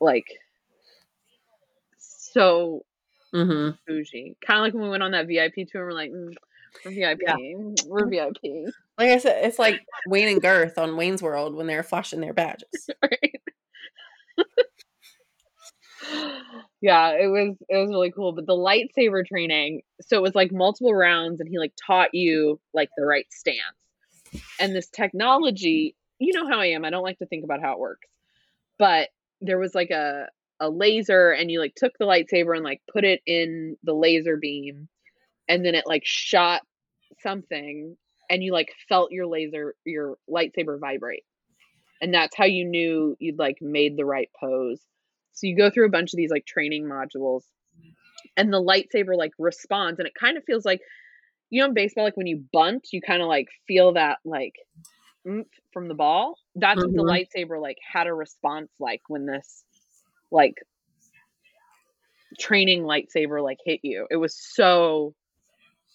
Like 0.00 0.26
so 2.34 2.84
Mm-hmm. 3.34 3.70
bougie. 3.86 4.36
Kind 4.46 4.58
of 4.60 4.64
like 4.64 4.74
when 4.74 4.84
we 4.84 4.90
went 4.90 5.02
on 5.02 5.10
that 5.10 5.26
VIP 5.26 5.66
tour, 5.68 5.82
and 5.82 5.90
we're 5.90 5.92
like, 5.92 6.12
mm, 6.12 6.34
we're 6.84 6.92
VIP. 6.92 7.20
Yeah. 7.26 7.36
We're 7.86 8.06
VIP. 8.06 8.72
Like 8.96 9.10
I 9.10 9.18
said, 9.18 9.44
it's 9.44 9.58
like 9.58 9.80
Wayne 10.06 10.28
and 10.28 10.40
Garth 10.40 10.78
on 10.78 10.96
Wayne's 10.96 11.20
World 11.22 11.56
when 11.56 11.66
they're 11.66 11.82
flashing 11.82 12.20
their 12.20 12.32
badges. 12.32 12.88
right? 13.02 13.40
yeah, 16.80 17.10
it 17.10 17.26
was 17.26 17.56
it 17.68 17.76
was 17.76 17.90
really 17.90 18.12
cool. 18.12 18.32
But 18.32 18.46
the 18.46 18.52
lightsaber 18.54 19.26
training, 19.26 19.82
so 20.00 20.16
it 20.16 20.22
was 20.22 20.36
like 20.36 20.52
multiple 20.52 20.94
rounds, 20.94 21.40
and 21.40 21.48
he 21.48 21.58
like 21.58 21.72
taught 21.84 22.14
you 22.14 22.60
like 22.72 22.90
the 22.96 23.04
right 23.04 23.26
stance. 23.30 23.58
And 24.60 24.74
this 24.74 24.88
technology, 24.88 25.96
you 26.20 26.32
know 26.34 26.48
how 26.48 26.60
I 26.60 26.66
am. 26.66 26.84
I 26.84 26.90
don't 26.90 27.02
like 27.02 27.18
to 27.18 27.26
think 27.26 27.42
about 27.42 27.60
how 27.60 27.72
it 27.72 27.78
works, 27.80 28.08
but 28.78 29.08
there 29.40 29.58
was 29.58 29.74
like 29.74 29.90
a 29.90 30.28
a 30.64 30.70
laser, 30.70 31.30
and 31.30 31.50
you 31.50 31.60
like 31.60 31.74
took 31.74 31.92
the 31.98 32.06
lightsaber 32.06 32.54
and 32.54 32.64
like 32.64 32.80
put 32.92 33.04
it 33.04 33.20
in 33.26 33.76
the 33.82 33.94
laser 33.94 34.36
beam, 34.36 34.88
and 35.48 35.64
then 35.64 35.74
it 35.74 35.84
like 35.86 36.04
shot 36.04 36.62
something, 37.20 37.96
and 38.30 38.42
you 38.42 38.52
like 38.52 38.72
felt 38.88 39.12
your 39.12 39.26
laser 39.26 39.74
your 39.84 40.16
lightsaber 40.30 40.78
vibrate. 40.78 41.24
And 42.00 42.12
that's 42.12 42.36
how 42.36 42.44
you 42.44 42.64
knew 42.64 43.16
you'd 43.18 43.38
like 43.38 43.58
made 43.60 43.96
the 43.96 44.04
right 44.04 44.28
pose. 44.38 44.80
So 45.32 45.46
you 45.46 45.56
go 45.56 45.70
through 45.70 45.86
a 45.86 45.90
bunch 45.90 46.12
of 46.12 46.16
these 46.16 46.30
like 46.30 46.44
training 46.44 46.84
modules 46.84 47.42
and 48.36 48.52
the 48.52 48.62
lightsaber 48.62 49.16
like 49.16 49.32
responds 49.38 49.98
and 49.98 50.06
it 50.06 50.14
kind 50.18 50.36
of 50.36 50.44
feels 50.44 50.64
like 50.64 50.80
you 51.50 51.60
know 51.60 51.68
in 51.68 51.74
baseball 51.74 52.04
like 52.04 52.16
when 52.16 52.26
you 52.26 52.42
bunt 52.52 52.88
you 52.92 53.00
kind 53.00 53.22
of 53.22 53.28
like 53.28 53.48
feel 53.66 53.92
that 53.92 54.18
like 54.24 54.54
oomph 55.26 55.48
from 55.72 55.88
the 55.88 55.94
ball? 55.94 56.38
That's 56.54 56.80
what 56.80 56.92
the 56.92 57.02
mm-hmm. 57.02 57.08
lightsaber 57.10 57.60
like 57.60 57.78
had 57.92 58.06
a 58.06 58.14
response 58.14 58.70
like 58.78 59.02
when 59.08 59.26
this 59.26 59.64
like 60.34 60.56
training 62.38 62.82
lightsaber 62.82 63.42
like 63.42 63.58
hit 63.64 63.80
you. 63.82 64.06
It 64.10 64.16
was 64.16 64.36
so 64.36 65.14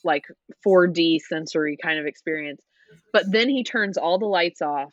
like 0.03 0.23
4d 0.65 1.19
sensory 1.21 1.77
kind 1.77 1.99
of 1.99 2.05
experience. 2.05 2.61
But 3.13 3.25
then 3.29 3.49
he 3.49 3.63
turns 3.63 3.97
all 3.97 4.17
the 4.17 4.25
lights 4.25 4.61
off 4.61 4.91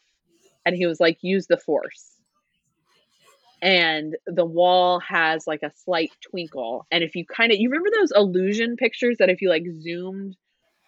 and 0.66 0.76
he 0.76 0.84
was 0.86 1.00
like 1.00 1.18
use 1.22 1.46
the 1.46 1.56
force. 1.56 2.10
And 3.62 4.16
the 4.26 4.44
wall 4.44 5.00
has 5.00 5.46
like 5.46 5.62
a 5.62 5.70
slight 5.84 6.10
twinkle. 6.28 6.84
And 6.90 7.04
if 7.04 7.14
you 7.14 7.24
kind 7.24 7.52
of 7.52 7.58
you 7.58 7.70
remember 7.70 7.90
those 7.94 8.12
illusion 8.14 8.76
pictures 8.76 9.16
that 9.18 9.30
if 9.30 9.40
you 9.40 9.48
like 9.48 9.64
zoomed 9.80 10.36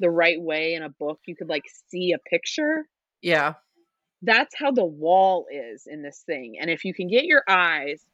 the 0.00 0.10
right 0.10 0.40
way 0.40 0.74
in 0.74 0.82
a 0.82 0.90
book 0.90 1.20
you 1.26 1.36
could 1.36 1.48
like 1.48 1.64
see 1.90 2.12
a 2.12 2.18
picture? 2.28 2.86
Yeah. 3.22 3.54
that's 4.22 4.54
how 4.56 4.72
the 4.72 4.84
wall 4.84 5.46
is 5.50 5.86
in 5.86 6.02
this 6.02 6.22
thing. 6.26 6.56
And 6.60 6.70
if 6.70 6.84
you 6.84 6.92
can 6.92 7.08
get 7.08 7.24
your 7.24 7.42
eyes 7.48 8.04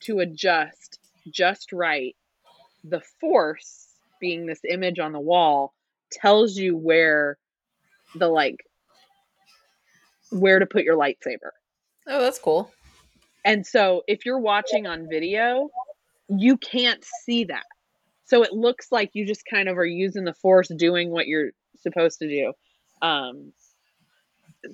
to 0.00 0.20
adjust 0.20 0.98
just 1.30 1.72
right 1.72 2.16
the 2.84 3.00
force 3.20 3.86
being 4.20 4.46
this 4.46 4.60
image 4.68 4.98
on 4.98 5.12
the 5.12 5.20
wall 5.20 5.74
tells 6.10 6.56
you 6.56 6.76
where 6.76 7.36
the 8.14 8.28
like 8.28 8.56
where 10.30 10.58
to 10.58 10.66
put 10.66 10.84
your 10.84 10.96
lightsaber 10.96 11.50
Oh, 12.06 12.22
that's 12.22 12.38
cool. 12.38 12.70
and 13.44 13.66
so 13.66 14.02
if 14.08 14.24
you're 14.24 14.38
watching 14.40 14.86
on 14.86 15.08
video, 15.10 15.68
you 16.30 16.56
can't 16.56 17.04
see 17.24 17.44
that. 17.44 17.64
So 18.24 18.42
it 18.42 18.52
looks 18.52 18.90
like 18.90 19.10
you 19.12 19.26
just 19.26 19.44
kind 19.50 19.68
of 19.68 19.76
are 19.76 19.84
using 19.86 20.24
the 20.24 20.32
force 20.34 20.68
doing 20.68 21.10
what 21.10 21.26
you're 21.26 21.50
supposed 21.82 22.18
to 22.20 22.28
do. 22.28 22.52
Um 23.02 23.52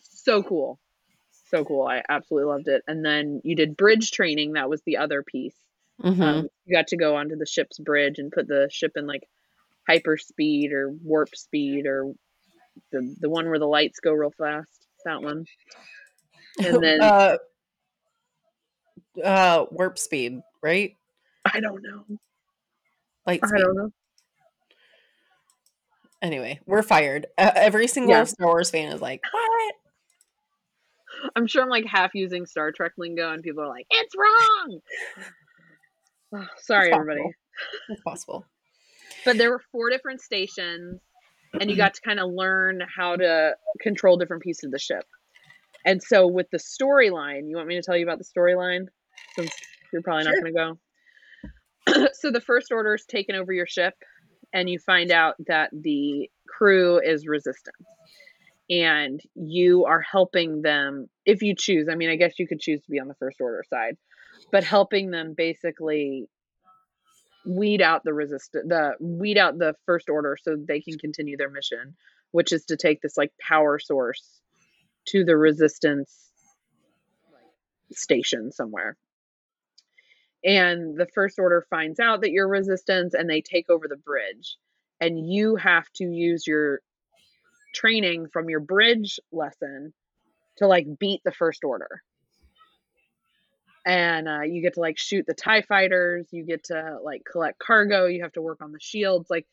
so 0.03 0.43
cool. 0.45 0.79
So 1.55 1.65
cool. 1.65 1.87
I 1.87 2.03
absolutely 2.09 2.51
loved 2.51 2.67
it. 2.67 2.83
And 2.89 3.05
then 3.05 3.41
you 3.45 3.55
did 3.55 3.77
bridge 3.77 4.11
training, 4.11 4.55
that 4.55 4.69
was 4.69 4.83
the 4.83 4.97
other 4.97 5.23
piece. 5.23 5.55
Mm-hmm. 6.03 6.21
Um, 6.21 6.49
you 6.65 6.77
got 6.77 6.89
to 6.89 6.97
go 6.97 7.15
onto 7.15 7.37
the 7.37 7.47
ship's 7.47 7.79
bridge 7.79 8.19
and 8.19 8.33
put 8.33 8.49
the 8.49 8.69
ship 8.73 8.93
in 8.97 9.07
like 9.07 9.23
hyper 9.89 10.17
speed 10.17 10.73
or 10.73 10.91
warp 10.91 11.37
speed 11.37 11.87
or 11.87 12.13
the 12.91 13.15
the 13.21 13.31
one 13.31 13.47
where 13.47 13.61
the 13.61 13.69
lights 13.69 14.01
go 14.01 14.11
real 14.11 14.33
fast. 14.33 14.85
That 15.05 15.23
one. 15.23 15.45
And 16.59 16.83
then 16.83 17.01
uh, 17.01 17.37
uh, 19.23 19.67
warp 19.71 19.97
speed, 19.97 20.41
right? 20.61 20.97
I 21.45 21.61
don't 21.61 21.85
know. 21.85 22.19
Light 23.29 23.41
I 23.45 23.59
don't 23.59 23.77
know. 23.77 23.91
Anyway, 26.21 26.59
we're 26.67 26.83
fired. 26.83 27.27
Uh, 27.39 27.53
every 27.55 27.87
single 27.87 28.15
Yeah. 28.17 28.25
Star 28.25 28.49
Wars 28.49 28.71
fan 28.71 28.93
is 28.93 29.01
like, 29.01 29.23
"What?" 29.31 29.75
I'm 31.37 31.47
sure 31.47 31.63
I'm 31.63 31.69
like 31.69 31.87
half 31.87 32.15
using 32.15 32.47
Star 32.47 32.73
Trek 32.73 32.93
lingo, 32.99 33.33
and 33.33 33.43
people 33.43 33.63
are 33.63 33.69
like, 33.69 33.87
"It's 33.91 34.15
wrong." 34.17 34.81
Oh, 36.35 36.47
sorry, 36.59 36.93
everybody. 36.93 37.21
possible. 37.21 37.35
It's 37.91 38.01
possible. 38.03 38.47
But 39.25 39.39
there 39.39 39.51
were 39.51 39.63
four 39.73 39.91
different 39.91 40.21
stations, 40.21 41.01
and 41.61 41.71
you 41.71 41.77
got 41.77 41.95
to 41.95 42.01
kind 42.01 42.19
of 42.21 42.31
learn 42.33 42.83
how 42.95 43.17
to 43.17 43.55
control 43.81 44.17
different 44.17 44.43
pieces 44.43 44.65
of 44.65 44.71
the 44.73 44.79
ship. 44.79 45.05
And 45.85 46.03
so, 46.03 46.27
with 46.27 46.47
the 46.51 46.59
storyline, 46.59 47.49
you 47.49 47.57
want 47.57 47.69
me 47.69 47.77
to 47.77 47.83
tell 47.83 47.97
you 47.97 48.05
about 48.05 48.19
the 48.19 48.25
storyline, 48.25 48.87
since 49.37 49.53
you're 49.93 50.03
probably 50.03 50.25
Sure. 50.25 50.33
not 50.33 50.43
going 50.43 50.79
to 51.87 51.97
go. 51.97 52.09
so 52.15 52.31
the 52.31 52.41
First 52.41 52.73
Order's 52.73 53.05
taken 53.07 53.37
over 53.37 53.53
your 53.53 53.67
ship, 53.67 53.95
and 54.53 54.69
you 54.69 54.79
find 54.79 55.11
out 55.13 55.35
that 55.47 55.71
the 55.73 56.29
crew 56.49 57.01
is 57.01 57.27
resistance. 57.27 57.77
And 58.71 59.21
you 59.35 59.85
are 59.85 60.01
helping 60.01 60.63
them 60.63 61.09
if 61.27 61.43
you 61.43 61.55
choose. 61.55 61.89
I 61.91 61.97
mean, 61.97 62.09
I 62.09 62.17
guess 62.17 62.39
you 62.39 62.47
could 62.47 62.61
choose 62.61 62.83
to 62.83 62.91
be 62.91 63.01
on 63.01 63.09
the 63.09 63.15
First 63.15 63.41
Order 63.41 63.63
side, 63.69 63.97
but 64.51 64.65
helping 64.65 65.11
them 65.11 65.35
basically 65.37 66.29
weed 67.47 67.83
out 67.83 68.05
the 68.05 68.15
resist 68.15 68.53
the 68.53 68.95
weed 69.01 69.37
out 69.37 69.59
the 69.59 69.75
First 69.85 70.09
Order 70.09 70.39
so 70.41 70.57
they 70.57 70.81
can 70.81 70.99
continue 70.99 71.37
their 71.37 71.51
mission, 71.51 71.95
which 72.31 72.53
is 72.53 72.65
to 72.67 72.77
take 72.77 73.03
this 73.03 73.19
like 73.19 73.33
power 73.39 73.79
source 73.79 74.41
to 75.09 75.25
the 75.25 75.37
resistance 75.37 76.31
station 77.93 78.51
somewhere. 78.51 78.97
And 80.45 80.97
the 80.97 81.07
First 81.15 81.39
Order 81.39 81.67
finds 81.71 81.99
out 81.99 82.21
that 82.21 82.31
you're 82.31 82.49
resistance 82.49 83.15
and 83.15 83.29
they 83.29 83.41
take 83.41 83.71
over 83.71 83.89
the 83.89 83.97
bridge. 83.97 84.57
And 85.01 85.31
you 85.31 85.57
have 85.57 85.91
to 85.97 86.05
use 86.05 86.47
your 86.47 86.81
training 87.75 88.29
from 88.33 88.49
your 88.49 88.61
bridge 88.61 89.21
lesson 89.33 89.93
to 90.59 90.67
like 90.67 90.87
beat 90.99 91.21
the 91.25 91.33
First 91.33 91.65
Order. 91.65 92.03
And 93.87 94.29
uh, 94.29 94.43
you 94.43 94.63
get 94.63 94.75
to 94.75 94.81
like 94.81 94.97
shoot 94.97 95.27
the 95.27 95.35
TIE 95.35 95.63
fighters, 95.63 96.27
you 96.31 96.45
get 96.45 96.65
to 96.65 96.99
like 97.05 97.23
collect 97.31 97.59
cargo, 97.59 98.07
you 98.07 98.23
have 98.23 98.33
to 98.33 98.43
work 98.43 98.63
on 98.63 98.73
the 98.73 98.81
shields. 98.81 99.29
Like, 99.29 99.47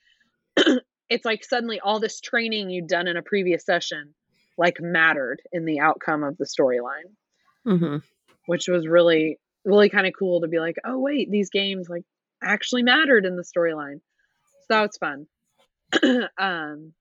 it's 1.12 1.26
like 1.26 1.44
suddenly 1.44 1.80
all 1.82 2.00
this 2.00 2.22
training 2.22 2.70
you'd 2.70 2.88
done 2.88 3.08
in 3.08 3.18
a 3.18 3.22
previous 3.22 3.66
session 3.66 4.14
like 4.58 4.80
mattered 4.80 5.42
in 5.52 5.66
the 5.66 5.80
outcome 5.80 6.24
of 6.24 6.38
the 6.38 6.46
storyline 6.46 7.12
Mm-hmm. 7.68 7.98
which 8.48 8.68
was 8.68 8.88
really 8.88 9.38
really 9.66 9.90
kind 9.90 10.08
of 10.08 10.14
cool 10.18 10.42
to 10.42 10.48
be 10.48 10.58
like 10.58 10.78
oh 10.84 10.98
wait 10.98 11.30
these 11.30 11.52
games 11.52 11.88
like 11.88 12.04
actually 12.42 12.82
mattered 12.82 13.24
in 13.24 13.36
the 13.36 13.44
storyline 13.44 14.02
so 14.62 14.66
that 14.70 14.82
was 14.82 14.98
fun 14.98 15.28
um 16.40 16.94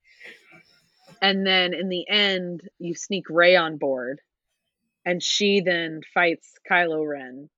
and 1.23 1.47
then 1.47 1.75
in 1.75 1.89
the 1.89 2.09
end 2.09 2.63
you 2.79 2.95
sneak 2.95 3.25
Rey 3.29 3.57
on 3.57 3.77
board 3.77 4.21
and 5.05 5.23
she 5.23 5.61
then 5.61 6.01
fights 6.15 6.55
Kylo 6.71 7.07
Ren 7.09 7.49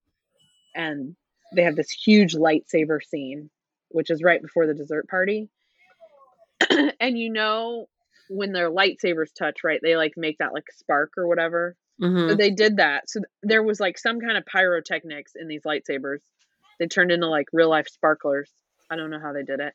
and 0.74 1.16
they 1.54 1.62
have 1.62 1.76
this 1.76 1.90
huge 1.90 2.34
lightsaber 2.34 3.02
scene 3.02 3.50
which 3.90 4.10
is 4.10 4.22
right 4.22 4.40
before 4.40 4.66
the 4.66 4.74
dessert 4.74 5.08
party 5.08 5.48
and 7.00 7.18
you 7.18 7.30
know 7.30 7.86
when 8.28 8.52
their 8.52 8.70
lightsabers 8.70 9.32
touch 9.38 9.58
right 9.64 9.80
they 9.82 9.96
like 9.96 10.12
make 10.16 10.38
that 10.38 10.54
like 10.54 10.70
spark 10.72 11.12
or 11.16 11.26
whatever 11.26 11.76
Mm-hmm. 12.00 12.30
so 12.30 12.34
they 12.34 12.50
did 12.50 12.78
that. 12.78 13.08
So 13.08 13.20
there 13.42 13.62
was 13.62 13.78
like 13.78 13.98
some 13.98 14.20
kind 14.20 14.36
of 14.36 14.46
pyrotechnics 14.46 15.32
in 15.36 15.46
these 15.46 15.62
lightsabers. 15.62 16.18
They 16.78 16.86
turned 16.86 17.12
into 17.12 17.28
like 17.28 17.46
real 17.52 17.70
life 17.70 17.88
sparklers. 17.88 18.50
I 18.90 18.96
don't 18.96 19.10
know 19.10 19.20
how 19.20 19.32
they 19.32 19.44
did 19.44 19.60
it. 19.60 19.72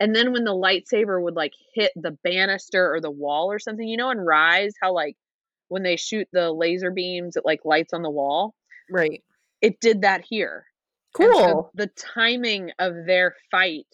And 0.00 0.14
then 0.14 0.32
when 0.32 0.44
the 0.44 0.54
lightsaber 0.54 1.20
would 1.20 1.34
like 1.34 1.52
hit 1.74 1.92
the 1.96 2.16
banister 2.22 2.92
or 2.92 3.00
the 3.00 3.10
wall 3.10 3.50
or 3.50 3.58
something, 3.58 3.86
you 3.86 3.96
know, 3.96 4.10
in 4.10 4.18
Rise, 4.18 4.72
how 4.80 4.92
like 4.94 5.16
when 5.68 5.82
they 5.82 5.96
shoot 5.96 6.28
the 6.32 6.52
laser 6.52 6.90
beams, 6.90 7.36
it 7.36 7.44
like 7.44 7.60
lights 7.64 7.92
on 7.92 8.02
the 8.02 8.10
wall. 8.10 8.54
Right. 8.90 9.22
It 9.60 9.80
did 9.80 10.02
that 10.02 10.24
here. 10.28 10.64
And 11.18 11.34
so 11.34 11.42
Cool. 11.52 11.70
the 11.74 11.88
timing 11.88 12.70
of 12.78 12.92
their 13.06 13.34
fight 13.50 13.86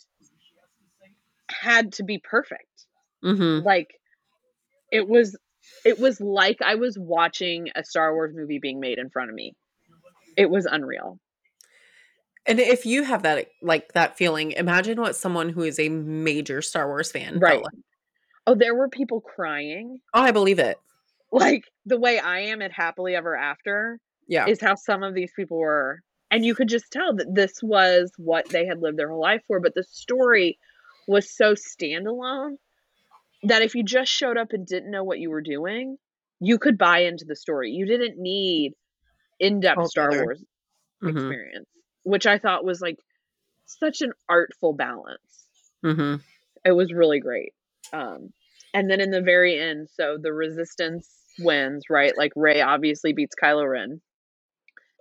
had 1.51 1.93
to 1.95 2.05
be 2.05 2.19
perfect 2.19 2.67
Mm-hmm. 3.25 3.65
like 3.67 3.89
it 4.93 5.09
was 5.09 5.35
it 5.87 5.99
was 5.99 6.21
like 6.21 6.59
I 6.63 6.75
was 6.75 6.99
watching 6.99 7.69
a 7.75 7.83
Star 7.83 8.13
Wars 8.13 8.35
movie 8.35 8.59
being 8.61 8.81
made 8.81 8.99
in 8.99 9.09
front 9.09 9.31
of 9.31 9.35
me. 9.35 9.55
It 10.37 10.51
was 10.51 10.67
unreal. 10.67 11.19
And 12.47 12.61
if 12.61 12.85
you 12.85 13.05
have 13.05 13.23
that 13.23 13.49
like 13.63 13.93
that 13.95 14.17
feeling, 14.17 14.53
imagine 14.53 15.01
what 15.01 15.17
someone 15.17 15.49
who 15.49 15.63
is 15.63 15.79
a 15.79 15.89
major 15.89 16.61
Star 16.61 16.87
Wars 16.89 17.11
fan 17.11 17.39
Right. 17.39 17.53
felt 17.53 17.65
like. 17.65 17.75
Oh, 18.47 18.55
there 18.55 18.75
were 18.75 18.89
people 18.89 19.21
crying. 19.21 20.01
Oh, 20.13 20.21
I 20.21 20.31
believe 20.31 20.59
it. 20.59 20.77
Like 21.33 21.65
the 21.87 21.99
way 21.99 22.19
I 22.19 22.41
am 22.41 22.61
at 22.61 22.73
Happily 22.73 23.17
Ever 23.17 23.35
After 23.37 23.99
Yeah. 24.29 24.47
is 24.47 24.61
how 24.61 24.75
some 24.75 25.03
of 25.03 25.15
these 25.15 25.33
people 25.35 25.59
were. 25.59 26.01
And 26.31 26.45
you 26.45 26.55
could 26.55 26.69
just 26.69 26.91
tell 26.91 27.15
that 27.15 27.35
this 27.35 27.63
was 27.63 28.13
what 28.19 28.49
they 28.51 28.67
had 28.67 28.81
lived 28.83 28.99
their 28.99 29.09
whole 29.09 29.21
life 29.21 29.43
for. 29.47 29.61
But 29.61 29.75
the 29.75 29.85
story 29.85 30.59
was 31.09 31.31
so 31.31 31.55
standalone 31.55 32.57
that 33.45 33.63
if 33.63 33.75
you 33.75 33.83
just 33.83 34.11
showed 34.13 34.37
up 34.37 34.53
and 34.53 34.67
didn't 34.67 34.91
know 34.91 35.05
what 35.05 35.21
you 35.21 35.31
were 35.31 35.43
doing, 35.43 35.97
you 36.41 36.59
could 36.59 36.77
buy 36.77 36.99
into 36.99 37.25
the 37.25 37.37
story. 37.37 37.71
You 37.71 37.87
didn't 37.87 38.19
need 38.19 38.75
in 39.41 39.61
depth 39.61 39.87
Star. 39.87 40.11
Wars 40.11 40.45
Mhm. 41.03 41.11
experience, 41.11 41.69
which 42.05 42.27
I 42.27 42.39
thought 42.39 42.65
was 42.65 42.81
like 42.81 42.99
such 43.67 44.03
an 44.03 44.13
artful 44.29 44.73
balance. 44.73 45.49
Mhm. 45.85 46.23
It 46.65 46.73
was 46.73 46.93
really 46.93 47.21
great. 47.21 47.55
Um, 47.93 48.33
and 48.73 48.91
then 48.91 49.01
in 49.01 49.11
the 49.11 49.21
very 49.23 49.59
end, 49.59 49.89
so 49.91 50.19
the 50.21 50.33
resistance 50.33 51.09
wins, 51.39 51.85
right? 51.91 52.17
Like 52.17 52.33
Rey 52.37 52.61
obviously 52.61 53.13
beats 53.13 53.35
Kylo 53.41 53.69
Ren 53.71 54.01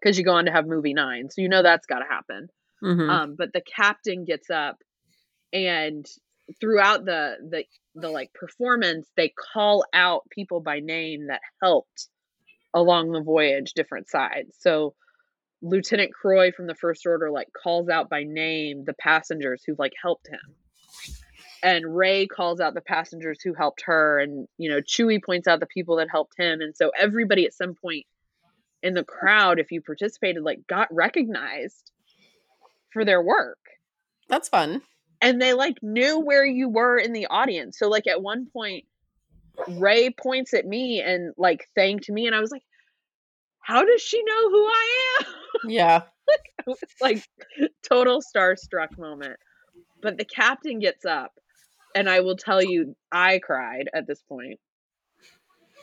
because 0.02 0.18
you 0.18 0.26
go 0.26 0.34
on 0.34 0.46
to 0.46 0.52
have 0.52 0.68
movie 0.68 0.94
nine, 0.94 1.30
so 1.30 1.42
you 1.42 1.50
know 1.50 1.64
that's 1.64 1.86
got 1.88 2.00
to 2.00 2.06
happen. 2.06 2.50
Mhm. 2.84 3.10
Um, 3.10 3.36
but 3.36 3.54
the 3.54 3.62
captain 3.62 4.26
gets 4.26 4.50
up, 4.50 4.84
and 5.54 6.06
throughout 6.60 7.06
the 7.06 7.38
the 7.50 7.66
the 7.96 8.10
like 8.10 8.34
performance, 8.34 9.10
they 9.16 9.30
call 9.30 9.86
out 9.94 10.30
people 10.30 10.60
by 10.62 10.80
name 10.80 11.28
that 11.28 11.42
helped 11.62 12.10
along 12.74 13.12
the 13.12 13.22
voyage, 13.22 13.74
different 13.74 14.10
sides. 14.10 14.56
So 14.60 14.96
Lieutenant 15.64 16.14
Croy 16.14 16.52
from 16.52 16.68
the 16.68 16.76
First 16.76 17.06
Order 17.08 17.32
like 17.32 17.48
calls 17.54 17.88
out 17.88 18.10
by 18.10 18.24
name 18.24 18.84
the 18.84 18.94
passengers 18.94 19.64
who've 19.66 19.80
like 19.80 19.94
helped 20.00 20.28
him. 20.28 20.56
And 21.64 21.96
Rey 21.96 22.28
calls 22.28 22.60
out 22.60 22.74
the 22.74 22.82
passengers 22.82 23.40
who 23.42 23.54
helped 23.54 23.84
her 23.86 24.20
and 24.20 24.48
you 24.58 24.70
know 24.70 24.82
Chewie 24.82 25.24
points 25.24 25.48
out 25.48 25.62
the 25.62 25.66
people 25.66 25.96
that 25.96 26.10
helped 26.12 26.38
him 26.38 26.60
and 26.60 26.76
so 26.76 26.92
everybody 27.00 27.46
at 27.46 27.54
some 27.54 27.74
point 27.76 28.06
in 28.82 28.94
the 28.94 29.06
crowd 29.06 29.60
if 29.60 29.72
you 29.72 29.82
participated 29.82 30.44
like 30.44 30.68
got 30.68 30.94
recognized 30.94 31.92
for 32.92 33.06
their 33.06 33.22
work 33.22 33.60
That's 34.28 34.50
fun. 34.50 34.82
and 35.22 35.42
they 35.42 35.54
like 35.54 35.82
knew 35.82 36.20
where 36.20 36.46
you 36.46 36.68
were 36.68 36.98
in 36.98 37.14
the 37.14 37.28
audience. 37.28 37.80
So 37.80 37.88
like 37.88 38.08
at 38.08 38.22
one 38.22 38.48
point 38.48 38.84
Rey 39.70 40.10
points 40.10 40.54
at 40.54 40.66
me 40.66 41.00
and 41.00 41.34
like 41.38 41.70
thanked 41.74 42.10
me 42.10 42.28
and 42.28 42.36
I 42.36 42.42
was 42.42 42.52
like 42.52 42.64
how 43.64 43.84
does 43.86 44.02
she 44.02 44.22
know 44.24 44.50
who 44.50 44.66
I 44.66 45.18
am? 45.20 45.26
Yeah. 45.70 46.02
was 46.68 46.80
like 47.02 47.24
total 47.88 48.22
starstruck 48.22 48.98
moment. 48.98 49.38
But 50.02 50.18
the 50.18 50.26
captain 50.26 50.80
gets 50.80 51.06
up 51.06 51.32
and 51.96 52.10
I 52.10 52.22
will 52.22 52.36
tell 52.36 52.62
you 52.62 52.96
I 53.12 53.40
cried 53.40 53.90
at 53.94 54.08
this 54.08 54.22
point 54.28 54.60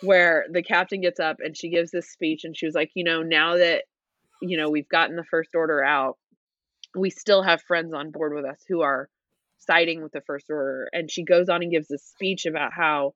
where 0.02 0.46
the 0.50 0.62
captain 0.62 1.00
gets 1.00 1.20
up 1.20 1.38
and 1.40 1.56
she 1.56 1.70
gives 1.70 1.90
this 1.90 2.10
speech 2.10 2.44
and 2.44 2.56
she 2.56 2.66
was 2.66 2.74
like, 2.74 2.90
you 2.94 3.04
know, 3.04 3.22
now 3.22 3.56
that 3.56 3.84
you 4.42 4.56
know, 4.56 4.70
we've 4.70 4.88
gotten 4.88 5.16
the 5.16 5.24
first 5.24 5.50
order 5.54 5.84
out, 5.84 6.16
we 6.96 7.10
still 7.10 7.42
have 7.42 7.62
friends 7.62 7.92
on 7.92 8.10
board 8.10 8.34
with 8.34 8.44
us 8.44 8.58
who 8.68 8.80
are 8.80 9.08
siding 9.58 10.02
with 10.02 10.12
the 10.12 10.22
first 10.22 10.46
order 10.48 10.88
and 10.92 11.10
she 11.10 11.24
goes 11.24 11.48
on 11.48 11.62
and 11.62 11.70
gives 11.70 11.88
this 11.88 12.04
speech 12.04 12.46
about 12.46 12.72
how 12.72 13.12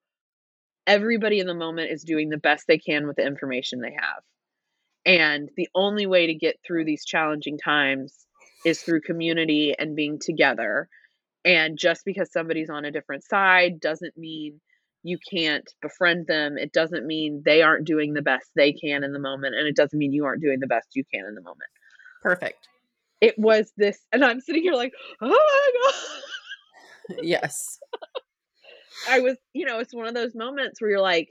everybody 0.86 1.40
in 1.40 1.46
the 1.46 1.54
moment 1.54 1.90
is 1.90 2.04
doing 2.04 2.28
the 2.28 2.36
best 2.36 2.66
they 2.66 2.78
can 2.78 3.06
with 3.06 3.16
the 3.16 3.26
information 3.26 3.80
they 3.80 3.96
have. 3.98 4.22
And 5.06 5.50
the 5.56 5.68
only 5.74 6.06
way 6.06 6.26
to 6.26 6.34
get 6.34 6.56
through 6.66 6.84
these 6.84 7.04
challenging 7.04 7.58
times 7.58 8.26
is 8.64 8.80
through 8.80 9.02
community 9.02 9.74
and 9.78 9.94
being 9.94 10.18
together. 10.18 10.88
And 11.44 11.78
just 11.78 12.04
because 12.04 12.32
somebody's 12.32 12.70
on 12.70 12.84
a 12.84 12.90
different 12.90 13.24
side 13.24 13.80
doesn't 13.80 14.16
mean 14.16 14.60
you 15.02 15.18
can't 15.30 15.70
befriend 15.82 16.26
them. 16.26 16.56
It 16.56 16.72
doesn't 16.72 17.06
mean 17.06 17.42
they 17.44 17.60
aren't 17.60 17.86
doing 17.86 18.14
the 18.14 18.22
best 18.22 18.46
they 18.56 18.72
can 18.72 19.04
in 19.04 19.12
the 19.12 19.18
moment. 19.18 19.54
And 19.54 19.68
it 19.68 19.76
doesn't 19.76 19.98
mean 19.98 20.12
you 20.12 20.24
aren't 20.24 20.42
doing 20.42 20.60
the 20.60 20.66
best 20.66 20.88
you 20.94 21.04
can 21.12 21.26
in 21.26 21.34
the 21.34 21.42
moment. 21.42 21.70
Perfect. 22.22 22.68
It 23.20 23.38
was 23.38 23.72
this, 23.76 23.98
and 24.12 24.24
I'm 24.24 24.40
sitting 24.40 24.62
here 24.62 24.74
like, 24.74 24.92
oh 25.20 25.28
my 25.28 25.70
God. 25.82 25.94
Yes. 27.22 27.78
I 29.10 29.20
was, 29.20 29.36
you 29.52 29.66
know, 29.66 29.78
it's 29.78 29.92
one 29.92 30.06
of 30.06 30.14
those 30.14 30.34
moments 30.34 30.80
where 30.80 30.90
you're 30.90 31.02
like, 31.02 31.28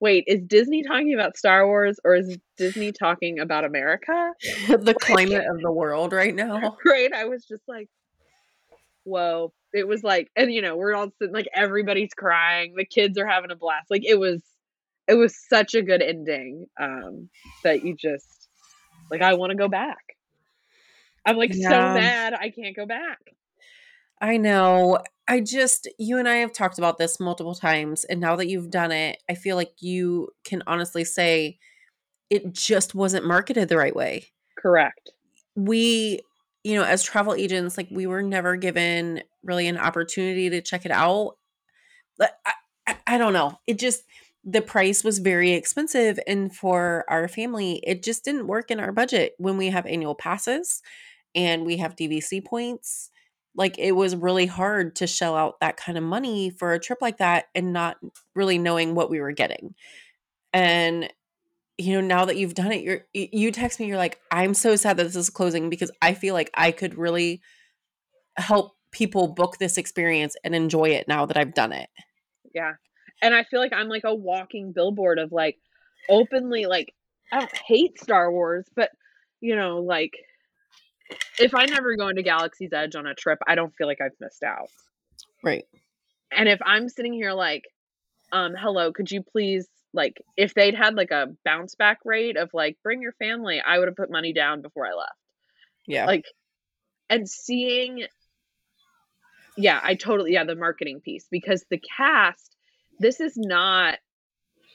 wait, 0.00 0.24
is 0.26 0.40
Disney 0.46 0.82
talking 0.82 1.14
about 1.14 1.36
Star 1.36 1.66
Wars 1.66 1.98
or 2.04 2.14
is 2.14 2.36
Disney 2.56 2.92
talking 2.92 3.38
about 3.40 3.64
America? 3.64 4.32
the 4.68 4.94
climate 4.94 5.44
of 5.48 5.60
the 5.60 5.72
world 5.72 6.12
right 6.12 6.34
now. 6.34 6.76
Right? 6.84 7.12
I 7.12 7.24
was 7.24 7.44
just 7.44 7.62
like, 7.68 7.88
whoa. 9.04 9.52
It 9.72 9.88
was 9.88 10.04
like, 10.04 10.30
and 10.36 10.52
you 10.52 10.62
know, 10.62 10.76
we're 10.76 10.94
all 10.94 11.08
sitting 11.18 11.34
like 11.34 11.48
everybody's 11.54 12.14
crying, 12.14 12.74
the 12.76 12.84
kids 12.84 13.18
are 13.18 13.26
having 13.26 13.50
a 13.50 13.56
blast. 13.56 13.90
Like 13.90 14.04
it 14.04 14.18
was, 14.18 14.42
it 15.08 15.14
was 15.14 15.34
such 15.48 15.74
a 15.74 15.82
good 15.82 16.00
ending 16.02 16.66
um, 16.80 17.28
that 17.64 17.84
you 17.84 17.94
just 17.96 18.48
like, 19.10 19.22
I 19.22 19.34
want 19.34 19.50
to 19.50 19.56
go 19.56 19.68
back. 19.68 19.98
I'm 21.26 21.36
like 21.36 21.54
so 21.54 21.60
Yeah. 21.60 21.94
mad 21.94 22.34
I 22.34 22.50
can't 22.50 22.76
go 22.76 22.86
back. 22.86 23.18
I 24.20 24.36
know. 24.36 24.98
I 25.26 25.40
just, 25.40 25.88
you 25.98 26.18
and 26.18 26.28
I 26.28 26.36
have 26.36 26.52
talked 26.52 26.78
about 26.78 26.98
this 26.98 27.18
multiple 27.18 27.54
times. 27.54 28.04
And 28.04 28.20
now 28.20 28.36
that 28.36 28.48
you've 28.48 28.70
done 28.70 28.92
it, 28.92 29.22
I 29.28 29.34
feel 29.34 29.56
like 29.56 29.72
you 29.80 30.28
can 30.44 30.62
honestly 30.66 31.04
say 31.04 31.58
it 32.30 32.52
just 32.52 32.94
wasn't 32.94 33.26
marketed 33.26 33.68
the 33.68 33.78
right 33.78 33.94
way. 33.94 34.26
Correct. 34.58 35.12
We, 35.56 36.20
you 36.62 36.74
know, 36.74 36.84
as 36.84 37.02
travel 37.02 37.34
agents, 37.34 37.76
like 37.78 37.88
we 37.90 38.06
were 38.06 38.22
never 38.22 38.56
given 38.56 39.22
really 39.42 39.66
an 39.66 39.78
opportunity 39.78 40.50
to 40.50 40.60
check 40.60 40.84
it 40.84 40.90
out. 40.90 41.36
But 42.18 42.38
I, 42.44 42.52
I, 42.86 42.96
I 43.06 43.18
don't 43.18 43.32
know. 43.32 43.58
It 43.66 43.78
just, 43.78 44.02
the 44.44 44.62
price 44.62 45.02
was 45.02 45.20
very 45.20 45.52
expensive. 45.52 46.18
And 46.26 46.54
for 46.54 47.04
our 47.08 47.28
family, 47.28 47.82
it 47.86 48.02
just 48.02 48.24
didn't 48.24 48.46
work 48.46 48.70
in 48.70 48.78
our 48.78 48.92
budget 48.92 49.34
when 49.38 49.56
we 49.56 49.68
have 49.68 49.86
annual 49.86 50.14
passes 50.14 50.82
and 51.34 51.64
we 51.64 51.78
have 51.78 51.96
DVC 51.96 52.44
points 52.44 53.10
like 53.56 53.78
it 53.78 53.92
was 53.92 54.16
really 54.16 54.46
hard 54.46 54.96
to 54.96 55.06
shell 55.06 55.36
out 55.36 55.60
that 55.60 55.76
kind 55.76 55.96
of 55.96 56.04
money 56.04 56.50
for 56.50 56.72
a 56.72 56.80
trip 56.80 56.98
like 57.00 57.18
that 57.18 57.46
and 57.54 57.72
not 57.72 57.96
really 58.34 58.58
knowing 58.58 58.94
what 58.94 59.10
we 59.10 59.20
were 59.20 59.32
getting 59.32 59.74
and 60.52 61.12
you 61.78 61.94
know 61.94 62.06
now 62.06 62.24
that 62.24 62.36
you've 62.36 62.54
done 62.54 62.72
it 62.72 62.82
you're 62.82 63.04
you 63.12 63.50
text 63.50 63.80
me 63.80 63.86
you're 63.86 63.96
like 63.96 64.20
i'm 64.30 64.54
so 64.54 64.76
sad 64.76 64.96
that 64.96 65.04
this 65.04 65.16
is 65.16 65.30
closing 65.30 65.70
because 65.70 65.90
i 66.02 66.14
feel 66.14 66.34
like 66.34 66.50
i 66.54 66.70
could 66.70 66.96
really 66.96 67.40
help 68.36 68.72
people 68.92 69.28
book 69.28 69.58
this 69.58 69.76
experience 69.76 70.36
and 70.44 70.54
enjoy 70.54 70.84
it 70.84 71.06
now 71.08 71.26
that 71.26 71.36
i've 71.36 71.54
done 71.54 71.72
it 71.72 71.88
Yeah. 72.54 72.74
And 73.20 73.34
I 73.34 73.44
feel 73.44 73.60
like 73.60 73.72
I'm 73.72 73.88
like 73.88 74.04
a 74.04 74.14
walking 74.14 74.72
billboard 74.72 75.18
of 75.18 75.32
like 75.32 75.58
openly 76.08 76.66
like 76.66 76.94
I 77.32 77.40
don't 77.40 77.56
hate 77.66 77.98
Star 78.00 78.30
Wars, 78.30 78.66
but 78.74 78.90
you 79.40 79.56
know, 79.56 79.78
like 79.80 80.12
if 81.38 81.54
I 81.54 81.66
never 81.66 81.96
go 81.96 82.08
into 82.08 82.22
Galaxy's 82.22 82.72
Edge 82.72 82.94
on 82.94 83.06
a 83.06 83.14
trip, 83.14 83.38
I 83.46 83.54
don't 83.54 83.74
feel 83.74 83.86
like 83.86 84.00
I've 84.00 84.18
missed 84.20 84.42
out. 84.42 84.68
right 85.42 85.64
And 86.30 86.48
if 86.48 86.60
I'm 86.64 86.88
sitting 86.88 87.12
here 87.12 87.32
like, 87.32 87.64
um, 88.32 88.54
hello, 88.58 88.92
could 88.92 89.10
you 89.10 89.22
please 89.22 89.68
like 89.92 90.20
if 90.36 90.54
they'd 90.54 90.74
had 90.74 90.94
like 90.94 91.12
a 91.12 91.28
bounce 91.44 91.76
back 91.76 91.98
rate 92.04 92.36
of 92.36 92.50
like 92.52 92.76
bring 92.82 93.00
your 93.00 93.12
family, 93.12 93.60
I 93.64 93.78
would 93.78 93.88
have 93.88 93.96
put 93.96 94.10
money 94.10 94.32
down 94.32 94.62
before 94.62 94.86
I 94.86 94.94
left. 94.94 95.12
yeah 95.86 96.06
Like 96.06 96.24
and 97.08 97.28
seeing 97.28 98.06
yeah, 99.56 99.78
I 99.82 99.94
totally 99.94 100.32
yeah, 100.32 100.44
the 100.44 100.56
marketing 100.56 101.00
piece 101.00 101.26
because 101.30 101.64
the 101.70 101.80
cast 101.96 102.56
this 102.98 103.20
is 103.20 103.34
not 103.36 103.98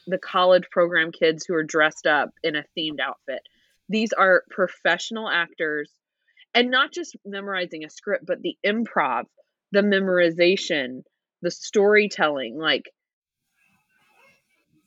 the 0.07 0.18
college 0.18 0.70
program 0.72 1.12
kids 1.12 1.45
who 1.45 1.53
are 1.53 1.64
dressed 1.64 2.07
up 2.07 2.30
in 2.43 2.55
a 2.55 2.64
themed 2.78 2.99
outfit. 2.99 3.41
These 3.89 4.14
are 4.14 4.43
professional 4.49 5.30
actors 5.30 5.91
and 6.54 6.72
not 6.72 6.91
just 6.91 7.16
memorizing 7.26 7.84
a 7.84 7.89
script, 7.89 8.26
but 8.26 8.41
the 8.41 8.58
improv, 8.66 9.26
the 9.72 9.82
memorization, 9.82 11.04
the 11.41 11.52
storytelling. 11.52 12.58
Like 12.58 12.89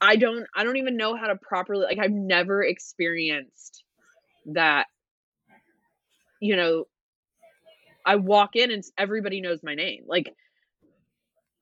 I 0.01 0.17
don't 0.17 0.47
I 0.55 0.65
don't 0.65 0.79
even 0.79 0.97
know 0.97 1.15
how 1.17 1.29
to 1.29 1.37
properly 1.37 1.85
like 1.85 1.99
I've 1.99 2.11
never 2.11 2.63
experienced 2.63 3.85
that 4.47 4.87
you 6.41 6.57
know 6.57 6.85
I 8.05 8.17
walk 8.17 8.57
in 8.57 8.73
and 8.73 8.83
everybody 8.99 9.41
knows 9.41 9.61
my 9.63 9.75
name. 9.75 10.05
Like 10.07 10.35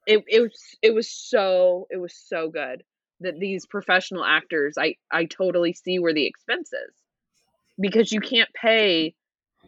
it 0.06 0.24
it 0.26 0.40
was 0.40 0.76
it 0.82 0.94
was 0.94 1.10
so 1.10 1.86
it 1.90 1.98
was 1.98 2.14
so 2.14 2.48
good 2.48 2.82
that 3.20 3.38
these 3.38 3.66
professional 3.66 4.24
actors 4.24 4.76
I 4.78 4.94
I 5.12 5.26
totally 5.26 5.74
see 5.74 5.98
where 5.98 6.14
the 6.14 6.26
expense 6.26 6.72
is 6.72 6.94
because 7.78 8.10
you 8.10 8.20
can't 8.20 8.48
pay 8.54 9.14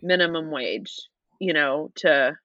minimum 0.03 0.51
wage, 0.51 0.95
you 1.41 1.53
know, 1.53 1.91
to 1.97 2.37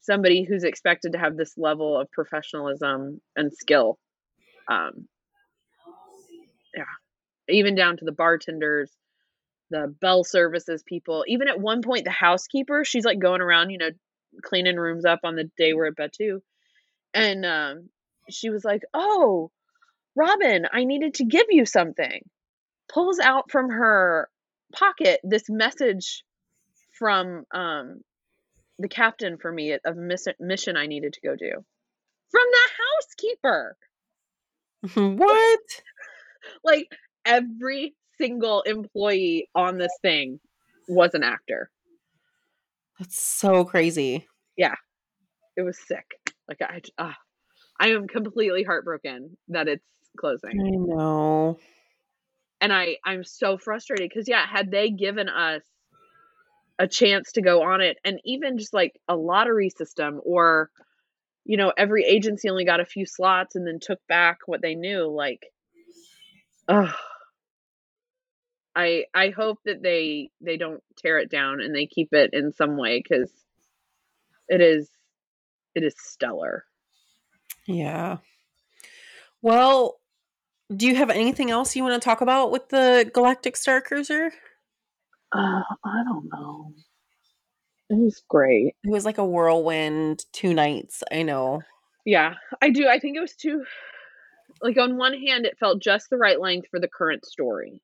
somebody 0.00 0.44
who's 0.44 0.64
expected 0.64 1.12
to 1.12 1.18
have 1.18 1.36
this 1.36 1.54
level 1.56 2.00
of 2.00 2.10
professionalism 2.10 3.20
and 3.36 3.52
skill. 3.52 3.98
Um 4.68 5.08
yeah, 6.74 6.84
even 7.48 7.74
down 7.74 7.96
to 7.96 8.04
the 8.04 8.12
bartenders, 8.12 8.90
the 9.70 9.94
bell 10.00 10.24
services 10.24 10.82
people. 10.86 11.24
Even 11.26 11.48
at 11.48 11.60
one 11.60 11.82
point, 11.82 12.04
the 12.04 12.10
housekeeper, 12.10 12.84
she's 12.84 13.04
like 13.04 13.18
going 13.18 13.40
around, 13.40 13.70
you 13.70 13.78
know, 13.78 13.90
cleaning 14.42 14.76
rooms 14.76 15.04
up 15.04 15.20
on 15.24 15.36
the 15.36 15.50
day 15.56 15.72
we're 15.72 15.86
at 15.86 15.96
Batuu. 15.96 16.40
And 17.14 17.44
um, 17.44 17.88
she 18.30 18.50
was 18.50 18.64
like, 18.64 18.82
Oh, 18.94 19.50
Robyn, 20.14 20.66
I 20.72 20.84
needed 20.84 21.14
to 21.14 21.24
give 21.24 21.46
you 21.50 21.64
something. 21.64 22.20
Pulls 22.92 23.18
out 23.18 23.50
from 23.50 23.70
her 23.70 24.28
pocket 24.74 25.20
this 25.22 25.44
message 25.48 26.24
from 26.98 27.44
um, 27.54 28.00
the 28.78 28.88
captain 28.88 29.38
for 29.38 29.52
me 29.52 29.72
of 29.84 29.96
mission, 29.96 30.34
mission 30.40 30.76
I 30.76 30.86
needed 30.86 31.12
to 31.14 31.20
go 31.20 31.36
do 31.36 31.52
from 32.30 32.42
the 32.52 32.68
housekeeper. 33.42 33.76
what? 35.18 35.60
Like 36.64 36.88
every 37.24 37.94
single 38.20 38.62
employee 38.62 39.48
on 39.54 39.78
this 39.78 39.92
thing 40.02 40.40
was 40.88 41.14
an 41.14 41.22
actor. 41.22 41.70
That's 42.98 43.20
so 43.20 43.64
crazy. 43.64 44.26
Yeah, 44.56 44.74
it 45.56 45.62
was 45.62 45.78
sick. 45.86 46.06
Like 46.48 46.62
I, 46.62 46.80
uh, 46.98 47.12
I 47.80 47.88
am 47.90 48.08
completely 48.08 48.64
heartbroken 48.64 49.36
that 49.48 49.68
it's 49.68 49.84
closing. 50.18 50.50
I 50.50 50.70
know. 50.70 51.58
And 52.60 52.72
I, 52.72 52.96
I'm 53.04 53.22
so 53.22 53.56
frustrated 53.56 54.08
because 54.08 54.28
yeah, 54.28 54.44
had 54.46 54.70
they 54.70 54.90
given 54.90 55.28
us 55.28 55.62
a 56.78 56.86
chance 56.86 57.32
to 57.32 57.42
go 57.42 57.62
on 57.62 57.80
it, 57.80 57.98
and 58.04 58.20
even 58.24 58.58
just 58.58 58.72
like 58.72 59.00
a 59.08 59.16
lottery 59.16 59.70
system, 59.70 60.20
or 60.24 60.70
you 61.44 61.56
know, 61.56 61.72
every 61.76 62.04
agency 62.04 62.50
only 62.50 62.66
got 62.66 62.80
a 62.80 62.84
few 62.84 63.06
slots 63.06 63.56
and 63.56 63.66
then 63.66 63.78
took 63.80 64.00
back 64.06 64.40
what 64.44 64.60
they 64.60 64.74
knew, 64.74 65.06
like, 65.08 65.46
ugh. 66.68 66.94
I 68.76 69.06
I 69.14 69.30
hope 69.30 69.58
that 69.64 69.82
they 69.82 70.30
they 70.40 70.56
don't 70.56 70.82
tear 70.98 71.18
it 71.18 71.30
down 71.30 71.60
and 71.60 71.74
they 71.74 71.86
keep 71.86 72.12
it 72.12 72.30
in 72.32 72.52
some 72.52 72.76
way 72.76 73.02
because 73.02 73.32
it 74.48 74.60
is 74.60 74.88
it 75.74 75.82
is 75.82 75.94
stellar. 75.98 76.64
Yeah. 77.66 78.18
Well, 79.42 79.98
do 80.74 80.86
you 80.86 80.96
have 80.96 81.10
anything 81.10 81.50
else 81.50 81.74
you 81.74 81.82
want 81.82 82.00
to 82.00 82.04
talk 82.04 82.20
about 82.20 82.50
with 82.50 82.68
the 82.68 83.10
Galactic 83.12 83.56
Star 83.56 83.80
Cruiser? 83.80 84.32
Uh, 85.32 85.62
I 85.84 86.02
don't 86.04 86.28
know. 86.32 86.72
It 87.90 87.96
was 87.98 88.22
great. 88.28 88.74
It 88.84 88.90
was 88.90 89.04
like 89.04 89.18
a 89.18 89.24
whirlwind, 89.24 90.24
two 90.32 90.52
nights. 90.54 91.02
I 91.12 91.22
know. 91.22 91.62
Yeah, 92.04 92.34
I 92.62 92.70
do. 92.70 92.86
I 92.88 92.98
think 92.98 93.16
it 93.16 93.20
was 93.20 93.34
too. 93.34 93.64
Like 94.62 94.76
on 94.78 94.96
one 94.96 95.14
hand, 95.14 95.46
it 95.46 95.58
felt 95.58 95.80
just 95.82 96.10
the 96.10 96.16
right 96.16 96.40
length 96.40 96.68
for 96.70 96.80
the 96.80 96.88
current 96.88 97.24
story. 97.24 97.80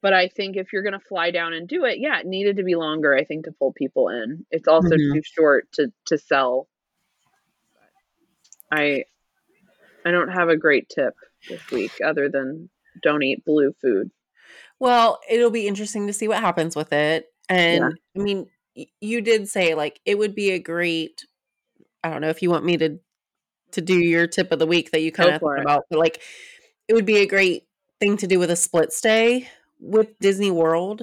But 0.00 0.12
I 0.12 0.28
think 0.28 0.56
if 0.56 0.72
you're 0.72 0.82
going 0.82 0.98
to 0.98 1.06
fly 1.06 1.30
down 1.30 1.52
and 1.52 1.68
do 1.68 1.84
it, 1.84 1.98
yeah, 2.00 2.18
it 2.18 2.26
needed 2.26 2.56
to 2.56 2.64
be 2.64 2.74
longer. 2.74 3.14
I 3.14 3.24
think 3.24 3.44
to 3.44 3.52
pull 3.52 3.72
people 3.72 4.08
in. 4.08 4.44
It's 4.50 4.66
also 4.66 4.96
Mhm. 4.96 5.14
too 5.14 5.22
short 5.24 5.70
to 5.72 5.92
to 6.06 6.18
sell. 6.18 6.68
I 8.70 9.04
I 10.04 10.10
don't 10.10 10.30
have 10.30 10.48
a 10.48 10.56
great 10.56 10.88
tip 10.88 11.14
this 11.48 11.70
week 11.70 11.92
other 12.04 12.28
than 12.28 12.70
don't 13.02 13.22
eat 13.22 13.44
blue 13.44 13.72
food. 13.80 14.10
Well, 14.78 15.20
it'll 15.28 15.50
be 15.50 15.66
interesting 15.66 16.06
to 16.06 16.12
see 16.12 16.28
what 16.28 16.40
happens 16.40 16.74
with 16.74 16.92
it. 16.92 17.26
And 17.48 17.84
I 18.16 18.18
mean, 18.18 18.46
y- 18.76 18.86
you 19.00 19.20
did 19.20 19.48
say 19.48 19.74
like 19.74 20.00
it 20.04 20.18
would 20.18 20.34
be 20.34 20.50
a 20.52 20.58
great 20.58 21.24
I 22.04 22.10
don't 22.10 22.20
know 22.20 22.30
if 22.30 22.42
you 22.42 22.50
want 22.50 22.64
me 22.64 22.76
to 22.78 22.98
to 23.72 23.80
do 23.80 23.98
your 23.98 24.26
tip 24.26 24.52
of 24.52 24.58
the 24.58 24.66
week 24.66 24.90
that 24.90 25.00
you 25.00 25.12
kind 25.12 25.30
of 25.30 25.40
thought 25.40 25.58
it. 25.58 25.62
about, 25.62 25.84
but 25.90 25.98
like 25.98 26.20
it 26.88 26.94
would 26.94 27.06
be 27.06 27.18
a 27.18 27.26
great 27.26 27.64
thing 28.00 28.16
to 28.18 28.26
do 28.26 28.38
with 28.38 28.50
a 28.50 28.56
split 28.56 28.92
stay 28.92 29.48
with 29.80 30.18
Disney 30.18 30.50
World. 30.50 31.02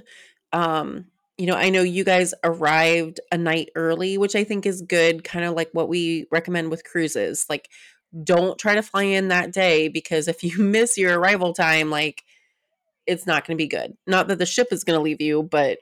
Um, 0.54 1.06
you 1.38 1.46
know, 1.46 1.56
I 1.56 1.70
know 1.70 1.82
you 1.82 2.04
guys 2.04 2.34
arrived 2.44 3.22
a 3.32 3.38
night 3.38 3.70
early, 3.76 4.18
which 4.18 4.36
I 4.36 4.44
think 4.44 4.66
is 4.66 4.82
good, 4.82 5.24
kind 5.24 5.46
of 5.46 5.54
like 5.54 5.70
what 5.72 5.88
we 5.88 6.28
recommend 6.32 6.70
with 6.70 6.84
cruises. 6.84 7.46
Like 7.50 7.70
don't 8.24 8.58
try 8.58 8.76
to 8.76 8.82
fly 8.82 9.04
in 9.04 9.30
that 9.30 9.52
day 9.54 9.88
because 9.88 10.28
if 10.28 10.44
you 10.44 10.58
miss 10.62 10.98
your 10.98 11.20
arrival 11.20 11.54
time, 11.54 11.90
like 11.90 12.24
it's 13.10 13.26
not 13.26 13.46
going 13.46 13.58
to 13.58 13.62
be 13.62 13.68
good. 13.68 13.98
Not 14.06 14.28
that 14.28 14.38
the 14.38 14.46
ship 14.46 14.68
is 14.72 14.84
going 14.84 14.98
to 14.98 15.04
leave 15.04 15.20
you, 15.20 15.44
but 15.44 15.80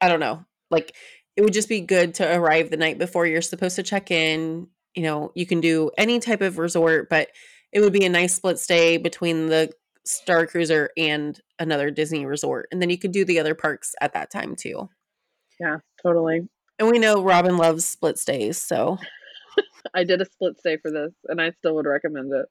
I 0.00 0.08
don't 0.08 0.20
know. 0.20 0.44
Like 0.70 0.94
it 1.36 1.42
would 1.42 1.54
just 1.54 1.68
be 1.68 1.80
good 1.80 2.14
to 2.14 2.36
arrive 2.36 2.70
the 2.70 2.76
night 2.76 2.98
before 2.98 3.26
you're 3.26 3.40
supposed 3.40 3.76
to 3.76 3.82
check 3.82 4.10
in. 4.10 4.68
You 4.94 5.02
know, 5.02 5.32
you 5.34 5.46
can 5.46 5.60
do 5.60 5.90
any 5.96 6.20
type 6.20 6.42
of 6.42 6.58
resort, 6.58 7.08
but 7.08 7.28
it 7.72 7.80
would 7.80 7.92
be 7.92 8.04
a 8.04 8.10
nice 8.10 8.34
split 8.34 8.58
stay 8.58 8.98
between 8.98 9.46
the 9.46 9.72
Star 10.04 10.46
Cruiser 10.46 10.90
and 10.96 11.40
another 11.58 11.90
Disney 11.90 12.26
resort. 12.26 12.68
And 12.70 12.82
then 12.82 12.90
you 12.90 12.98
could 12.98 13.12
do 13.12 13.24
the 13.24 13.40
other 13.40 13.54
parks 13.54 13.94
at 14.00 14.12
that 14.12 14.30
time 14.30 14.56
too. 14.56 14.88
Yeah, 15.58 15.78
totally. 16.02 16.48
And 16.78 16.90
we 16.90 16.98
know 16.98 17.22
Robyn 17.22 17.56
loves 17.56 17.84
split 17.86 18.18
stays, 18.18 18.62
so 18.62 18.98
I 19.94 20.04
did 20.04 20.20
a 20.20 20.26
split 20.26 20.58
stay 20.58 20.76
for 20.76 20.90
this, 20.90 21.12
and 21.24 21.40
I 21.40 21.50
still 21.52 21.74
would 21.74 21.86
recommend 21.86 22.32
it. 22.32 22.46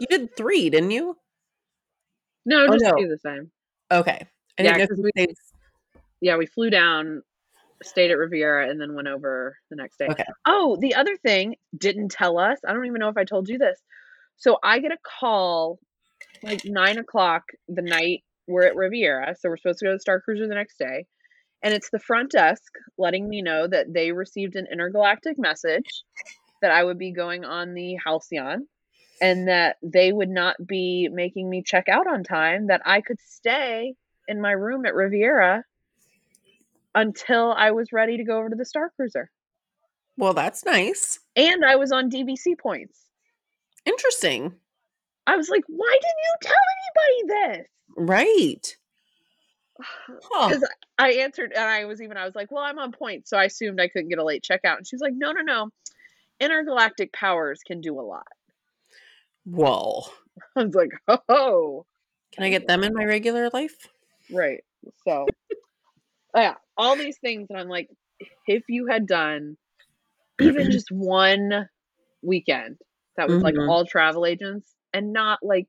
you 0.00 0.06
did 0.06 0.36
three, 0.36 0.70
didn't 0.70 0.90
you? 0.90 1.16
No, 2.46 2.64
Oh, 2.64 2.72
just 2.72 2.84
no. 2.84 2.96
do 2.96 3.08
the 3.08 3.18
same. 3.18 3.50
Okay. 3.92 4.26
I 4.58 4.62
Yeah, 4.62 4.76
didn't 4.76 4.78
know 4.78 4.86
'cause 5.04 5.12
we- 5.16 5.34
yeah, 6.20 6.36
we 6.36 6.46
flew 6.46 6.70
down, 6.70 7.22
stayed 7.82 8.10
at 8.10 8.18
Riviera, 8.18 8.68
and 8.68 8.80
then 8.80 8.94
went 8.94 9.08
over 9.08 9.56
the 9.70 9.76
next 9.76 9.98
day. 9.98 10.06
Okay. 10.08 10.24
Oh, 10.46 10.76
the 10.80 10.94
other 10.94 11.16
thing 11.16 11.56
didn't 11.76 12.10
tell 12.10 12.38
us. 12.38 12.58
I 12.66 12.72
don't 12.72 12.86
even 12.86 12.98
know 13.00 13.08
if 13.08 13.16
I 13.16 13.24
told 13.24 13.48
you 13.48 13.58
this. 13.58 13.80
So 14.36 14.58
I 14.62 14.78
get 14.80 14.92
a 14.92 14.98
call 15.20 15.78
like 16.42 16.64
nine 16.64 16.98
o'clock 16.98 17.44
the 17.68 17.82
night 17.82 18.24
we're 18.46 18.64
at 18.64 18.76
Riviera. 18.76 19.34
So 19.38 19.48
we're 19.48 19.56
supposed 19.56 19.78
to 19.80 19.84
go 19.86 19.90
to 19.90 19.96
the 19.96 20.00
Star 20.00 20.20
Cruiser 20.20 20.46
the 20.48 20.54
next 20.54 20.78
day. 20.78 21.06
And 21.62 21.74
it's 21.74 21.90
the 21.90 21.98
front 21.98 22.30
desk 22.30 22.72
letting 22.96 23.28
me 23.28 23.42
know 23.42 23.66
that 23.66 23.92
they 23.92 24.12
received 24.12 24.56
an 24.56 24.66
intergalactic 24.72 25.38
message 25.38 26.04
that 26.62 26.70
I 26.70 26.82
would 26.84 26.98
be 26.98 27.12
going 27.12 27.44
on 27.44 27.74
the 27.74 27.96
Halcyon 28.04 28.66
and 29.20 29.48
that 29.48 29.76
they 29.82 30.12
would 30.12 30.30
not 30.30 30.56
be 30.64 31.08
making 31.12 31.48
me 31.48 31.62
check 31.62 31.88
out 31.88 32.06
on 32.06 32.24
time, 32.24 32.68
that 32.68 32.82
I 32.84 33.00
could 33.00 33.18
stay 33.20 33.94
in 34.26 34.40
my 34.40 34.52
room 34.52 34.86
at 34.86 34.94
Riviera 34.94 35.64
until 36.94 37.52
I 37.52 37.70
was 37.72 37.92
ready 37.92 38.16
to 38.16 38.24
go 38.24 38.38
over 38.38 38.48
to 38.48 38.56
the 38.56 38.64
Star 38.64 38.90
Cruiser. 38.96 39.30
Well, 40.16 40.34
that's 40.34 40.64
nice. 40.64 41.18
And 41.36 41.64
I 41.64 41.76
was 41.76 41.92
on 41.92 42.10
DVC 42.10 42.58
points. 42.58 42.98
Interesting. 43.86 44.52
I 45.26 45.36
was 45.36 45.48
like, 45.48 45.64
why 45.68 45.98
didn't 46.00 46.24
you 46.24 46.34
tell 46.42 46.54
anybody 47.26 47.58
this? 47.58 47.66
Right. 47.96 48.76
Huh. 50.22 50.48
Because 50.48 50.68
I 50.98 51.12
answered 51.12 51.52
and 51.56 51.64
I 51.64 51.86
was 51.86 52.02
even, 52.02 52.18
I 52.18 52.26
was 52.26 52.34
like, 52.34 52.50
well, 52.50 52.62
I'm 52.62 52.78
on 52.78 52.92
points. 52.92 53.30
So 53.30 53.38
I 53.38 53.44
assumed 53.44 53.80
I 53.80 53.88
couldn't 53.88 54.10
get 54.10 54.18
a 54.18 54.24
late 54.24 54.44
checkout. 54.44 54.76
And 54.76 54.86
she 54.86 54.94
was 54.94 55.00
like, 55.00 55.14
no, 55.14 55.32
no, 55.32 55.40
no. 55.40 55.70
Intergalactic 56.38 57.14
powers 57.14 57.62
can 57.66 57.80
do 57.80 57.98
a 57.98 58.02
lot. 58.02 58.26
Whoa. 59.50 60.04
I 60.56 60.64
was 60.64 60.74
like, 60.74 60.90
oh, 61.28 61.84
Can 62.32 62.44
I 62.44 62.50
get 62.50 62.66
them 62.66 62.82
in 62.84 62.94
my 62.94 63.04
regular 63.04 63.50
life? 63.52 63.88
right. 64.30 64.62
So, 65.06 65.26
yeah, 66.36 66.54
all 66.76 66.96
these 66.96 67.18
things. 67.18 67.48
And 67.50 67.58
I'm 67.58 67.68
like, 67.68 67.88
if 68.46 68.64
you 68.68 68.86
had 68.86 69.06
done 69.06 69.56
even 70.40 70.70
just 70.70 70.90
one 70.90 71.68
weekend 72.22 72.78
that 73.16 73.28
was 73.28 73.42
like 73.42 73.54
Mhm. 73.54 73.68
all 73.68 73.84
travel 73.84 74.26
agents 74.26 74.74
and 74.92 75.12
not 75.12 75.40
like, 75.42 75.68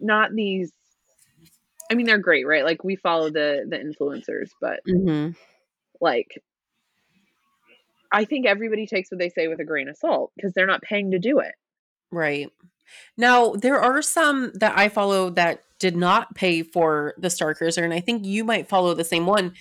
not 0.00 0.32
these. 0.34 0.72
I 1.90 1.94
mean, 1.94 2.06
they're 2.06 2.18
great, 2.18 2.46
right? 2.46 2.64
Like 2.64 2.84
we 2.84 2.96
follow 2.96 3.30
the 3.30 3.66
the 3.68 3.76
influencers, 3.78 4.50
but 4.60 4.80
Mm-hmm. 4.88 5.32
like 6.00 6.28
I 8.12 8.24
think 8.24 8.46
everybody 8.46 8.86
takes 8.86 9.10
what 9.10 9.18
they 9.18 9.28
say 9.28 9.48
with 9.48 9.60
a 9.60 9.64
grain 9.64 9.88
of 9.88 9.96
salt 9.96 10.32
because 10.36 10.52
they're 10.52 10.66
not 10.66 10.82
paying 10.82 11.10
to 11.12 11.18
do 11.18 11.40
it. 11.40 11.54
Right. 12.10 12.50
Now, 13.16 13.52
there 13.52 13.80
are 13.80 14.00
some 14.02 14.52
that 14.54 14.76
I 14.78 14.88
follow 14.88 15.30
that 15.30 15.64
did 15.78 15.96
not 15.96 16.34
pay 16.34 16.62
for 16.62 17.14
the 17.18 17.30
Star 17.30 17.54
Cruiser, 17.54 17.84
and 17.84 17.92
I 17.94 18.00
think 18.00 18.24
you 18.24 18.44
might 18.44 18.68
follow 18.68 18.94
the 18.94 19.04
same 19.04 19.26
one. 19.26 19.54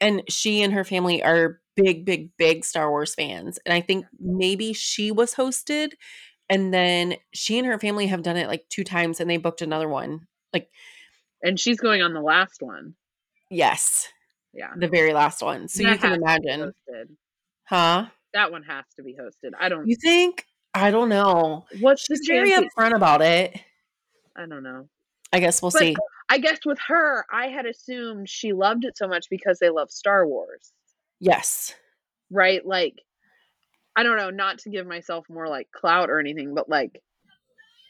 And 0.00 0.22
she 0.28 0.62
and 0.62 0.72
her 0.72 0.84
family 0.84 1.22
are 1.22 1.60
big, 1.76 2.04
big, 2.04 2.30
big 2.36 2.64
Star 2.64 2.90
Wars 2.90 3.14
fans. 3.14 3.58
And 3.64 3.72
I 3.72 3.80
think 3.80 4.06
maybe 4.18 4.72
she 4.72 5.10
was 5.12 5.34
hosted, 5.34 5.92
and 6.48 6.72
then 6.74 7.16
she 7.32 7.58
and 7.58 7.66
her 7.66 7.78
family 7.78 8.06
have 8.08 8.22
done 8.22 8.36
it 8.36 8.48
like 8.48 8.64
two 8.68 8.84
times, 8.84 9.20
and 9.20 9.28
they 9.30 9.36
booked 9.36 9.62
another 9.62 9.88
one. 9.88 10.26
Like, 10.52 10.68
And 11.42 11.58
she's 11.60 11.78
going 11.78 12.02
on 12.02 12.12
the 12.14 12.20
last 12.20 12.60
one. 12.60 12.94
yes, 13.50 14.08
Yeah. 14.52 14.72
the 14.76 14.88
very 14.88 15.12
last 15.12 15.42
one. 15.42 15.68
So 15.68 15.82
you 15.82 15.88
can 15.88 15.98
has 15.98 16.00
to 16.02 16.08
be 16.08 16.14
imagine, 16.48 16.72
huh? 17.64 18.06
That 18.32 18.50
one 18.50 18.62
has 18.64 18.84
to 18.96 19.02
be 19.04 19.14
hosted. 19.14 19.50
I 19.58 19.68
don't. 19.68 19.86
You 19.86 19.96
think? 19.96 20.44
I 20.74 20.90
don't 20.90 21.08
know. 21.08 21.66
What's 21.80 22.06
the 22.08 22.16
She's 22.16 22.26
very 22.26 22.50
upfront 22.50 22.94
about 22.94 23.22
it. 23.22 23.58
I 24.36 24.46
don't 24.46 24.62
know. 24.64 24.88
I 25.32 25.40
guess 25.40 25.62
we'll 25.62 25.70
But- 25.70 25.78
see. 25.80 25.96
I 26.30 26.38
guess 26.38 26.58
with 26.64 26.78
her, 26.88 27.26
I 27.30 27.48
had 27.48 27.66
assumed 27.66 28.28
she 28.28 28.52
loved 28.52 28.84
it 28.84 28.96
so 28.96 29.06
much 29.06 29.26
because 29.30 29.58
they 29.58 29.68
love 29.68 29.90
Star 29.90 30.26
Wars, 30.26 30.72
Yes. 31.20 31.74
right? 32.30 32.64
Like, 32.64 32.94
I 33.94 34.02
don't 34.02 34.16
know, 34.16 34.30
not 34.30 34.58
to 34.60 34.70
give 34.70 34.86
myself 34.86 35.26
more 35.28 35.48
like 35.48 35.70
clout 35.70 36.08
or 36.10 36.18
anything, 36.18 36.54
but 36.54 36.68
like, 36.68 37.00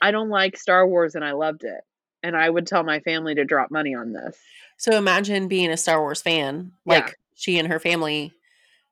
I 0.02 0.10
don't 0.10 0.28
like 0.30 0.56
Star 0.58 0.86
Wars 0.86 1.14
and 1.14 1.24
I 1.24 1.32
loved 1.32 1.64
it. 1.64 1.80
And 2.24 2.36
I 2.36 2.50
would 2.50 2.66
tell 2.66 2.82
my 2.82 3.00
family 3.00 3.34
to 3.36 3.44
drop 3.44 3.70
money 3.70 3.94
on 3.94 4.12
this. 4.12 4.36
So 4.78 4.92
imagine 4.98 5.46
being 5.46 5.70
a 5.70 5.76
Star 5.76 6.00
Wars 6.00 6.20
fan, 6.20 6.72
Yeah. 6.84 6.94
like 6.94 7.16
she 7.34 7.58
and 7.58 7.68
her 7.68 7.78
family. 7.78 8.32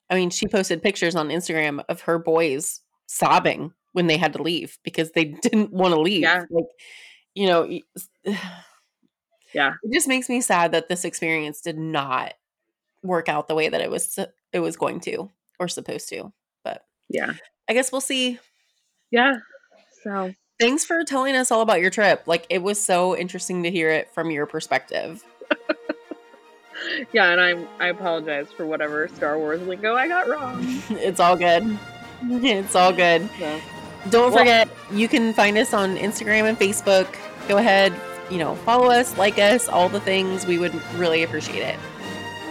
I 0.08 0.14
mean, 0.14 0.30
she 0.30 0.46
posted 0.46 0.82
pictures 0.82 1.16
on 1.16 1.28
Instagram 1.28 1.84
of 1.88 2.02
her 2.02 2.18
boys 2.18 2.80
sobbing 3.06 3.72
when 3.92 4.06
they 4.06 4.16
had 4.16 4.32
to 4.34 4.42
leave 4.42 4.78
because 4.84 5.12
they 5.12 5.24
didn't 5.42 5.72
want 5.72 5.94
to 5.94 6.00
leave. 6.00 6.22
Yeah. 6.22 6.44
Like, 6.50 6.66
you 7.34 7.46
know, 7.46 7.64
Yeah. 9.54 9.74
it 9.82 9.92
just 9.92 10.08
makes 10.08 10.28
me 10.30 10.40
sad 10.40 10.72
that 10.72 10.88
this 10.88 11.04
experience 11.04 11.60
did 11.60 11.76
not 11.78 12.32
work 13.02 13.28
out 13.28 13.48
the 13.48 13.54
way 13.54 13.68
that 13.68 13.80
it 13.82 13.90
was 13.90 14.18
it 14.52 14.60
was 14.60 14.76
going 14.76 15.00
to 15.00 15.30
or 15.60 15.68
supposed 15.68 16.08
to. 16.08 16.32
But 16.64 16.84
Yeah. 17.08 17.34
I 17.68 17.74
guess 17.74 17.92
we'll 17.92 18.00
see. 18.00 18.38
Yeah. 19.10 19.36
So 20.02 20.32
Thanks 20.60 20.84
for 20.84 21.02
telling 21.04 21.34
us 21.34 21.50
all 21.50 21.60
about 21.60 21.80
your 21.80 21.90
trip. 21.90 22.22
Like 22.26 22.46
it 22.48 22.62
was 22.62 22.80
so 22.82 23.16
interesting 23.16 23.64
to 23.64 23.70
hear 23.70 23.90
it 23.90 24.12
from 24.14 24.30
your 24.30 24.46
perspective. 24.46 25.22
yeah, 27.12 27.30
and 27.32 27.40
I'm 27.40 27.68
I 27.78 27.88
apologize 27.88 28.46
for 28.56 28.64
whatever 28.66 29.08
Star 29.08 29.38
Wars 29.38 29.60
lingo 29.62 29.94
I 29.96 30.08
got 30.08 30.28
wrong. 30.28 30.64
It's 30.90 31.20
all 31.20 31.36
good. 31.36 31.78
It's 32.22 32.74
all 32.76 32.92
good. 32.92 33.28
So 33.38 33.60
Don't 34.10 34.32
Well- 34.32 34.38
forget, 34.40 34.68
you 34.90 35.08
can 35.08 35.32
find 35.32 35.56
us 35.58 35.72
on 35.72 35.96
Instagram 35.96 36.44
and 36.48 36.58
Facebook. 36.58 37.06
Go 37.48 37.58
ahead, 37.58 37.92
you 38.30 38.38
know, 38.38 38.54
follow 38.56 38.90
us, 38.90 39.16
like 39.16 39.38
us, 39.38 39.68
all 39.68 39.88
the 39.88 40.00
things. 40.00 40.46
We 40.46 40.58
would 40.58 40.74
really 40.96 41.22
appreciate 41.22 41.62
it. 41.62 41.76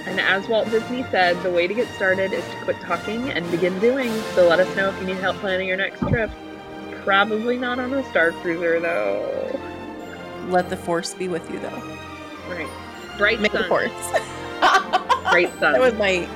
And 0.08 0.20
as 0.20 0.48
Walt 0.48 0.70
Disney 0.72 1.06
said, 1.12 1.42
the 1.44 1.52
way 1.52 1.68
to 1.68 1.74
get 1.74 1.88
started 1.96 2.34
is 2.34 2.44
to 2.44 2.56
quit 2.64 2.80
talking 2.82 3.30
and 3.30 3.50
begin 3.52 3.78
doing. 3.80 4.12
So 4.34 4.48
let 4.48 4.60
us 4.60 4.76
know 4.76 4.90
if 4.90 5.00
you 5.00 5.08
need 5.08 5.18
help 5.18 5.38
planning 5.38 5.68
your 5.68 5.78
next 5.78 6.00
trip. 6.00 6.30
Probably 7.04 7.58
not 7.58 7.80
on 7.80 7.94
a 7.94 8.04
Star 8.10 8.32
Cruiser, 8.32 8.80
though. 8.80 9.60
Let 10.50 10.70
the 10.70 10.78
force 10.78 11.14
be 11.14 11.28
with 11.28 11.50
you, 11.52 11.60
though. 11.60 11.84
Right. 12.50 12.68
Bright 13.18 13.40
May 13.42 13.50
the 13.50 13.60
sun. 13.60 13.68
force. 13.70 13.92
Bright 15.32 15.52
sun. 15.60 15.74
that 15.74 15.80
was 15.80 15.94
my 15.96 16.28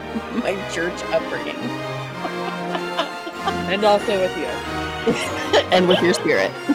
my 0.43 0.53
church 0.71 1.03
upbringing, 1.05 1.55
and 3.71 3.83
also 3.83 4.19
with 4.19 4.37
you. 4.37 4.74
and 5.71 5.87
with 5.87 6.01
your 6.01 6.13
spirit. 6.13 6.51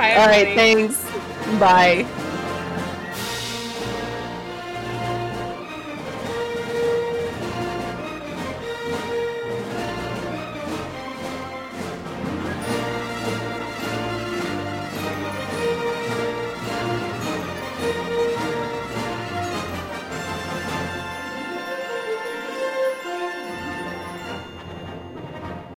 All 0.00 0.26
right, 0.26 0.54
thanks. 0.54 1.04
Bye. 1.58 2.06